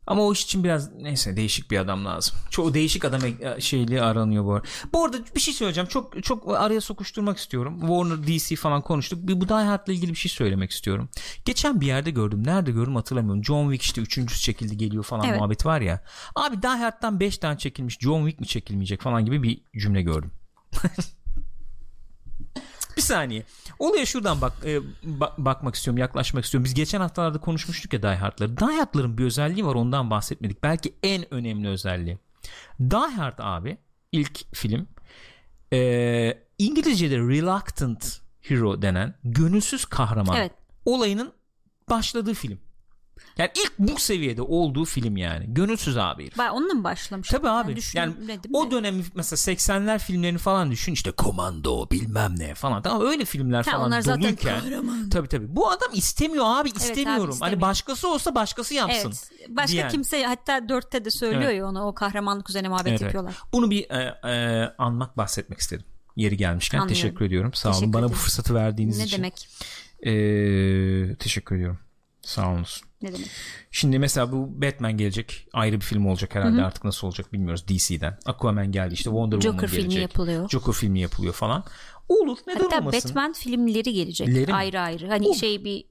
[0.08, 2.36] Ama o iş için biraz neyse değişik bir adam lazım.
[2.50, 4.68] Çoğu değişik adam e- şeyli aranıyor bu arada.
[4.94, 5.88] Bu arada bir şey söyleyeceğim.
[5.88, 7.80] Çok çok araya sokuşturmak istiyorum.
[7.80, 9.28] Warner DC falan konuştuk.
[9.28, 11.10] Bir bu Die Hard'la ilgili bir şey söylemek istiyorum.
[11.46, 12.44] Geçen bir yerde gördüm.
[12.48, 13.44] Nerede gördüm hatırlamıyorum.
[13.44, 15.38] John Wick işte üçüncüsü çekildi geliyor falan Evet.
[15.38, 16.04] muhabbet var ya.
[16.36, 17.98] Abi Die Hard'dan 5 tane çekilmiş.
[18.00, 20.32] John Wick mi çekilmeyecek falan gibi bir cümle gördüm.
[22.98, 23.44] bir saniye.
[23.80, 26.66] Olaya şuradan bak e, ba- bakmak istiyorum, yaklaşmak istiyorum.
[26.66, 28.58] Biz geçen haftalarda konuşmuştuk ya Die Hard'ları.
[28.58, 30.64] Die Hard'ların bir özelliği var ondan bahsetmedik.
[30.64, 32.18] Belki en önemli özelliği.
[32.80, 33.78] Die Hard abi
[34.12, 34.88] ilk film
[35.74, 40.52] e, İngilizce'de reluctant hero denen gönülsüz kahraman Evet.
[40.86, 41.34] olayının
[41.90, 42.60] başladığı film.
[43.38, 45.46] Yani ilk bu seviyede olduğu film yani.
[45.48, 46.38] Gönülsüz abi herif.
[46.38, 47.30] Ben onunla mı başlamış?
[47.30, 47.68] Tabii abi.
[47.70, 48.72] Yani düşünmedim o de.
[48.72, 52.82] dönem mesela 80'ler filmlerini falan düşün işte Komando bilmem ne falan.
[52.82, 55.10] Tamam öyle filmler Ha, falan onlar zaten kahraman.
[55.10, 55.56] Tabii tabii.
[55.56, 57.24] Bu adam istemiyor abi istemiyorum.
[57.24, 57.62] Hani istemiyor.
[57.62, 59.14] başkası olsa başkası yapsın.
[59.40, 59.50] Evet.
[59.50, 59.90] Başka diyen.
[59.90, 61.58] kimse hatta dörtte de söylüyor Evet.
[61.58, 63.14] ya ona o kahramanlık üzerine muhabbet Evet, evet.
[63.14, 63.36] yapıyorlar.
[63.54, 65.86] Bunu bir e, e, anmak bahsetmek istedim.
[66.16, 67.02] Yeri gelmişken Anlıyorum.
[67.02, 67.54] teşekkür ediyorum.
[67.54, 68.20] Sağ olun Teşekkür bana bu ederim.
[68.22, 69.18] fırsatı verdiğiniz Ne için.
[69.18, 69.48] demek?
[70.06, 71.80] E, teşekkür ediyorum.
[72.22, 72.66] Sağ olun.
[73.06, 73.30] Ne demek?
[73.72, 75.48] Şimdi mesela bu Batman gelecek.
[75.54, 78.18] Ayrı bir film olacak herhalde artık nasıl olacak bilmiyoruz DC'den.
[78.26, 80.02] Aquaman geldi işte Wonder Woman Joker filmi gelecek.
[80.02, 80.50] yapılıyor.
[80.50, 81.64] Joker filmi yapılıyor falan.
[82.10, 83.10] Olur neden Hatta olmasın?
[83.10, 84.54] Batman filmleri gelecek Leri mi?
[84.54, 85.08] ayrı ayrı.
[85.08, 85.36] Hani Olur.
[85.36, 85.86] şey bir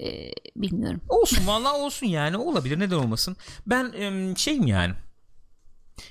[0.00, 1.00] e, bilmiyorum.
[1.08, 3.36] Olsun vallahi olsun yani olabilir neden olmasın.
[3.66, 4.94] Ben em, şeyim yani.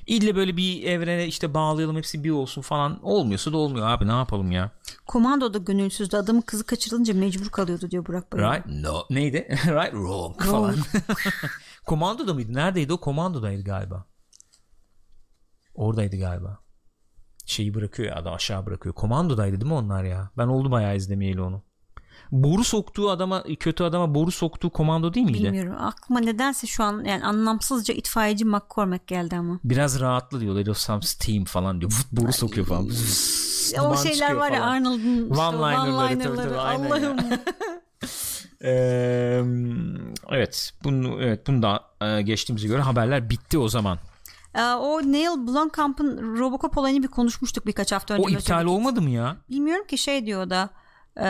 [0.07, 4.11] İlle böyle bir evrene işte bağlayalım hepsi bir olsun falan olmuyorsa da olmuyor abi ne
[4.11, 4.71] yapalım ya.
[5.07, 6.17] Komandoda gönülsüzdü.
[6.17, 8.43] Adamın kızı kaçırılınca mecbur kalıyordu diyor Burak Bayır.
[8.43, 8.65] Right?
[8.65, 9.03] No.
[9.09, 9.47] Neydi?
[9.65, 9.91] right?
[9.91, 10.75] Wrong falan.
[11.85, 12.53] Komandoda mıydı?
[12.53, 12.97] Neredeydi o?
[12.97, 14.05] Komandodaydı galiba.
[15.75, 16.59] Oradaydı galiba.
[17.45, 18.95] Şeyi bırakıyor ya adam aşağı bırakıyor.
[18.95, 20.31] Komandodaydı değil mi onlar ya?
[20.37, 21.63] Ben oldu bayağı izlemeyeli onu.
[22.31, 25.43] Boru soktuğu adama kötü adama boru soktuğu komando değil miydi?
[25.43, 25.75] Bilmiyorum.
[25.79, 29.59] Aklıma nedense şu an yani anlamsızca itfaiyeci McCormack geldi ama.
[29.63, 30.55] Biraz rahatlı diyor.
[30.55, 31.91] Let some steam falan diyor.
[31.91, 32.89] Vut, boru sokuyor falan.
[33.81, 34.63] o şeyler var ya.
[34.63, 36.61] Arnold'un işte One-liner'ları.
[36.61, 37.17] Allah'ım.
[38.61, 39.45] Eee,
[40.29, 43.97] evet bunu evet bunu da e, geçtiğimize göre haberler bitti o zaman.
[44.55, 48.23] Ee, o Neil Blomkamp'ın Robocop olayını bir konuşmuştuk birkaç hafta önce.
[48.25, 49.37] O iptal olmadı mı ya?
[49.49, 50.69] Bilmiyorum ki şey diyor da
[51.17, 51.27] e,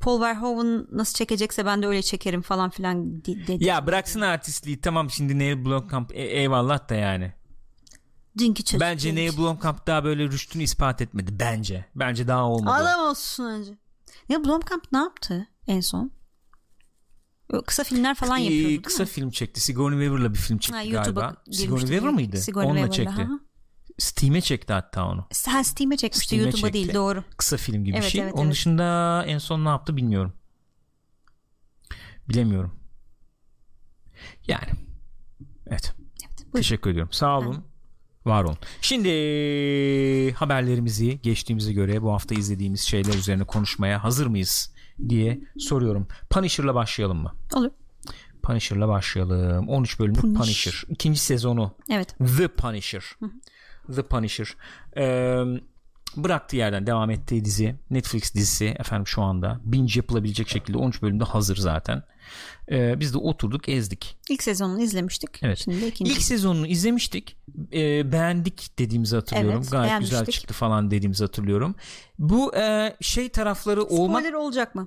[0.00, 3.64] Paul Verhoeven nasıl çekecekse ben de öyle çekerim falan filan di- dedi.
[3.64, 7.32] Ya bıraksın artistliği tamam şimdi Neil Blomkamp e- eyvallah da yani.
[8.38, 8.80] Dünkü çocuk.
[8.80, 9.16] Bence genç.
[9.18, 11.84] Neil Blomkamp daha böyle rüştünü ispat etmedi bence.
[11.94, 12.74] Bence daha olmadı.
[12.84, 13.78] Adam olsun önce.
[14.28, 16.10] Neil Blomkamp ne yaptı en son?
[17.66, 19.60] Kısa filmler falan yapıyordu kısa film çekti.
[19.60, 21.42] Sigourney Weaver'la bir film çekti Ha, YouTube'a galiba.
[21.52, 22.36] Sigourney Weaver mıydı?
[22.36, 23.32] Sigourney Onunla Weaver'la, çekti.
[23.32, 23.38] hı.
[24.02, 25.26] Steam'e çekti hatta onu.
[25.30, 26.74] Sen Steam'e çekmişti Steam'e YouTube'a çekti.
[26.74, 27.24] değil doğru.
[27.36, 28.20] Kısa film gibi bir Evet, şey.
[28.20, 28.52] evet, Onun evet.
[28.52, 30.32] dışında en son ne yaptı bilmiyorum.
[32.28, 32.72] Bilemiyorum.
[34.48, 34.68] Yani.
[35.66, 35.94] Evet.
[36.38, 36.52] buyurun.
[36.56, 37.12] Teşekkür ediyorum.
[37.12, 37.64] Sağ olun.
[38.26, 38.56] Var olun.
[38.80, 44.74] Şimdi haberlerimizi geçtiğimize göre bu hafta izlediğimiz şeyler üzerine konuşmaya hazır mıyız
[45.08, 46.08] diye soruyorum.
[46.30, 47.32] Punisher'la başlayalım mı?
[47.54, 47.70] Olur.
[48.42, 49.68] Punisher'la başlayalım.
[49.68, 50.38] 13 bölümlük Punish.
[50.38, 50.82] Punisher.
[50.88, 51.74] İkinci sezonu.
[51.90, 52.16] Evet.
[52.38, 53.04] The Punisher.
[53.94, 54.56] The Punisher.
[54.96, 55.44] Ee,
[56.16, 61.24] bıraktığı yerden devam ettiği dizi Netflix dizisi efendim şu anda binge yapılabilecek şekilde 13 bölümde
[61.24, 62.02] hazır zaten.
[62.70, 64.16] Ee, biz de oturduk ezdik.
[64.30, 65.42] İlk sezonunu izlemiştik.
[65.42, 65.58] Evet.
[65.58, 66.12] Şimdi ikinci.
[66.12, 67.36] İlk sezonunu izlemiştik.
[67.72, 69.60] Ee, beğendik dediğimizi hatırlıyorum.
[69.62, 71.74] Evet, Gayet güzel çıktı falan dediğimizi hatırlıyorum.
[72.18, 74.86] Bu e, şey tarafları olmak Spoiler olacak mı?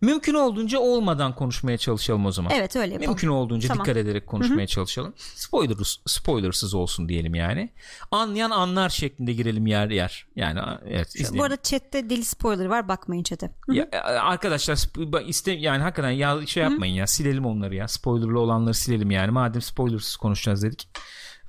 [0.00, 2.52] Mümkün olduğunca olmadan konuşmaya çalışalım o zaman.
[2.54, 3.10] Evet öyle yapalım.
[3.10, 3.84] Mümkün olduğunca Tamam.
[3.84, 5.14] dikkat ederek konuşmaya çalışalım.
[5.16, 7.70] Spoilers, spoilersız olsun diyelim yani.
[8.10, 10.26] Anlayan anlar şeklinde girelim yer yer.
[10.36, 11.38] Yani evet izleyelim.
[11.38, 13.50] Bu arada chatte deli spoiler var bakmayın chat'e.
[13.66, 13.74] Hı.
[13.74, 14.78] Ya, e, arkadaşlar
[15.26, 19.62] iste yani hakikaten ya şey yapmayın ya silelim onları ya spoilerlı olanları silelim yani madem
[19.62, 20.88] spoilersız konuşacağız dedik.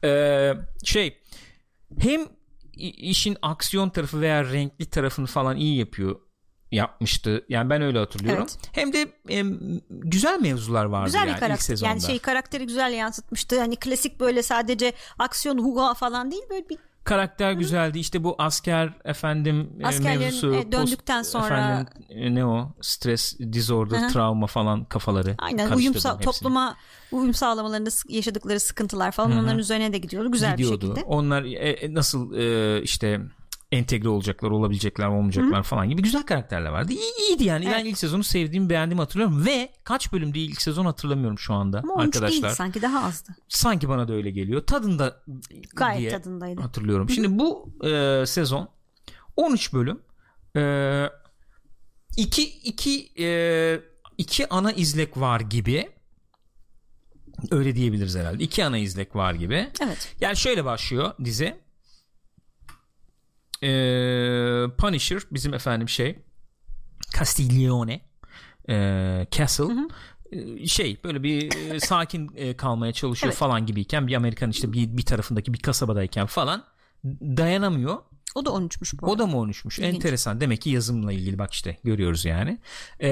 [0.03, 1.17] Ee, şey
[1.99, 2.21] hem
[2.77, 6.19] işin aksiyon tarafı veya renkli tarafını falan iyi yapıyor
[6.71, 7.45] yapmıştı.
[7.49, 8.45] Yani ben öyle hatırlıyorum.
[8.49, 8.57] Evet.
[8.71, 9.43] Hem de e,
[9.89, 11.89] güzel mevzular vardı Güzel yani bir ilk sezonda.
[11.89, 13.59] Yani şey karakteri güzel yansıtmıştı.
[13.59, 17.99] Hani klasik böyle sadece aksiyon huga falan değil böyle bir Karakter güzeldi.
[17.99, 22.71] İşte bu asker efendim e, Askerlerin, mevzusu e, döndükten post- sonra- efendim, e, ne o
[22.81, 24.07] stres disorder Hı hı.
[24.07, 26.75] travma falan kafaları aynen uyum sa- topluma
[27.11, 29.39] uyum sağlamalarında yaşadıkları sıkıntılar falan Hı hı.
[29.39, 30.81] onların üzerine de gidiyordu güzel gidiyordu.
[30.81, 31.03] bir şekilde.
[31.05, 33.21] Onlar e, e, nasıl e, işte
[33.71, 36.93] entegre olacaklar, olabilecekler, olmayacaklar falan gibi güzel karakterler vardı.
[36.93, 37.65] İyi, iyiydi yani.
[37.65, 37.85] Ben Evet.
[37.85, 41.93] ilk sezonu sevdiğimi, beğendiğimi hatırlıyorum ve kaç bölüm değil ilk sezon hatırlamıyorum şu anda Ama
[41.93, 42.41] 13 arkadaşlar.
[42.43, 43.35] değil sanki daha azdı.
[43.49, 44.65] Sanki bana da öyle geliyor.
[44.65, 45.21] Tadında
[45.75, 46.61] Gayet diye tadındaydı.
[46.61, 47.09] hatırlıyorum.
[47.09, 48.69] Şimdi bu e, sezon
[49.35, 50.01] 13 bölüm.
[50.55, 51.05] E,
[52.17, 53.79] iki iki e,
[54.17, 55.89] iki ana izlek var gibi.
[57.51, 58.43] Öyle diyebiliriz herhalde.
[58.43, 59.69] İki ana izlek var gibi.
[59.83, 60.15] Evet.
[60.21, 61.55] Yani şöyle başlıyor dizi.
[63.63, 66.19] Ee, Punisher bizim efendim şey
[67.17, 68.01] Castiglione
[68.69, 69.65] ee, Castle
[70.31, 73.39] ee, şey böyle bir e, sakin e, kalmaya çalışıyor Evet.
[73.39, 76.63] falan gibiyken bir Amerikan işte bir, bir tarafındaki bir kasabadayken falan
[77.21, 77.97] dayanamıyor.
[78.35, 79.05] O da 13'müş bu.
[79.05, 79.81] O da mı 13'müş?
[79.81, 79.95] İlginç.
[79.95, 80.41] Enteresan.
[80.41, 82.59] Demek ki yazımla ilgili bak işte görüyoruz yani.
[83.01, 83.07] Ee,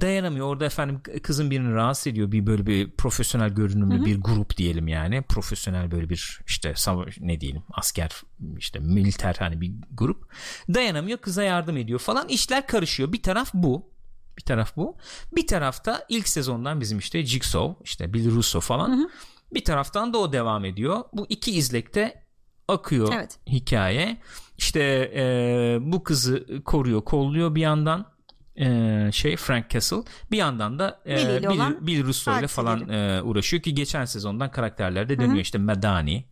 [0.00, 0.46] dayanamıyor.
[0.46, 2.32] Orada efendim kızın birini rahatsız ediyor.
[2.32, 5.22] Bir böyle bir profesyonel görünümlü bir grup diyelim yani.
[5.22, 6.74] Profesyonel böyle bir işte
[7.20, 8.10] ne diyelim asker
[8.58, 10.32] işte militer hani bir grup.
[10.74, 11.18] Dayanamıyor.
[11.18, 12.28] Kıza yardım ediyor falan.
[12.28, 13.12] İşler karışıyor.
[13.12, 13.94] Bir taraf bu.
[14.38, 14.96] Bir taraf bu.
[15.36, 19.10] Bir tarafta ilk sezondan bizim işte Jigsaw, işte Bill Russo falan.
[19.54, 21.04] Bir taraftan da o devam ediyor.
[21.12, 22.23] Bu iki izlekte
[22.68, 23.38] akıyor Evet.
[23.46, 24.16] hikaye.
[24.58, 28.14] İşte e, bu kızı koruyor, kolluyor bir yandan
[28.56, 30.02] e, şey Frank Castle.
[30.30, 35.08] Bir yandan da e, Bill Bill, Russo ile falan e, uğraşıyor ki geçen sezondan karakterler
[35.08, 35.40] de dönüyor.
[35.40, 36.24] İşte Madani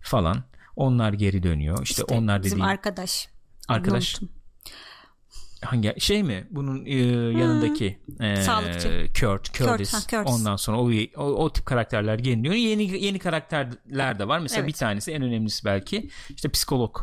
[0.00, 0.44] falan.
[0.76, 1.82] Onlar geri dönüyor.
[1.82, 3.28] İşte, İşte onlar dediğim arkadaş.
[3.68, 4.20] Arkadaş.
[5.64, 6.46] Hangi şey mi?
[6.50, 6.94] Bunun e,
[7.38, 9.06] yanındaki e, Sağlıkçı.
[9.20, 9.94] Kurt, Curtis.
[9.94, 10.34] ha, Curtis.
[10.34, 12.54] Ondan sonra o, o, o tip karakterler geliniyor.
[12.54, 14.38] Yeni yeni karakterler de var.
[14.38, 14.68] Mesela Evet.
[14.68, 16.96] bir tanesi en önemlisi belki işte psikolog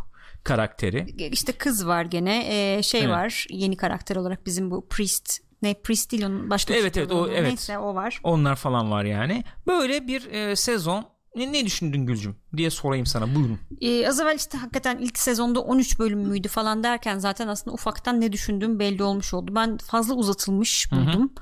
[0.44, 1.06] karakteri.
[1.32, 2.46] İşte kız var gene.
[2.50, 3.10] Ee, şey Evet.
[3.12, 5.40] var yeni karakter olarak bizim bu Priest.
[5.62, 7.48] Ne Priest değil onun başka Evet, evet, o- evet.
[7.48, 8.20] Neyse o var.
[8.24, 9.44] Onlar falan var yani.
[9.68, 13.60] Böyle bir e, sezon ne, ne düşündün Gülcüm diye sorayım sana buyurun.
[13.82, 18.22] Ee, az evvel işte hakikaten ilk sezonda 13 bölüm müydü falan derken zaten aslında ufaktan
[18.22, 19.56] ne düşündüğüm belli olmuş oldu.
[19.56, 21.34] Ben fazla uzatılmış buldum.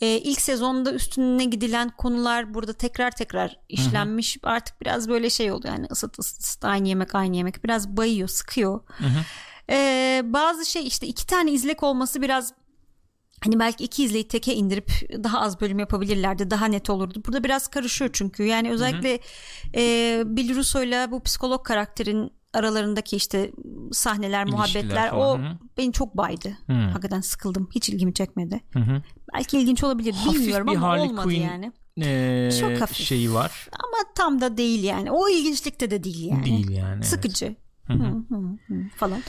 [0.00, 4.38] Ee, ilk sezonda üstüne gidilen konular burada tekrar tekrar işlenmiş.
[4.42, 8.28] Artık biraz böyle şey oldu yani ısıt ısıt, ısıt aynı yemek aynı yemek biraz bayıyor
[8.28, 8.80] sıkıyor.
[9.70, 12.52] Ee, bazı şey işte iki tane izlek olması biraz
[13.44, 14.90] Hani belki iki izleyi teke indirip
[15.24, 16.50] daha az bölüm yapabilirlerdi.
[16.50, 17.22] Daha net olurdu.
[17.26, 18.42] Burada biraz karışıyor çünkü.
[18.42, 19.20] Yani özellikle
[19.74, 23.50] e, Bill Russo'yla bu psikolog karakterin aralarındaki işte
[23.92, 25.58] sahneler, muhabbetler falan, o hı hı.
[25.76, 26.58] beni çok baydı.
[26.66, 26.72] Hı.
[26.72, 27.68] Hakikaten sıkıldım.
[27.74, 28.60] Hiç ilgimi çekmedi.
[28.72, 29.02] Hı hı.
[29.34, 31.72] Belki ilginç olabilir Hafif bilmiyorum ama Harley olmadı Quinn yani.
[32.02, 33.06] E, Çok hafif.
[33.06, 33.68] şeyi var.
[33.72, 35.10] Ama tam da değil yani.
[35.10, 36.44] O ilginçlikte de değil yani.
[36.44, 36.94] Değil yani.
[36.94, 37.06] evet.
[37.06, 37.56] Sıkıcı.
[37.86, 38.36] Hı, hı,
[38.68, 39.22] hı, falan.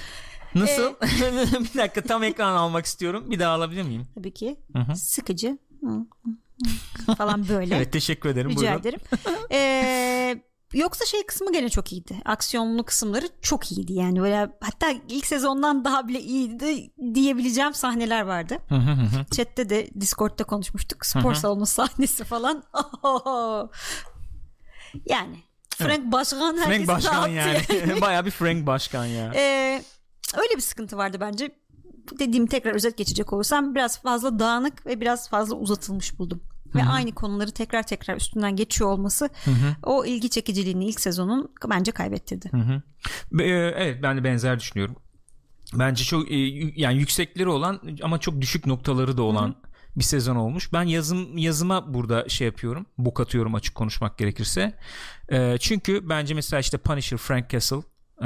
[0.55, 0.93] Nasıl?
[1.03, 3.25] Ee, bir dakika tam ekran almak istiyorum.
[3.31, 4.07] Bir daha alabilir miyim?
[4.15, 4.59] Tabii ki.
[4.75, 4.95] Hı hı.
[4.95, 5.57] Sıkıcı.
[7.17, 7.75] Falan böyle.
[7.75, 8.49] Evet teşekkür ederim.
[8.49, 8.79] Rica Buyurun.
[8.79, 8.99] ederim.
[9.51, 10.41] Ee,
[10.73, 12.15] yoksa şey kısmı gene çok iyiydi.
[12.25, 14.21] Aksiyonlu kısımları çok iyiydi yani.
[14.21, 18.57] Böyle hatta ilk sezondan daha bile iyiydi diyebileceğim sahneler vardı.
[19.31, 21.05] Chatte de Discord'da konuşmuştuk.
[21.05, 22.63] Spor salonu sahnesi falan.
[25.05, 25.35] yani
[25.77, 27.61] Frank Başkan herkesi Frank Başkan yani.
[28.01, 29.31] Baya bir Frank Başkan ya.
[29.35, 29.83] Ee,
[30.37, 31.51] öyle bir sıkıntı vardı bence.
[32.19, 36.41] Dediğim tekrar özet geçecek olursam biraz fazla dağınık ve biraz fazla uzatılmış buldum.
[36.75, 39.29] Ve aynı konuları tekrar tekrar üstünden geçiyor olması
[39.83, 42.49] o ilgi çekiciliğini ilk sezonun bence kaybettirdi.
[42.51, 42.81] Hı hı.
[43.31, 44.95] Be- e, Evet ben de benzer düşünüyorum.
[45.73, 46.35] Bence çok e,
[46.75, 49.55] yani yüksekleri olan ama çok düşük noktaları da olan
[49.95, 50.73] bir sezon olmuş.
[50.73, 52.85] Ben yazım yazıma burada şey yapıyorum.
[52.97, 54.77] Bok atıyorum açık konuşmak gerekirse.
[55.31, 57.81] E, çünkü bence mesela işte Punisher, Frank Castle,
[58.21, 58.25] e,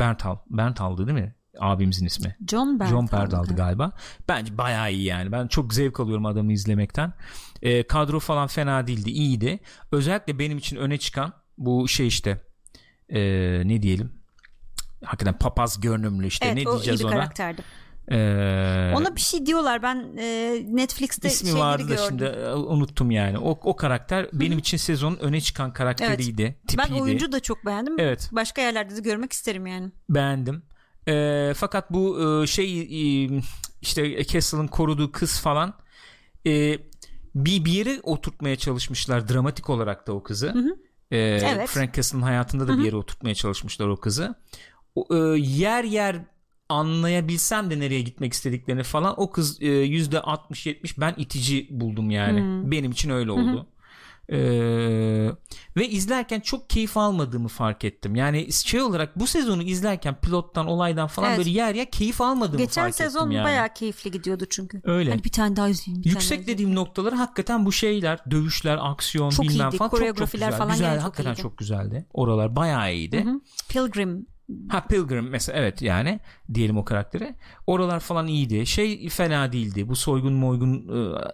[0.00, 0.36] Berntal.
[0.50, 1.34] Berntal'dı değil mi?
[1.58, 2.36] Abimizin ismi.
[2.48, 2.96] John Bernthal.
[2.96, 3.92] John Berntal'dı galiba.
[4.28, 5.32] Bence bayağı iyi yani.
[5.32, 7.12] Ben çok zevk alıyorum adamı izlemekten.
[7.62, 9.10] E, kadro falan fena değildi.
[9.10, 9.58] iyiydi.
[9.92, 12.42] Özellikle benim için öne çıkan bu şey işte
[13.08, 13.20] e,
[13.64, 14.12] ne diyelim
[15.04, 17.12] hakikaten papaz görünümlü işte Evet ne o iyi diyeceğiz bir ona.
[17.12, 17.62] karakterdi.
[18.10, 22.04] E, Ona bir şey diyorlar ben e, Netflix'te ismi şeyleri vardı gördüm.
[22.08, 23.38] şimdi e, unuttum yani.
[23.38, 26.44] O, o karakter benim için sezonun öne çıkan karakteriydi.
[26.44, 27.02] Ben Tipiydi.
[27.02, 27.94] oyuncu da çok beğendim.
[27.98, 28.28] Evet.
[28.32, 29.90] Başka yerlerde de görmek isterim yani.
[30.10, 30.62] beğendim.
[31.08, 33.28] Ee, fakat bu e, şey e,
[33.82, 35.74] işte Castle'ın koruduğu kız falan
[36.46, 36.78] e,
[37.34, 40.76] bir bir yere oturtmaya çalışmışlar dramatik olarak da o kızı.
[41.10, 41.68] Ee, Evet.
[41.68, 44.34] Frank Castle'ın hayatında da bir yere oturtmaya çalışmışlar o kızı.
[44.94, 46.16] O, e, yer yer
[46.68, 52.40] anlayabilsem de nereye gitmek istediklerini falan o kız e, yüzde 60-70 ben itici buldum yani.
[52.40, 52.70] Hmm.
[52.70, 53.66] Benim için öyle oldu.
[54.32, 55.30] Ee,
[55.76, 58.14] ve izlerken çok keyif almadığımı fark ettim.
[58.14, 61.38] Yani şey olarak bu sezonu izlerken pilottan olaydan falan evet.
[61.38, 63.06] böyle yer yer keyif almadığımı Geçen fark ettim.
[63.06, 63.44] Geçen sezon yani.
[63.44, 64.80] bayağı keyifli gidiyordu çünkü.
[64.84, 65.10] Öyle.
[65.10, 66.02] Hani bir tane daha izleyeyim.
[66.08, 66.76] Yüksek dediğim izleyeyim.
[66.76, 69.76] noktaları hakikaten bu şeyler dövüşler aksiyon çok bilmem iyiydi.
[69.76, 70.52] falan çok çok güzel.
[70.52, 71.42] falan güzel çok hakikaten iyiydi.
[71.42, 72.06] çok güzeldi.
[72.12, 73.24] Oralar bayağı iyiydi.
[73.24, 73.40] Hı hı.
[73.68, 74.26] Pilgrim
[74.68, 76.20] Ha Pilgrim mesela evet yani
[76.54, 77.34] diyelim o karaktere.
[77.66, 78.66] Oralar falan iyiydi.
[78.66, 79.88] Şey fena değildi.
[79.88, 80.74] Bu soygun moygun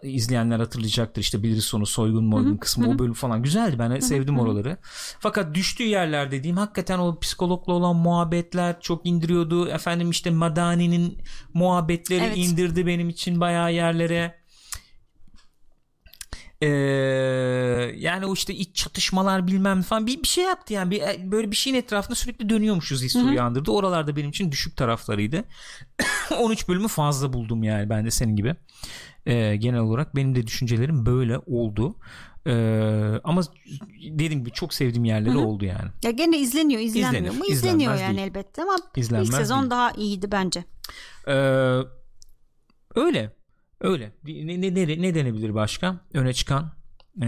[0.02, 1.22] e, izleyenler hatırlayacaktır.
[1.22, 2.58] İşte biliriz sonu soygun moygun Hı-hı.
[2.58, 2.94] kısmı Hı-hı.
[2.94, 3.78] o bölüm falan güzeldi.
[3.78, 4.02] Ben Hı-hı.
[4.02, 4.76] sevdim oraları.
[5.20, 9.68] Fakat düştüğü yerler dediğim hakikaten o psikologla olan muhabbetler çok indiriyordu.
[9.68, 11.18] Efendim işte Madani'nin
[11.54, 12.36] muhabbetleri evet.
[12.36, 14.43] indirdi benim için bayağı yerlere.
[16.64, 16.68] Ee,
[17.96, 21.50] yani o işte iç çatışmalar bilmem falan bir, bir şey yaptı yani bir, e, böyle
[21.50, 23.28] bir şeyin etrafında sürekli dönüyormuşuz hissi Hı-hı.
[23.28, 23.70] uyandırdı.
[23.70, 25.44] Oralarda benim için düşük taraflarıydı.
[26.38, 28.56] 13 bölümü fazla buldum yani ben de senin gibi.
[29.26, 31.96] Ee, genel olarak benim de düşüncelerim böyle oldu.
[32.46, 33.42] Ee, ama
[34.10, 35.46] dediğim gibi çok sevdiğim yerleri Hı-hı.
[35.46, 35.90] oldu yani.
[36.02, 37.44] Ya gene izleniyor, izlenmiyor İzlenir, mu?
[37.48, 38.28] İzleniyor yani değil.
[38.28, 39.70] elbette ama İzlenmez ilk sezon değil.
[39.70, 40.64] daha iyiydi bence.
[41.28, 41.32] Ee,
[42.94, 43.43] öyle.
[43.84, 44.12] Öyle.
[44.24, 46.00] Ne, ne, ne, ne denebilir başka?
[46.14, 46.72] Öne çıkan.
[47.22, 47.26] Ee,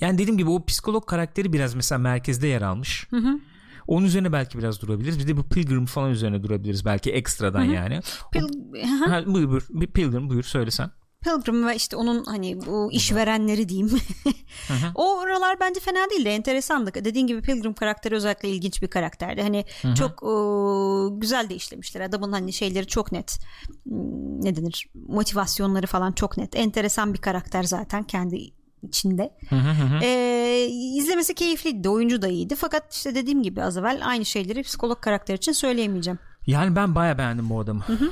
[0.00, 3.06] yani dediğim gibi o psikolog karakteri biraz mesela merkezde yer almış.
[3.10, 3.38] Hı hı.
[3.86, 5.18] Onun üzerine belki biraz durabiliriz.
[5.18, 7.72] Bir de bu Pilgrim falan üzerine durabiliriz belki ekstradan hı hı.
[7.72, 8.00] yani.
[8.32, 9.86] Pil- o, ha, buyur, buyur.
[9.86, 10.90] Pilgrim buyur söylesen.
[11.24, 13.90] Pilgrim ve işte onun hani bu işverenleri diyeyim.
[14.94, 16.28] o oralar bence fena değildi.
[16.28, 16.94] Enteresandı.
[16.94, 19.42] Dediğin gibi Pilgrim karakteri özellikle ilginç bir karakterdi.
[19.42, 19.94] Hani Hı-hı.
[19.94, 22.00] çok o, güzel de işlemişler.
[22.00, 23.38] Adamın hani şeyleri çok net.
[23.84, 24.88] Hmm, ne denir?
[25.08, 26.56] Motivasyonları falan çok net.
[26.56, 28.50] Enteresan bir karakter zaten kendi
[28.82, 29.30] içinde.
[29.48, 29.56] Hı
[30.02, 31.88] Ee, izlemesi keyifliydi.
[31.88, 32.56] Oyuncu da iyiydi.
[32.56, 36.18] Fakat işte dediğim gibi az evvel aynı şeyleri psikolog karakter için söyleyemeyeceğim.
[36.46, 37.80] Yani ben baya beğendim bu adamı.
[37.80, 38.10] Hı hı.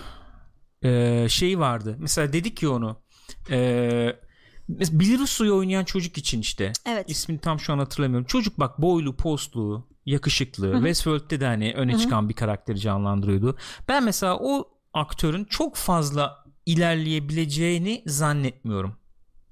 [0.88, 1.96] Ee, şey vardı.
[1.98, 3.01] Mesela dedik ki onu
[3.50, 4.16] ee,
[4.68, 6.72] Bilirus'u oynayan çocuk için işte.
[6.86, 7.10] Evet.
[7.10, 8.26] İsmini tam şu an hatırlamıyorum.
[8.26, 10.66] Çocuk bak boylu, postlu, yakışıklı.
[10.66, 10.76] Hı-hı.
[10.76, 12.00] Westworld'de de hani öne Hı-hı.
[12.00, 13.56] çıkan bir karakteri canlandırıyordu.
[13.88, 18.96] Ben mesela o aktörün çok fazla ilerleyebileceğini zannetmiyorum.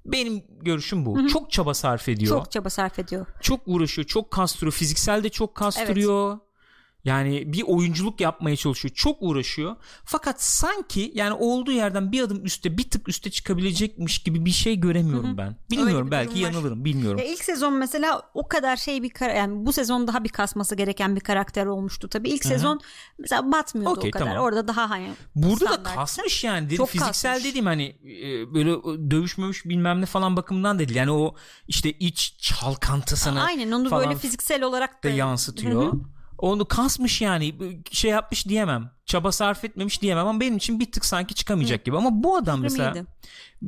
[0.07, 1.19] Benim görüşüm bu.
[1.19, 1.29] Hı-hı.
[1.29, 2.37] Çok çaba sarf ediyor.
[2.37, 3.27] Çok çaba sarf ediyor.
[3.41, 4.73] Çok uğraşıyor, çok kastırıyor.
[4.73, 6.31] Fiziksel de çok kastırıyor.
[6.33, 6.50] Evet.
[7.05, 8.95] Yani bir oyunculuk yapmaya çalışıyor.
[8.95, 9.77] Çok uğraşıyor.
[10.05, 14.77] Fakat sanki yani olduğu yerden bir adım üstte bir tık üste çıkabilecekmiş gibi bir şey
[14.77, 15.39] göremiyorum Hı-hı.
[15.39, 15.57] ben.
[15.71, 17.19] Bilmiyorum belki yanılırım bilmiyorum.
[17.19, 20.75] Ya ilk sezon mesela o kadar şey bir kar- yani bu sezon daha bir kasması
[20.75, 22.29] gereken bir karakter olmuştu tabii.
[22.29, 22.53] İlk Hı-hı.
[22.53, 22.81] sezon
[23.19, 24.27] mesela batmıyordu okay, o kadar.
[24.27, 24.43] Tamam.
[24.43, 25.85] Orada daha hani Burada standart.
[25.85, 26.67] da kasmış yani.
[26.67, 27.51] Dedi, Çok fiziksel kasmış.
[27.51, 28.71] dediğim hani e, böyle
[29.11, 30.95] dövüşmüş bilmem ne falan bakımından değil.
[30.95, 31.35] Yani o
[31.69, 35.93] işte iç çalkantısını Aynen onu böyle fiziksel olarak da, da yansıtıyor.
[35.93, 37.55] Hı-hı onu kasmış yani
[37.91, 38.91] şey yapmış diyemem.
[39.07, 41.85] Çaba sarf etmemiş diyemem ama benim için bir tık sanki çıkamayacak Hı.
[41.85, 41.97] gibi.
[41.97, 42.95] Ama bu adam mesela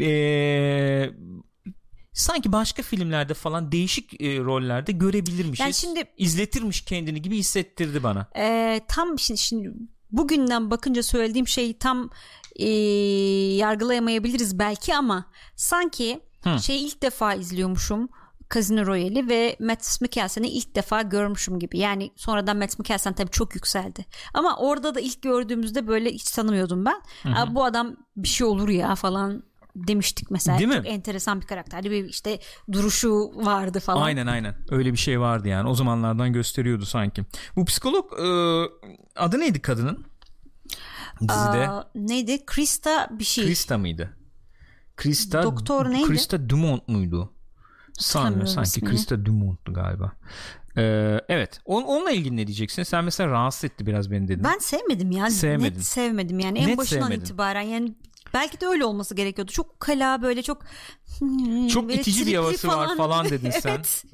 [0.00, 1.10] ee,
[2.12, 5.60] sanki başka filmlerde falan değişik e, rollerde görebilirmişiz.
[5.60, 8.26] Yani şimdi izletirmiş kendini gibi hissettirdi bana.
[8.36, 9.72] E, tam şimdi, şimdi
[10.10, 12.10] bugünden bakınca söylediğim şeyi tam
[12.56, 12.68] e,
[13.56, 16.62] yargılayamayabiliriz belki ama sanki Hı.
[16.62, 18.08] şey ilk defa izliyormuşum
[18.54, 21.78] Casino Royale'i ve Matt Mikkelsen'i ilk defa görmüşüm gibi.
[21.78, 24.06] Yani sonradan Matt Mikkelsen tabii çok yükseldi.
[24.34, 27.02] Ama orada da ilk gördüğümüzde böyle hiç tanımıyordum ben.
[27.22, 29.42] Hı Bu adam bir şey olur ya falan
[29.76, 30.58] demiştik mesela.
[30.58, 30.88] Değil çok mi?
[30.88, 31.90] enteresan bir karakterdi.
[31.90, 32.38] Bir işte
[32.72, 34.02] duruşu vardı falan.
[34.02, 34.54] Aynen aynen.
[34.70, 35.68] Öyle bir şey vardı yani.
[35.68, 37.24] O zamanlardan gösteriyordu sanki.
[37.56, 38.26] Bu psikolog e,
[39.16, 40.04] adı neydi kadının?
[41.20, 41.68] Dizide.
[41.68, 42.46] Aa, neydi?
[42.46, 43.44] Krista bir şey.
[43.44, 44.16] Krista mıydı?
[44.96, 46.08] Krista Doktor neydi?
[46.08, 47.31] Krista Dumont muydu?
[48.02, 48.90] Sanmıyorum sanki ismini.
[48.90, 50.12] Krista Dumont'tu galiba.
[50.76, 51.60] Ee, evet.
[51.64, 52.82] On, onunla ilgili ne diyeceksin?
[52.82, 54.44] Sen mesela rahatsız etti biraz beni dedin.
[54.44, 55.30] Ben sevmedim ya.
[55.30, 55.74] Sevmedin.
[55.78, 56.58] Net sevmedim yani.
[56.58, 57.20] En Net başından sevmedin.
[57.24, 57.94] itibaren yani
[58.34, 59.52] belki de öyle olması gerekiyordu.
[59.52, 60.62] Çok kala böyle çok
[61.72, 62.88] çok itici bir havası falan.
[62.90, 63.70] var falan dedin sen.
[63.70, 64.04] evet.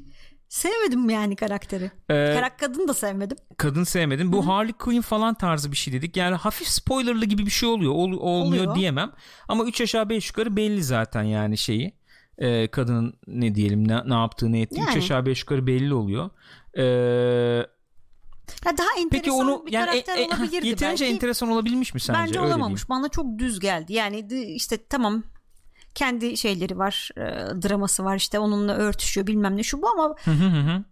[0.49, 1.85] Sevmedim yani karakteri.
[1.85, 3.37] Ee, Karak kadın da sevmedim.
[3.57, 4.33] Kadın sevmedim.
[4.33, 4.47] Bu Hı-hı.
[4.47, 6.17] Harley Quinn falan tarzı bir şey dedik.
[6.17, 7.93] Yani hafif spoilerlı gibi bir şey oluyor.
[7.93, 8.75] Ol, olmuyor oluyor.
[8.75, 9.13] diyemem.
[9.49, 11.98] Ama 3 aşağı 5 yukarı belli zaten yani şeyi
[12.39, 14.91] e, kadının ne diyelim ne, ne yaptığı ne ettiği yani.
[14.91, 16.31] 3 aşağı 5 yukarı belli oluyor.
[16.77, 17.67] Eee
[18.67, 21.15] ya daha enteresan Peki onu, bir yani, karakter e, e, olabilirdi yeterince belki.
[21.15, 22.19] enteresan olabilmiş mi sence?
[22.21, 22.89] Bence olamamış.
[22.89, 23.93] Bana çok düz geldi.
[23.93, 25.23] Yani işte tamam
[25.95, 27.23] kendi şeyleri var, e,
[27.69, 30.85] draması var işte onunla örtüşüyor bilmem ne şu bu ama hı hı hı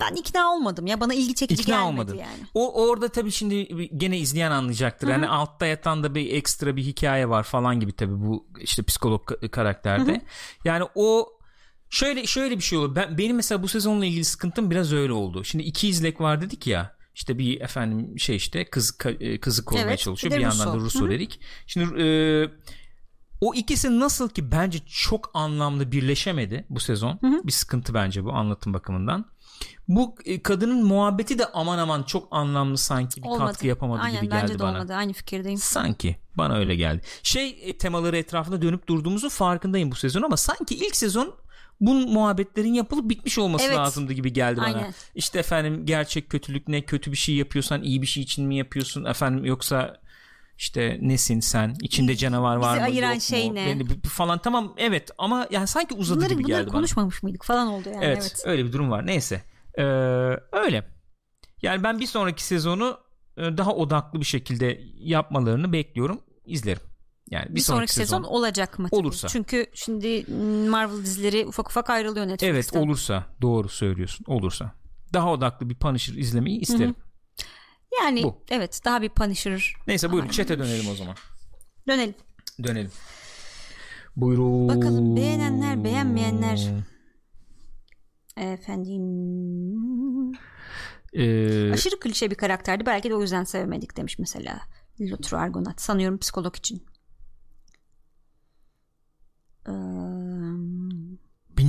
[0.00, 2.16] ben ikna olmadım ya bana ilgi çekici ikna gelmedi olmadı.
[2.16, 2.46] yani.
[2.54, 5.06] O orada tabii şimdi gene izleyen anlayacaktır.
[5.06, 5.12] Hı-hı.
[5.12, 9.50] Yani altta yatan da bir ekstra bir hikaye var falan gibi tabii bu işte psikolog
[9.50, 10.12] karakterde.
[10.12, 10.20] Hı-hı.
[10.64, 11.28] Yani o
[11.90, 12.96] şöyle şöyle bir şey olur.
[12.96, 15.44] Ben benim mesela bu sezonla ilgili sıkıntım biraz öyle oldu.
[15.44, 16.96] Şimdi iki izlek var dedik ya.
[17.14, 20.32] işte bir efendim şey işte kız e, kızı korumaya Evet, çalışıyor.
[20.34, 20.84] bir Bir, yandan da Russo.
[20.84, 21.10] Russo Hı hı.
[21.10, 21.40] dedik.
[21.66, 22.06] Şimdi e,
[23.40, 27.18] o ikisi nasıl ki bence çok anlamlı birleşemedi bu sezon.
[27.22, 29.24] Bir sıkıntı bence bu anlatım bakımından.
[29.88, 33.46] Bu e, kadının muhabbeti de aman aman çok anlamlı sanki bir Olmadı.
[33.50, 34.70] katkı yapamadı Aynen, gibi bence geldi de bana.
[34.78, 34.94] olmadı.
[34.94, 35.58] Aynı fikirdeyim.
[35.58, 37.02] Sanki bana öyle geldi.
[37.22, 41.34] Şey e, temaları etrafında dönüp durduğumuzun farkındayım bu sezon ama sanki ilk sezon
[41.80, 43.76] bu muhabbetlerin yapılıp bitmiş olması Evet.
[43.76, 44.66] lazımdı gibi geldi bana.
[44.66, 44.94] Aynen.
[45.14, 49.04] İşte efendim gerçek kötülük ne kötü bir şey yapıyorsan iyi bir şey için mi yapıyorsun
[49.04, 50.00] efendim yoksa
[50.58, 53.54] işte nesin sen içinde canavar var mı ayıran yok şey mu?
[53.54, 53.66] ne?
[53.66, 56.72] Beni- falan tamam evet ama yani sanki uzadı Bunları, gibi bunları geldi bana.
[56.76, 58.04] konuşmamış mıydık falan oldu yani.
[58.04, 58.42] Evet, Evet.
[58.44, 59.06] öyle bir durum var.
[59.06, 59.42] Neyse.
[59.78, 59.82] Ee,
[60.52, 60.90] öyle.
[61.62, 62.98] Yani ben bir sonraki sezonu
[63.36, 66.20] e, daha odaklı bir şekilde yapmalarını bekliyorum.
[66.46, 66.82] izlerim.
[67.30, 68.88] Yani bir, Bir, sonraki, sezon, olacak mı?
[68.90, 69.00] tabii?
[69.00, 69.28] Olursa.
[69.28, 70.24] Çünkü şimdi
[70.70, 72.48] Marvel dizileri ufak ufak ayrılıyor Netflix'ten.
[72.48, 74.24] Evet olursa doğru söylüyorsun.
[74.28, 74.72] Olursa.
[75.12, 76.94] Daha odaklı bir Punisher izlemeyi isterim.
[78.02, 78.44] Yani Bu.
[78.50, 79.74] evet daha bir Punisher.
[79.86, 81.14] Neyse buyurun chat'e dönelim o zaman.
[81.88, 82.14] Dönelim.
[82.64, 82.90] Dönelim.
[84.16, 84.68] Buyurun.
[84.68, 86.70] Bakalım beğenenler, beğenmeyenler.
[88.36, 89.02] Efendim.
[91.12, 92.86] Ee, Aşırı klişe bir karakterdi.
[92.86, 94.60] Belki de o yüzden sevemedik demiş mesela.
[95.00, 95.80] Luther Argonaut.
[95.80, 96.82] Sanıyorum psikolog için.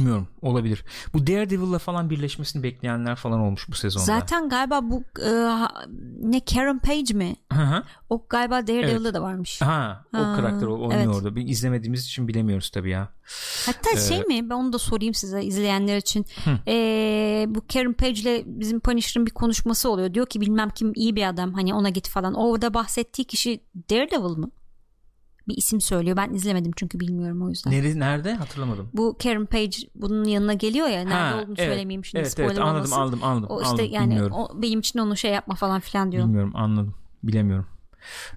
[0.06, 0.84] Bilmiyorum olabilir.
[1.14, 4.06] Bu Daredevil'la falan birleşmesini bekleyenler falan olmuş bu sezonda.
[4.06, 5.30] zaten galiba bu e,
[6.22, 7.36] ne Karen Page mi?
[7.54, 7.84] Hı hı.
[8.10, 9.62] O galiba Daredevil'da da varmış.
[9.62, 11.08] Ha, o Ha, karakter oynuyor evet.
[11.16, 11.36] orada.
[11.36, 13.10] Bir izlemediğimiz için bilemiyoruz tabii ya.
[13.66, 16.26] Hatta Ee, şey mi ben onu da sorayım size izleyenler için.
[16.46, 16.60] Hı.
[16.68, 20.14] Ee, bu Karen Page ile bizim Punisher'ın bir konuşması oluyor.
[20.14, 22.34] Diyor ki bilmem kim iyi bir adam hani ona git falan.
[22.34, 23.60] Orada bahsettiği kişi
[23.90, 24.50] Daredevil mı?
[25.48, 26.18] Bir isim söylüyor.
[26.18, 27.74] Ben izlemedim çünkü bilmiyorum o yüzden.
[27.74, 28.90] Nerede, nerede hatırlamadım.
[28.94, 31.02] Bu Karen Page bunun yanına geliyor ya.
[31.02, 33.02] Nerede Ha, olduğunu evet, söylemeyeyim şimdi Evet spoiler evet anladım olmasın.
[33.02, 33.50] anladım anladım.
[33.50, 34.34] O işte anladım, yani bilmiyorum.
[34.36, 36.24] o, benim için onu şey yapma falan filan diyor.
[36.24, 36.96] Bilmiyorum anladım.
[37.24, 37.68] Bilemiyorum.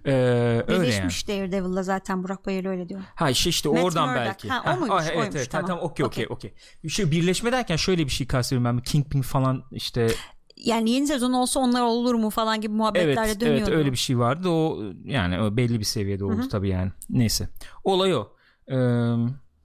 [0.05, 0.83] Ee, öyle yani.
[0.83, 3.01] Birleşmiş Daredevil'la zaten Burak Bayır öyle diyor.
[3.15, 4.27] Ha işte işte Matt oradan Murdock.
[4.27, 4.49] belki.
[4.49, 5.51] Ha, o muymuş, evet oymuş, evet.
[5.51, 5.67] tamam.
[5.67, 6.55] Tamam okey okey Okey.
[6.89, 8.83] şey birleşme derken şöyle bir şey kastediyorum ben.
[8.83, 10.09] Kingpin falan işte
[10.65, 13.71] Yani yeni sezon olsa onlar olur mu falan gibi muhabbetlerle evet dönüyordu.
[13.71, 14.49] evet öyle bir şey vardı.
[14.49, 16.91] O yani o belli bir seviyede oldu tabii yani.
[17.11, 17.49] Neyse.
[17.85, 18.29] Olay o.
[18.69, 18.75] Ee,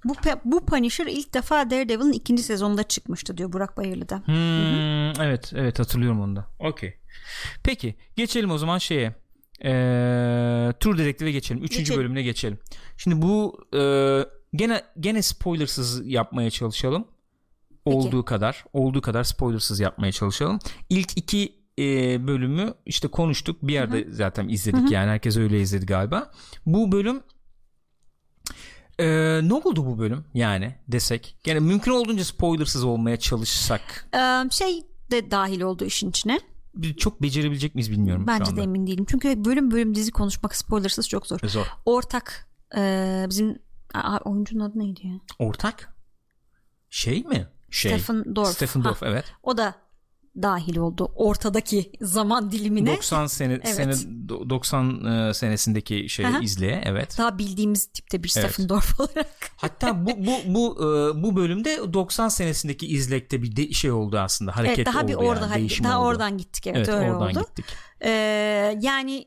[0.06, 0.14] Bu,
[0.46, 4.18] bu Punisher ilk defa Daredevil'ın ikinci sezonunda çıkmıştı diyor Burak Bayırlı'da.
[4.26, 6.48] Hmm, evet evet hatırlıyorum onu da.
[6.60, 6.94] Okey.
[7.64, 9.16] Peki geçelim o zaman şeye.
[9.66, 11.64] Ee, Tur Dedektif'e geçelim.
[11.64, 12.00] Üçüncü Geçelim.
[12.00, 12.60] bölümüne geçelim.
[12.98, 13.80] Şimdi bu e,
[14.56, 17.08] gene gene spoilersız yapmaya çalışalım.
[17.86, 20.60] Olduğu kadar olduğu kadar spoilersız yapmaya çalışalım.
[20.90, 21.84] İlk iki e,
[22.28, 23.58] bölümü işte konuştuk.
[23.62, 26.32] Bir yerde zaten izledik yani herkes öyle izledi galiba.
[26.66, 27.22] Bu bölüm
[29.00, 29.08] e,
[29.44, 31.38] ne oldu bu bölüm yani desek.
[31.44, 34.10] Gene mümkün olduğunca spoilersız olmaya çalışsak.
[34.16, 36.40] Ee, şey de dahil oldu işin içine.
[36.98, 39.06] Çok becerebilecek miyiz bilmiyorum Bence de emin değilim.
[39.10, 41.40] Çünkü bölüm bölüm dizi konuşmak spoilersız çok zor.
[41.44, 41.68] Zor.
[41.86, 43.60] Ortak e, bizim
[43.94, 45.14] Aa, oyuncunun adı neydi ya?
[45.40, 45.96] Ortak?
[46.90, 47.48] Şey mi?
[47.74, 48.00] Şey.
[48.00, 48.54] Stephen Dorff.
[48.54, 49.26] Stephen Dorff evet.
[49.44, 49.76] o da
[50.42, 52.96] dahil oldu ortadaki zaman dilimine.
[52.98, 53.68] 90 sene Evet.
[53.76, 53.92] sene
[54.28, 56.40] do- 90 e, senesindeki şey Aha.
[56.40, 57.18] izleye evet.
[57.18, 58.52] Daha bildiğimiz tipte bir Evet.
[58.52, 59.28] Stephen Dorff olarak.
[59.58, 64.56] Hatta bu bu bu e, bu bölümde 90 senesindeki izlekte bir de şey oldu aslında.
[64.56, 66.08] Hareket evet, daha oldu bir yani, orada değişim daha oldu.
[66.08, 67.40] oradan gittik evet, Evet, öyle oradan oldu.
[67.40, 67.66] gittik.
[68.02, 68.10] Ee,
[68.82, 69.26] yani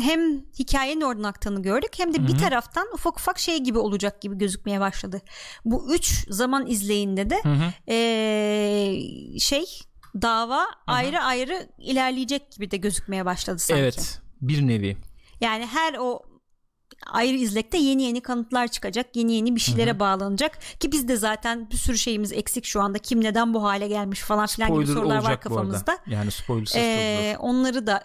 [0.00, 4.38] hem hikayenin oradan aktığını gördük hem de bir taraftan ufak ufak şey gibi olacak gibi
[4.38, 5.20] gözükmeye başladı.
[5.64, 7.42] Bu üç zaman izleyinde de
[7.88, 9.64] ee, şey
[10.22, 13.82] dava ayrı ayrı ilerleyecek gibi de gözükmeye başladı sanki.
[13.82, 14.20] Evet.
[14.40, 14.96] Bir nevi.
[15.40, 16.22] Yani her o
[17.10, 19.16] ayrı izlekte yeni yeni kanıtlar çıkacak.
[19.16, 20.58] Yeni yeni bir şeylere bağlanacak.
[20.80, 22.98] Ki biz de zaten bir sürü şeyimiz eksik şu anda.
[22.98, 25.98] Kim neden bu hale gelmiş falan filan gibi Spoiler sorular var kafamızda.
[26.06, 28.02] Yani spoilersız çok Ee, onları da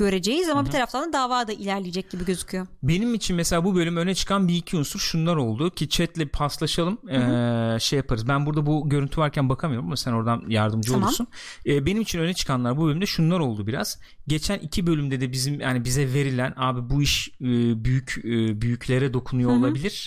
[0.00, 2.66] göreceğiz ama bir taraftan da dava da ilerleyecek gibi gözüküyor.
[2.82, 6.98] Benim için mesela bu bölüm öne çıkan bir iki unsur şunlar oldu ki chatle paslaşalım
[7.08, 8.28] ee, şey yaparız.
[8.28, 11.08] Ben burada bu görüntü varken bakamıyorum ama sen oradan yardımcı Tamam.
[11.08, 11.26] olursun.
[11.66, 14.00] Ee, benim için öne çıkanlar bu bölümde şunlar oldu biraz.
[14.28, 17.44] Geçen iki bölümde de bizim yani bize verilen abi bu iş e,
[17.84, 20.06] büyük e, büyüklere dokunuyor olabilir.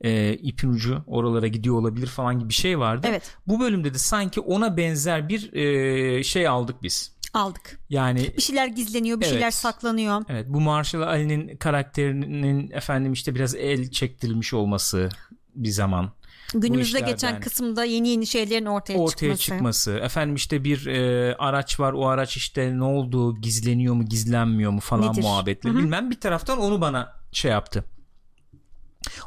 [0.00, 3.06] E, ipin ucu oralara gidiyor olabilir falan gibi bir şey vardı.
[3.10, 3.36] Evet.
[3.46, 7.13] Bu bölümde de sanki ona benzer bir e, şey aldık biz.
[7.34, 7.78] Aldık.
[7.90, 9.32] Yani Bir şeyler gizleniyor, bir Evet.
[9.34, 10.24] şeyler saklanıyor.
[10.28, 15.08] Evet bu Marshall Ali'nin karakterinin efendim işte biraz el çektirilmiş olması
[15.54, 16.10] bir zaman
[16.54, 19.42] Günümüzde geçen kısımda yeni yeni şeylerin ortaya, ortaya çıkması.
[19.42, 19.92] çıkması.
[19.92, 24.80] Efendim işte bir e, araç var o araç işte ne oldu gizleniyor mu gizlenmiyor mu
[24.80, 25.22] falan Nedir?
[25.22, 27.84] muhabbetleri bilmem bir taraftan onu bana şey yaptı.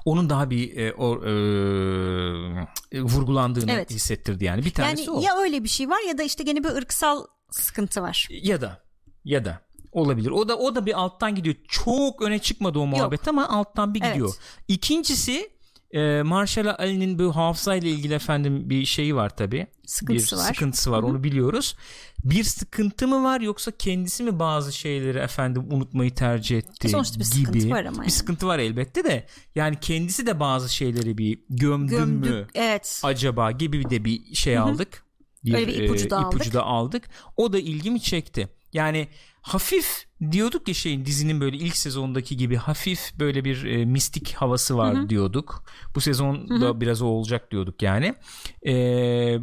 [0.05, 3.91] Onun daha bir e, o, e, vurgulandığını Evet.
[3.91, 4.65] hissettirdi yani.
[4.65, 5.21] Bir tanesi Yani o.
[5.21, 8.27] ya öyle bir şey var ya da işte gene bir ırksal sıkıntı var.
[8.29, 8.83] Ya da
[9.25, 9.61] ya da
[9.91, 10.31] olabilir.
[10.31, 11.55] O da o da bir alttan gidiyor.
[11.67, 13.27] Çok öne çıkmadı o muhabbet Yok.
[13.27, 14.27] ama alttan bir gidiyor.
[14.27, 14.39] Evet.
[14.67, 15.57] İkincisi
[15.91, 19.67] e, Marshall Ali'nin bu hafızayla ilgili efendim bir şeyi var tabi.
[19.85, 20.45] Sıkıntısı bir var.
[20.47, 21.01] sıkıntısı var.
[21.01, 21.09] Hı-hı.
[21.09, 21.75] Onu biliyoruz.
[22.23, 27.25] Bir sıkıntı mı var yoksa kendisi mi bazı şeyleri efendim unutmayı tercih etti Sonuçta bir
[27.25, 27.45] gibi.
[27.45, 27.97] sıkıntı var ama.
[27.97, 28.11] Bir yani.
[28.11, 29.27] sıkıntı var elbette de.
[29.55, 33.01] Yani kendisi de bazı şeyleri bir gömdü Gömdük, mü evet.
[33.03, 34.63] acaba gibi de bir şey Hı-hı.
[34.63, 35.06] aldık.
[35.47, 37.09] Bir, Öyle bir ipucu da, e, ipucu da aldık.
[37.37, 38.49] O da ilgimi çekti.
[38.73, 39.07] Yani
[39.41, 44.77] hafif diyorduk ya şeyin dizinin böyle ilk sezondaki gibi hafif böyle bir e, mistik havası
[44.77, 45.09] var Hı-hı.
[45.09, 45.63] diyorduk.
[45.95, 48.15] Bu sezon da biraz o olacak diyorduk yani.
[48.63, 49.41] Eee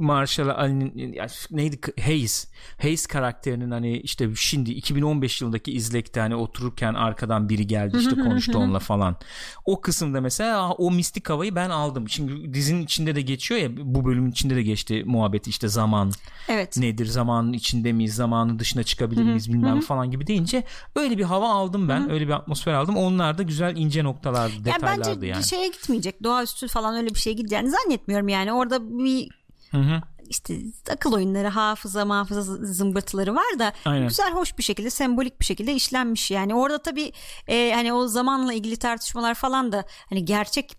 [0.00, 1.16] Marshall Ali'nin
[1.50, 2.48] neydi Hayes
[2.82, 8.58] Hayes karakterinin hani işte şimdi 2015 yılındaki izlekte hani otururken arkadan biri geldi işte konuştu
[8.58, 9.16] onunla falan.
[9.64, 12.06] O kısımda mesela o mistik havayı ben aldım.
[12.06, 16.12] Çünkü dizinin içinde de geçiyor ya bu bölümün içinde de geçti muhabbeti işte zaman
[16.48, 16.76] evet.
[16.76, 20.64] nedir zamanın içinde miyiz zamanın dışına çıkabilir miyiz bilmem falan gibi deyince
[20.96, 22.96] öyle bir hava aldım ben öyle bir atmosfer aldım.
[22.96, 25.20] Onlar da güzel ince noktalardı detaylardı yani.
[25.20, 25.44] Bence yani.
[25.44, 29.39] şeye gitmeyecek doğaüstü falan öyle bir şeye gideceğini zannetmiyorum yani orada bir
[29.70, 30.00] Hı hı.
[30.28, 30.58] işte
[30.90, 34.08] akıl oyunları hafıza hafıza zımbırtıları var da Aynen.
[34.08, 37.12] güzel hoş bir şekilde sembolik bir şekilde işlenmiş yani orada tabii
[37.46, 40.76] e, hani o zamanla ilgili tartışmalar falan da hani gerçek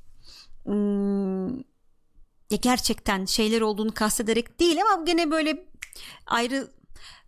[0.67, 1.57] ım,
[2.51, 5.65] ya gerçekten şeyler olduğunu kastederek değil ama gene böyle
[6.25, 6.67] ayrı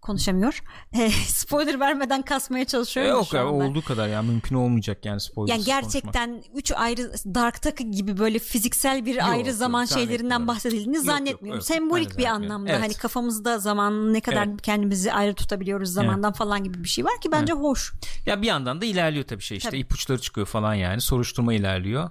[0.03, 0.63] konuşamıyor.
[0.93, 3.11] E, spoiler vermeden kasmaya çalışıyorum.
[3.11, 5.53] E, yok ya olduğu kadar ya mümkün olmayacak yani spoiler.
[5.53, 6.57] Yani gerçekten konuşmak.
[6.57, 11.05] üç ayrı Dark Takı gibi böyle fiziksel bir yok, ayrı zaman yok, şeylerinden bahsedildiğini yok,
[11.05, 11.59] zannetmiyorum.
[11.59, 12.81] Yok, Sembolik bir anlamda evet.
[12.81, 14.61] hani kafamızda zaman ne kadar evet.
[14.61, 16.37] kendimizi ayrı tutabiliyoruz zamandan evet.
[16.37, 17.63] falan gibi bir şey var ki bence evet.
[17.63, 17.93] hoş.
[18.25, 19.79] Ya bir yandan da ilerliyor tabii şey işte tabii.
[19.79, 22.09] ipuçları çıkıyor falan yani soruşturma ilerliyor.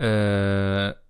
[0.00, 1.05] Eee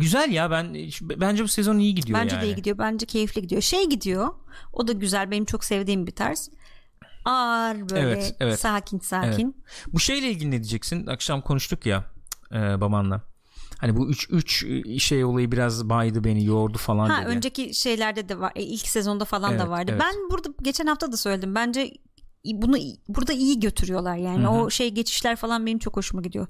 [0.00, 2.42] Güzel ya ben bence bu sezon iyi gidiyor bence yani.
[2.42, 4.28] de iyi gidiyor bence keyifli gidiyor şey gidiyor
[4.72, 6.50] o da güzel benim çok sevdiğim bir tarz
[7.24, 8.60] ağır böyle evet, evet.
[8.60, 9.94] sakin sakin evet.
[9.94, 12.04] bu şeyle ilgili ne diyeceksin akşam konuştuk ya
[12.52, 13.22] e, babanla
[13.78, 17.28] Hani bu 3 3 şey olayı biraz baydı beni yordu falan ha, dedi.
[17.28, 18.52] Önceki şeylerde de var.
[18.54, 19.90] E, ilk sezonda falan evet, da vardı.
[19.90, 20.02] Evet.
[20.04, 21.54] Ben burada geçen hafta da söyledim.
[21.54, 21.92] Bence
[22.54, 22.76] bunu
[23.08, 24.50] burada iyi götürüyorlar yani Hı-hı.
[24.50, 26.46] o şey geçişler falan benim çok hoşuma gidiyor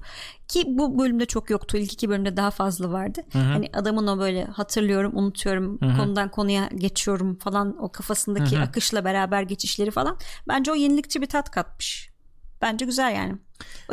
[0.47, 3.43] ki bu bölümde çok yoktu ilk iki bölümde daha fazla vardı Hı-hı.
[3.43, 5.97] hani adamın o böyle hatırlıyorum unutuyorum Hı-hı.
[5.97, 8.63] konudan konuya geçiyorum falan o kafasındaki Hı-hı.
[8.63, 10.17] akışla beraber geçişleri falan
[10.47, 12.09] bence o yenilikçi bir tat katmış
[12.61, 13.35] bence güzel yani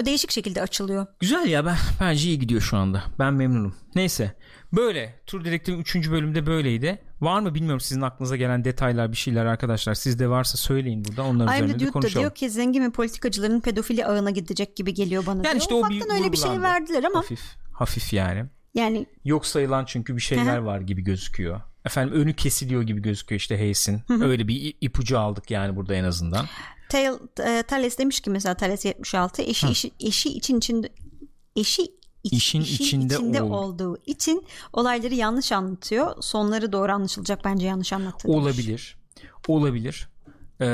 [0.00, 4.34] o değişik şekilde açılıyor güzel ya ben bence iyi gidiyor şu anda ben memnunum neyse
[4.76, 6.10] Böyle Tur Direktif'in 3.
[6.10, 7.02] bölümde böyleydi.
[7.24, 9.94] Var mı bilmiyorum sizin aklınıza gelen detaylar bir şeyler arkadaşlar.
[9.94, 12.20] Sizde varsa söyleyin burada onların Aynı üzerine de konuşalım.
[12.20, 15.36] diyor ki zengin ve politikacıların pedofili ağına gidecek gibi geliyor bana.
[15.36, 15.56] Yani diyor.
[15.56, 17.18] işte o bir öyle bir şey verdiler ama.
[17.18, 17.40] Hafif,
[17.72, 18.44] hafif yani.
[18.74, 21.60] Yani yok sayılan çünkü bir şeyler var gibi gözüküyor.
[21.84, 24.00] Efendim önü kesiliyor gibi gözüküyor işte Hayes'in.
[24.22, 26.46] Öyle bir ipucu aldık yani burada en azından.
[26.88, 30.88] Tail, e, Thales demiş ki mesela Thales 76 eşi, eşi, eşi için içinde
[31.56, 31.82] eşi
[32.24, 33.50] işin, işin içinde, içinde ol.
[33.50, 36.16] olduğu için olayları yanlış anlatıyor.
[36.20, 38.28] Sonları doğru anlaşılacak bence yanlış anlattı.
[38.28, 38.96] Olabilir.
[39.48, 40.08] Olabilir.
[40.60, 40.66] Ee,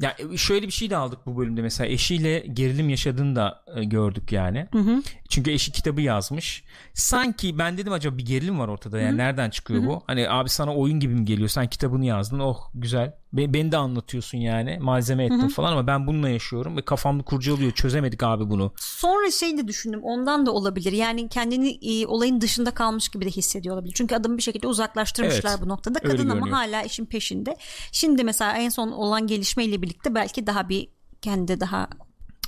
[0.00, 4.32] ya şöyle bir şey de aldık bu bölümde mesela eşiyle gerilim yaşadığını da e, gördük
[4.32, 4.68] yani.
[4.72, 5.02] Hı hı.
[5.28, 6.64] Çünkü eşi kitabı yazmış.
[6.94, 9.18] Sanki ben dedim acaba bir gerilim var ortada yani hı hı.
[9.18, 9.88] nereden çıkıyor hı hı.
[9.88, 10.02] bu?
[10.06, 11.48] Hani abi sana oyun gibi mi geliyor?
[11.48, 12.38] Sen kitabını yazdın.
[12.38, 13.14] Oh güzel.
[13.32, 14.78] Be- beni de anlatıyorsun yani.
[14.80, 15.48] Malzeme ettim hı hı.
[15.48, 17.72] falan ama ben bununla yaşıyorum ve kafamda kurcalıyor.
[17.72, 18.72] Çözemedik abi bunu.
[18.76, 20.00] Sonra şey de düşündüm.
[20.02, 20.92] Ondan da olabilir.
[20.92, 23.94] Yani kendini e, olayın dışında kalmış gibi de hissediyor olabilir.
[23.96, 25.98] Çünkü adamı bir şekilde uzaklaştırmışlar evet, bu noktada.
[25.98, 27.56] Kadın ama hala işin peşinde.
[27.92, 30.88] Şimdi mesela en son olan gelişmeyle birlikte belki daha bir
[31.22, 31.88] kendi daha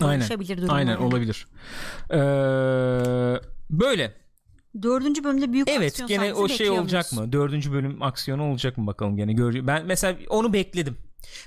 [0.01, 0.28] Aynen,
[0.69, 1.05] aynen yani.
[1.05, 1.47] olabilir.
[2.11, 2.16] Ee,
[3.70, 4.19] böyle.
[4.82, 7.32] Dördüncü bölümde büyük evet, aksiyon gene o şey olacak mı?
[7.32, 9.66] Dördüncü bölüm aksiyonu olacak mı bakalım gene göreceğiz.
[9.66, 10.97] Ben mesela onu bekledim.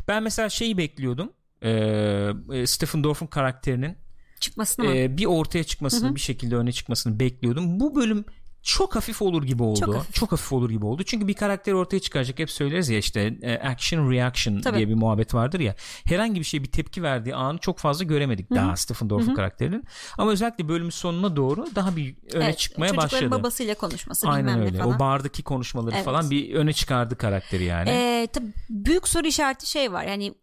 [0.07, 1.29] Ben mesela şeyi bekliyordum.
[1.63, 2.33] Ee,
[2.65, 3.97] Stephen Dorff'un karakterinin
[4.39, 4.95] çıkmasını mı?
[4.95, 6.15] E, bir ortaya çıkmasını Hı-hı.
[6.15, 7.79] bir şekilde öne çıkmasını bekliyordum.
[7.79, 8.25] Bu bölüm
[8.63, 9.79] çok hafif olur gibi oldu.
[9.79, 10.15] Çok hafif.
[10.15, 11.03] çok hafif olur gibi oldu.
[11.03, 14.77] Çünkü bir karakter ortaya çıkaracak hep söyleriz ya işte e, action reaction Tabii.
[14.77, 15.75] diye bir muhabbet vardır ya.
[16.05, 18.59] Herhangi bir şey bir tepki verdiği anı çok fazla göremedik Hı-hı.
[18.59, 19.83] daha Stephen Dorff'un karakterinin.
[20.17, 23.11] Ama özellikle bölümün sonuna doğru daha bir öne evet, çıkmaya başladı.
[23.11, 24.77] Çocukların babasıyla konuşması Aynen bilmem öyle.
[24.77, 24.95] ne falan.
[24.95, 26.05] O bardaki konuşmaları evet.
[26.05, 27.89] falan bir öne çıkardı karakteri yani.
[27.89, 30.03] Ee, tabii büyük soru işareti şey var.
[30.03, 30.33] Yani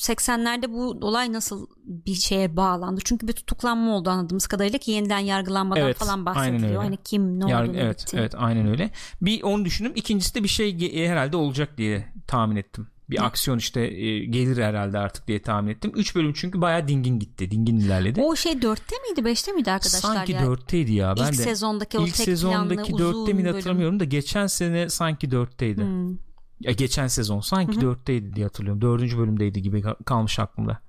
[0.00, 3.00] 80'lerde bu olay nasıl bir şeye bağlandı?
[3.04, 6.82] Çünkü bir tutuklanma oldu anladığımız kadarıyla ki yeniden yargılanmadan evet, falan bahsediliyor.
[6.82, 8.16] Hani kim ne oldu Evet, bitti.
[8.20, 8.90] evet aynen öyle.
[9.22, 9.92] Bir onu düşündüm.
[9.94, 12.86] İkincisi de bir şey herhalde olacak diye tahmin ettim.
[13.10, 13.22] Bir Hı.
[13.22, 15.92] aksiyon işte e, gelir herhalde artık diye tahmin ettim.
[15.94, 17.50] 3 bölüm çünkü bayağı dingin gitti.
[17.50, 18.20] Dingin ilerledi.
[18.20, 20.42] O şey 4'te miydi 5'te miydi arkadaşlar sanki ya?
[20.42, 21.14] 4'teydi ya.
[21.16, 24.88] Ben ilk de, sezondaki o ilk tek sezondaki planlı 4'te miydi hatırlamıyorum da geçen sene
[24.88, 25.76] sanki 4'teydi.
[25.76, 26.29] Hmm.
[26.60, 28.80] Ya geçen sezon sanki dörtteydi diye hatırlıyorum.
[28.80, 30.80] Dördüncü bölümdeydi gibi kalmış aklımda.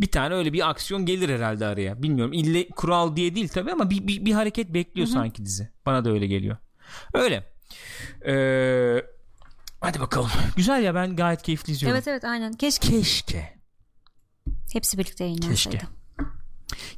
[0.00, 2.02] Bir tane öyle bir aksiyon gelir herhalde araya.
[2.02, 2.32] Bilmiyorum.
[2.32, 5.14] İlle kural diye değil tabii ama bir, bir, bir hareket bekliyor Hı-hı.
[5.14, 5.68] sanki dizi.
[5.86, 6.56] Bana da öyle geliyor.
[7.14, 7.52] Öyle.
[8.26, 9.04] Ee,
[9.80, 10.30] hadi bakalım.
[10.56, 11.96] Güzel ya ben gayet keyifli izliyorum.
[11.96, 12.52] Evet evet aynen.
[12.52, 12.88] Keşke.
[12.88, 13.58] Keşke.
[14.72, 15.78] Hepsi birlikte yayınlansaydı.
[15.78, 15.99] Keşke.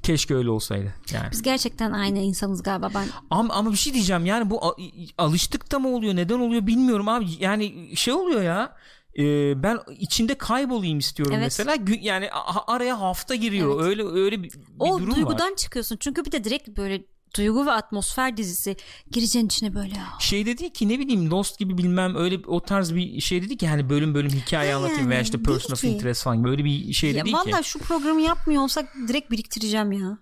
[0.03, 0.95] Keşke öyle olsaydı.
[1.13, 1.29] Yani.
[1.33, 3.09] Biz gerçekten aynı insanız galiba ben.
[3.31, 4.77] Ama, ama bir şey diyeceğim yani bu
[5.19, 7.27] alıştık da mı oluyor neden oluyor bilmiyorum abi.
[7.39, 8.77] Yani şey oluyor ya
[9.19, 9.23] e,
[9.63, 11.45] ben içinde kaybolayım istiyorum evet.
[11.45, 12.29] mesela yani
[12.67, 13.85] araya hafta giriyor evet.
[13.85, 15.57] öyle öyle bir, bir o durum duygudan var.
[15.57, 17.05] çıkıyorsun çünkü bir de direkt böyle
[17.37, 18.77] duygu ve atmosfer dizisi
[19.11, 23.21] gireceğin içine böyle şey dedi ki ne bileyim Lost gibi bilmem öyle o tarz bir
[23.21, 26.25] şey dedi ki hani bölüm bölüm hikaye ha anlatayım yani, veya işte person of interest
[26.25, 27.35] falan böyle bir şey dedi ki.
[27.35, 30.19] Valla şu programı yapmıyor olsak direkt biriktireceğim ya.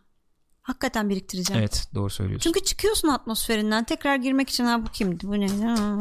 [0.62, 1.60] Hakikaten biriktireceğim.
[1.60, 2.50] Evet doğru söylüyorsun.
[2.50, 5.48] Çünkü çıkıyorsun atmosferinden tekrar girmek için ha bu kimdi bu ne?
[5.48, 5.98] Ha.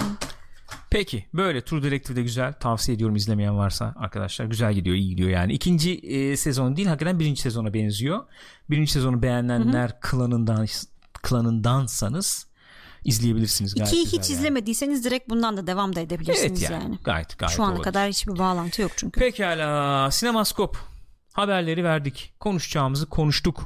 [0.89, 5.53] Peki böyle True Detective'de güzel tavsiye ediyorum izlemeyen varsa arkadaşlar güzel gidiyor iyi gidiyor yani
[5.53, 8.25] ikinci e, sezon değil hakikaten birinci sezona benziyor
[8.69, 9.99] birinci sezonu beğenenler Hı-hı.
[10.01, 10.63] klanından
[11.21, 12.47] klanındansanız
[13.03, 13.75] izleyebilirsiniz.
[13.75, 14.39] Gayet İkiyi hiç yani.
[14.39, 16.83] izlemediyseniz direkt bundan da devam da edebilirsiniz evet yani.
[16.83, 16.97] yani.
[17.03, 17.83] Gayet gayet Şu ana olabilir.
[17.83, 19.19] kadar hiçbir bağlantı yok çünkü.
[19.19, 20.77] Pekala sinemaskop
[21.33, 23.65] haberleri verdik konuşacağımızı konuştuk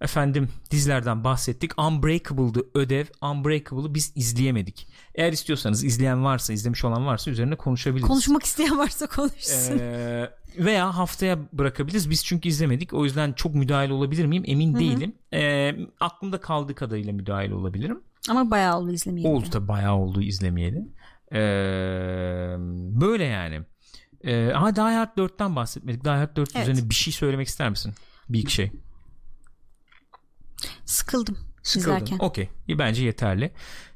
[0.00, 1.80] efendim dizilerden bahsettik.
[1.80, 3.04] Unbreakable'dı ödev.
[3.22, 4.88] Unbreakable'ı biz izleyemedik.
[5.14, 8.08] Eğer istiyorsanız izleyen varsa, izlemiş olan varsa üzerine konuşabiliriz.
[8.08, 9.78] Konuşmak isteyen varsa konuşsun.
[9.78, 12.10] Ee, veya haftaya bırakabiliriz.
[12.10, 12.94] Biz çünkü izlemedik.
[12.94, 14.42] O yüzden çok müdahil olabilir miyim?
[14.46, 14.80] Emin Hı-hı.
[14.80, 15.14] değilim.
[15.32, 18.00] Ee, aklımda kaldığı kadarıyla müdahil olabilirim.
[18.28, 19.28] Ama bayağı oldu izlemeyeli.
[19.28, 20.88] Oldu tabii bayağı oldu izlemeyeli.
[21.32, 21.36] Ee,
[23.00, 23.62] böyle yani.
[24.24, 26.04] Ee, ama Die Hard 4'ten bahsetmedik.
[26.04, 26.68] Die Hard 4 evet.
[26.68, 27.94] üzerine bir şey söylemek ister misin?
[28.28, 28.70] Bir iki şey.
[30.84, 31.38] Sıkıldım.
[31.64, 32.16] Sıkıldım.
[32.20, 32.48] Okey.
[32.68, 33.50] Bence yeterli.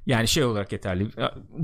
[0.07, 1.09] Yani şey olarak yeterli.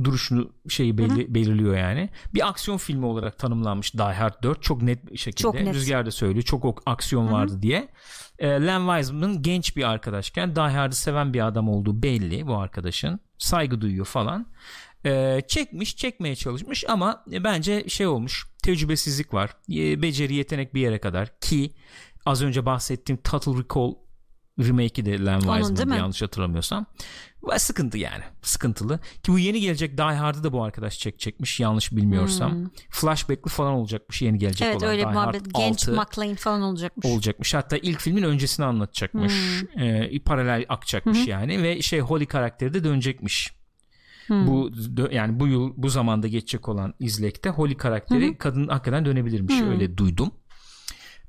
[0.05, 1.35] Duruşunu şeyi belli, Hı-hı.
[1.35, 2.09] belirliyor yani.
[2.35, 5.43] Bir aksiyon filmi olarak tanımlanmış Die Hard 4 çok net bir şekilde.
[5.43, 5.75] Çok net.
[5.75, 6.43] Rüzgar da söylüyor.
[6.43, 7.33] Çok aksiyon Hı-hı.
[7.33, 7.89] vardı diye.
[8.39, 13.21] E, Len Wiseman genç bir arkadaşken Die Hard'ı seven bir adam olduğu belli bu arkadaşın.
[13.39, 14.47] Saygı duyuyor falan.
[15.05, 18.47] E, çekmiş, çekmeye çalışmış ama bence şey olmuş.
[18.63, 19.51] Tecrübesizlik var.
[19.73, 21.71] E, beceri, yetenek bir yere kadar ki
[22.27, 24.04] az önce bahsettiğim Total Recall
[24.59, 26.87] remake'i de Len Wiseman'dı yanlış hatırlamıyorsam.
[27.57, 28.23] Sıkıntı yani.
[28.43, 28.99] Sıkıntılı.
[28.99, 32.53] Ki bu yeni gelecek Die Hard'ı da bu arkadaş çek çekmiş yanlış bilmiyorsam.
[32.53, 32.69] Hmm.
[32.91, 34.89] Flashback'li falan olacakmış yeni gelecek evet, olan.
[34.89, 35.55] Evet öyle bir muhabbet.
[35.55, 37.07] Genç McLean falan olacakmış.
[37.07, 37.55] Olacakmış.
[37.55, 39.33] Hatta ilk filmin öncesini anlatacakmış.
[39.33, 39.83] Hmm.
[39.83, 41.29] Ee, paralel akacakmış hmm.
[41.29, 41.63] yani.
[41.63, 43.53] Ve şey Holly karakteri de dönecekmiş.
[44.27, 44.47] Hmm.
[44.47, 44.71] Bu
[45.11, 48.39] yani bu yıl bu zamanda geçecek olan izlekte Holly karakteri hmm.
[48.39, 49.61] kadın hakikaten dönebilirmiş.
[49.61, 49.71] Hmm.
[49.71, 50.31] Öyle duydum.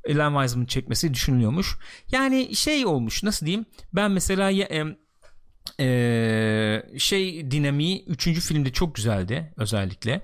[0.10, 1.78] Len Wiseman çekmesi düşünülüyormuş.
[2.12, 4.86] Yani şey olmuş nasıl diyeyim ben mesela e,
[5.80, 8.24] e, şey dinamiği 3.
[8.40, 10.22] filmde çok güzeldi özellikle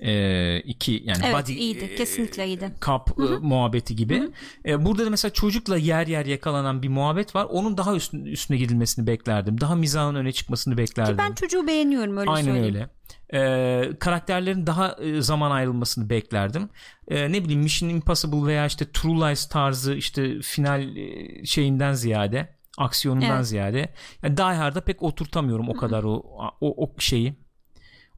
[0.00, 1.84] e, iki yani evet, body iyiydi.
[1.84, 2.70] e, kesinlikle iyiydi.
[2.80, 4.30] kap e, muhabbeti gibi.
[4.66, 7.44] E, burada da mesela çocukla yer yer yakalanan bir muhabbet var.
[7.44, 9.60] Onun daha üstüne, üstüne gidilmesini beklerdim.
[9.60, 12.74] Daha mizahın öne çıkmasını beklerdim ki ben çocuğu beğeniyorum öyle aynen söyleyeyim.
[12.74, 12.88] öyle.
[13.32, 16.68] E, karakterlerin daha e, zaman ayrılmasını beklerdim.
[17.08, 22.54] E, ne bileyim Mission Impossible veya işte True Lies tarzı işte final e, şeyinden ziyade
[22.78, 23.46] aksiyonundan evet.
[23.46, 23.88] ziyade
[24.22, 26.22] yani Die Hard'a pek oturtamıyorum o kadar o,
[26.60, 27.43] o, o şeyi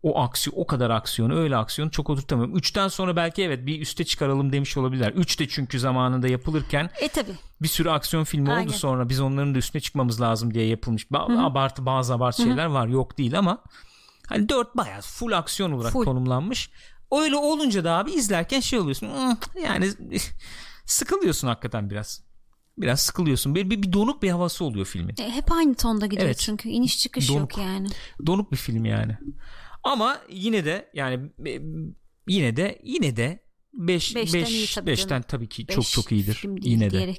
[0.07, 2.57] o aksiyon o kadar aksiyonu öyle aksiyonu çok oturtamıyorum.
[2.57, 5.13] Üçten sonra belki evet bir üste çıkaralım demiş olabilirler.
[5.13, 7.31] Üç de çünkü zamanında yapılırken e, tabi.
[7.63, 8.67] bir sürü aksiyon filmi Aynen.
[8.69, 11.05] oldu sonra biz onların da üstüne çıkmamız lazım diye yapılmış.
[11.05, 12.49] Ba- abartı bazı abartı Hı-hı.
[12.49, 13.63] şeyler var yok değil ama
[14.27, 16.05] hani dört bayağı full aksiyon olarak full.
[16.05, 16.71] konumlanmış.
[17.13, 19.09] Öyle olunca da abi izlerken şey oluyorsun.
[19.65, 19.91] Yani
[20.87, 22.27] sıkılıyorsun hakikaten biraz
[22.79, 23.55] biraz sıkılıyorsun.
[23.55, 25.15] Bir, bir, bir donuk bir havası oluyor filmin.
[25.19, 26.39] E, hep aynı tonda gidiyor evet.
[26.39, 27.89] çünkü iniş çıkış donuk, yok yani.
[28.27, 29.19] Donuk bir film yani.
[29.87, 31.61] Ama yine de yani e,
[32.29, 33.41] yine de yine de
[33.73, 36.43] 5 5 5'ten tabii ki beş çok çok iyidir.
[36.63, 37.15] Yine de.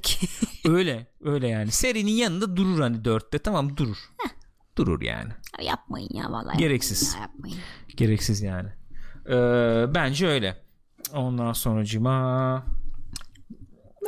[0.64, 1.70] öyle öyle yani.
[1.70, 3.96] Serinin yanında durur hani 4'te tamam durur.
[4.18, 4.28] Heh.
[4.76, 5.32] Durur yani.
[5.62, 6.58] Yapmayın ya vallahi.
[6.58, 7.14] Gereksiz.
[7.14, 7.58] Ya, yapmayın.
[7.96, 8.68] Gereksiz yani.
[9.28, 10.56] Ee, bence öyle.
[11.12, 12.64] Ondan sonra cima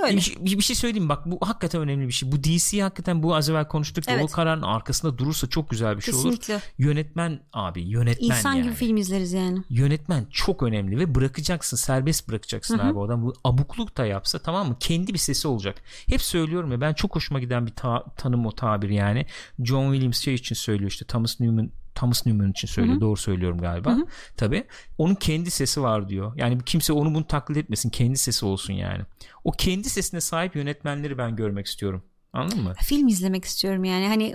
[0.05, 0.17] Öyle.
[0.17, 2.33] Bir, bir, şey söyleyeyim bak bu hakikaten önemli bir şey.
[2.33, 4.25] Bu DC hakikaten bu az evvel konuştuk evet.
[4.25, 6.55] o kararın arkasında durursa çok güzel bir şey Kesinlikle.
[6.55, 6.63] olur.
[6.79, 8.63] Yönetmen abi yönetmen İnsan yani.
[8.63, 9.63] gibi film izleriz yani.
[9.71, 12.87] Yönetmen çok önemli ve bırakacaksın serbest bırakacaksın Hı-hı.
[12.87, 13.23] abi o adam.
[13.23, 15.83] Bu abukluk da yapsa tamam mı kendi bir sesi olacak.
[16.07, 19.27] Hep söylüyorum ya ben çok hoşuma giden bir ta- tanım o tabir yani.
[19.65, 22.95] John Williams şey için söylüyor işte Thomas Newman Thomas Newman için söylüyor.
[22.95, 23.01] Hı-hı.
[23.01, 23.91] Doğru söylüyorum galiba.
[23.91, 24.07] Hı-hı.
[24.37, 24.65] Tabii.
[24.99, 26.33] Onun kendi sesi var diyor.
[26.37, 27.91] Yani kimse onu bunu taklit etmesin.
[27.91, 29.03] Kendi sesi olsun yani.
[29.45, 32.03] O kendi sesine sahip yönetmenleri ben görmek istiyorum.
[32.33, 32.75] Anladın mı?
[32.83, 34.07] Film izlemek istiyorum yani.
[34.09, 34.35] Hani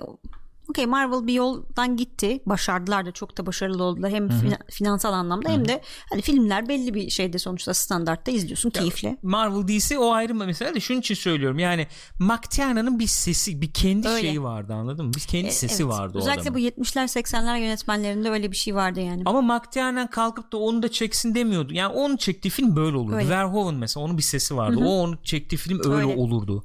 [0.69, 2.39] okey Marvel bir yoldan gitti.
[2.45, 4.11] Başardılar da çok da başarılı oldular.
[4.11, 9.17] Hem fina- finansal anlamda hem de hani filmler belli bir şeyde sonuçta standartta izliyorsun keyifle.
[9.23, 11.59] Marvel DC o ayrı mesela de şunun için söylüyorum.
[11.59, 11.87] Yani
[12.19, 14.21] McTiernan'ın bir sesi, bir kendi Öyle.
[14.21, 15.13] şeyi vardı anladın mı?
[15.13, 15.93] Bir kendi E, sesi evet.
[15.93, 19.23] vardı o Özellikle bu 70'ler 80'ler yönetmenlerinde öyle bir şey vardı yani.
[19.25, 21.73] Ama McTiernan kalkıp da onu da çeksin demiyordu.
[21.73, 23.15] Yani onun çektiği film böyle olurdu.
[23.15, 23.29] Öyle.
[23.29, 24.77] Verhoeven mesela onun bir sesi vardı.
[24.85, 26.21] O onun çektiği film öyle, Öyle.
[26.21, 26.63] olurdu.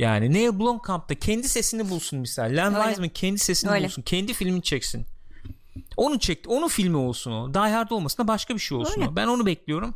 [0.00, 2.56] Yani Neil Blomkamp da kendi sesini bulsun misal.
[2.56, 2.74] Len.
[2.74, 3.84] Wiseman kendi sesini Öyle.
[3.84, 4.02] bulsun.
[4.02, 5.06] Kendi filmini çeksin.
[5.96, 6.48] Onu çekti.
[6.48, 7.54] Onun filmi olsun o.
[7.54, 9.10] Die Hard olmasın da başka bir şey olsun Öyle.
[9.10, 9.16] o.
[9.16, 9.94] Ben onu bekliyorum.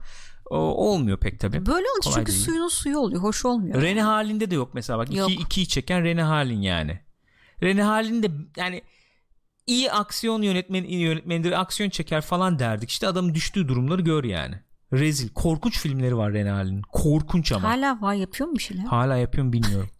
[0.50, 1.66] O, olmuyor pek tabii.
[1.66, 2.44] Böyle olunca Kolay çünkü değil.
[2.44, 3.22] suyunun suyu oluyor.
[3.22, 3.82] Hoş olmuyor.
[3.82, 5.14] Rene halinde de yok mesela bak.
[5.14, 5.30] Yok.
[5.30, 7.00] Iki, ikiyi çeken Rene Halin yani.
[7.62, 8.82] Rene Halin de yani
[9.66, 12.90] iyi aksiyon yönetmen iyi yönetmenidir aksiyon çeker falan derdik.
[12.90, 14.54] İşte adamın düştüğü durumları gör yani.
[14.92, 15.28] Rezil.
[15.28, 16.82] Korkunç filmleri var Rene Halil'in.
[16.82, 17.68] Korkunç ama.
[17.68, 19.16] Hala, Hala var yapıyor mu bir şeyler?
[19.16, 19.90] yapıyorum bilmiyorum.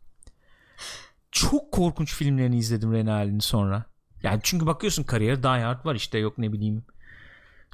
[1.34, 3.84] Çok korkunç filmlerini izledim Rene Halil'in sonra.
[4.22, 6.84] Yani çünkü bakıyorsun kariyeri Die Hard var işte yok ne bileyim.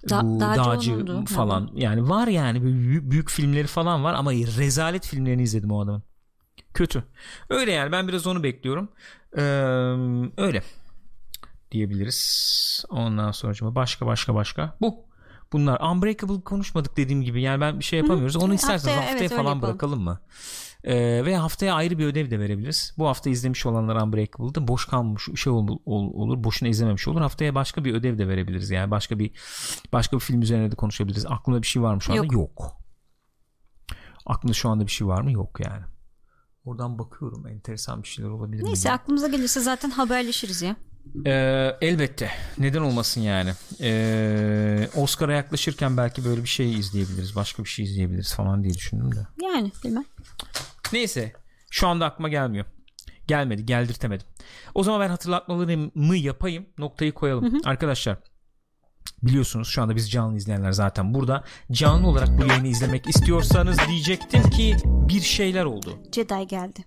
[0.08, 5.06] Da- bu Dağcı dağcı falan yani var yani büyük, büyük filmleri falan var ama rezalet
[5.06, 6.02] filmlerini izledim o adamın.
[6.74, 7.04] Kötü.
[7.50, 8.88] Öyle yani ben biraz onu bekliyorum.
[9.36, 9.42] Ee,
[10.36, 10.62] öyle
[11.70, 12.84] diyebiliriz.
[12.88, 14.76] Ondan sonra başka başka başka.
[14.80, 15.10] Bu.
[15.52, 17.42] Bunlar Unbreakable konuşmadık dediğim gibi.
[17.42, 18.36] Yani ben bir şey yapamıyoruz.
[18.36, 19.62] Onu isterseniz Haftaya, haftaya, evet, falan yapalım.
[19.62, 20.20] bırakalım mı?
[20.84, 22.94] Ee, ve haftaya ayrı bir ödev de verebiliriz.
[22.98, 26.44] Bu hafta izlemiş olanlar Unbreakable'da boş kalmış şey ol- ol- olur.
[26.44, 27.20] Boşuna izlememiş olur.
[27.20, 28.70] Haftaya başka bir ödev de verebiliriz.
[28.70, 29.30] Yani başka bir
[29.92, 31.26] başka bir film üzerine de konuşabiliriz.
[31.26, 32.22] Aklımda bir şey var mı şu anda?
[32.24, 32.32] Yok.
[32.32, 32.72] Yok.
[34.26, 35.32] Aklımda şu anda bir şey var mı?
[35.32, 35.82] Yok yani.
[36.64, 37.46] Oradan bakıyorum.
[37.46, 38.68] Enteresan bir şeyler olabilir mi?
[38.68, 40.76] Neyse aklımıza gelirse zaten haberleşiriz ya.
[41.26, 42.30] Ee, elbette.
[42.58, 43.50] Neden olmasın yani.
[43.80, 47.36] Ee, Oscar'a yaklaşırken belki böyle bir şey izleyebiliriz.
[47.36, 49.26] Başka bir şey izleyebiliriz falan diye düşündüm de.
[49.42, 50.04] Yani bilmem.
[50.92, 51.32] Neyse.
[51.70, 52.64] Şu anda aklıma gelmiyor.
[53.26, 53.66] Gelmedi.
[53.66, 54.26] Geldirtemedim.
[54.74, 56.66] O zaman ben hatırlatmalarımı yapayım.
[56.78, 57.60] Noktayı koyalım.
[57.64, 58.18] Arkadaşlar
[59.22, 61.44] biliyorsunuz şu anda biz canlı izleyenler zaten burada.
[61.72, 65.98] Canlı olarak bu yayını izlemek istiyorsanız diyecektim ki bir şeyler oldu.
[66.14, 66.84] Jedi geldi.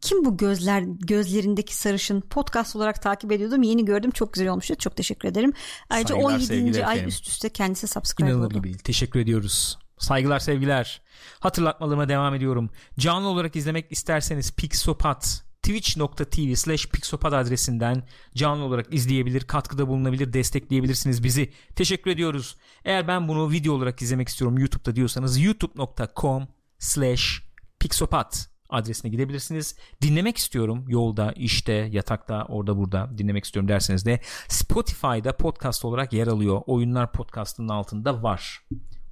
[0.00, 3.62] Kim bu gözler gözlerindeki sarışın podcast olarak takip ediyordum.
[3.62, 4.10] Yeni gördüm.
[4.10, 4.74] Çok güzel olmuştu.
[4.76, 5.52] Çok teşekkür ederim.
[5.90, 6.46] Ayrıca Saygılar, 17.
[6.46, 7.08] sevgiler ay efendim.
[7.08, 8.54] üst üste kendisi subscribe İnanılır oldu.
[8.54, 8.78] gibi değil.
[8.78, 9.78] Teşekkür ediyoruz.
[9.98, 11.02] Saygılar sevgiler.
[11.40, 12.70] Hatırlatmalarıma devam ediyorum.
[12.98, 18.02] Canlı olarak izlemek isterseniz Pixopat twitch.tv slash pixopat adresinden
[18.34, 21.52] canlı olarak izleyebilir, katkıda bulunabilir, destekleyebilirsiniz bizi.
[21.76, 22.56] Teşekkür ediyoruz.
[22.84, 26.48] Eğer ben bunu video olarak izlemek istiyorum YouTube'da diyorsanız youtube.com
[26.78, 27.42] slash
[27.80, 29.76] pixopat adresine gidebilirsiniz.
[30.02, 36.26] Dinlemek istiyorum yolda, işte, yatakta, orada burada dinlemek istiyorum derseniz de Spotify'da podcast olarak yer
[36.26, 36.62] alıyor.
[36.66, 38.60] Oyunlar podcastının altında var.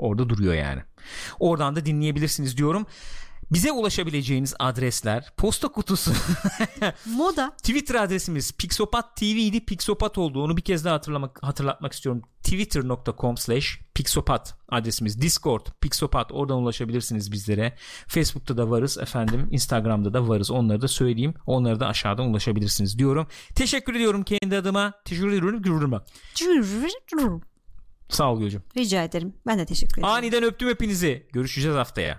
[0.02, 0.82] Orada duruyor yani.
[1.38, 2.86] Oradan da dinleyebilirsiniz diyorum.
[3.52, 6.12] Bize ulaşabileceğiniz adresler posta kutusu
[7.06, 7.50] Moda.
[7.50, 9.64] Twitter adresimiz Pixopat TV idi.
[9.64, 10.42] Pixopat oldu.
[10.42, 12.22] Onu bir kez daha hatırlamak, hatırlatmak istiyorum.
[12.42, 15.22] Twitter.com slash Pixopat adresimiz.
[15.22, 16.32] Discord Pixopat.
[16.32, 17.76] Oradan ulaşabilirsiniz bizlere.
[18.06, 19.48] Facebook'ta da varız efendim.
[19.50, 20.50] Instagram'da da varız.
[20.50, 21.34] Onları da söyleyeyim.
[21.46, 23.26] Onları da aşağıdan ulaşabilirsiniz diyorum.
[23.54, 24.92] Teşekkür ediyorum kendi adıma.
[25.04, 27.44] Teşekkür ediyorum.
[28.14, 28.62] Sağ ol Gülcüm.
[28.76, 29.32] Rica ederim.
[29.46, 30.14] Ben de teşekkür ederim.
[30.14, 31.26] Aniden öptüm hepinizi.
[31.32, 32.10] Görüşeceğiz haftaya.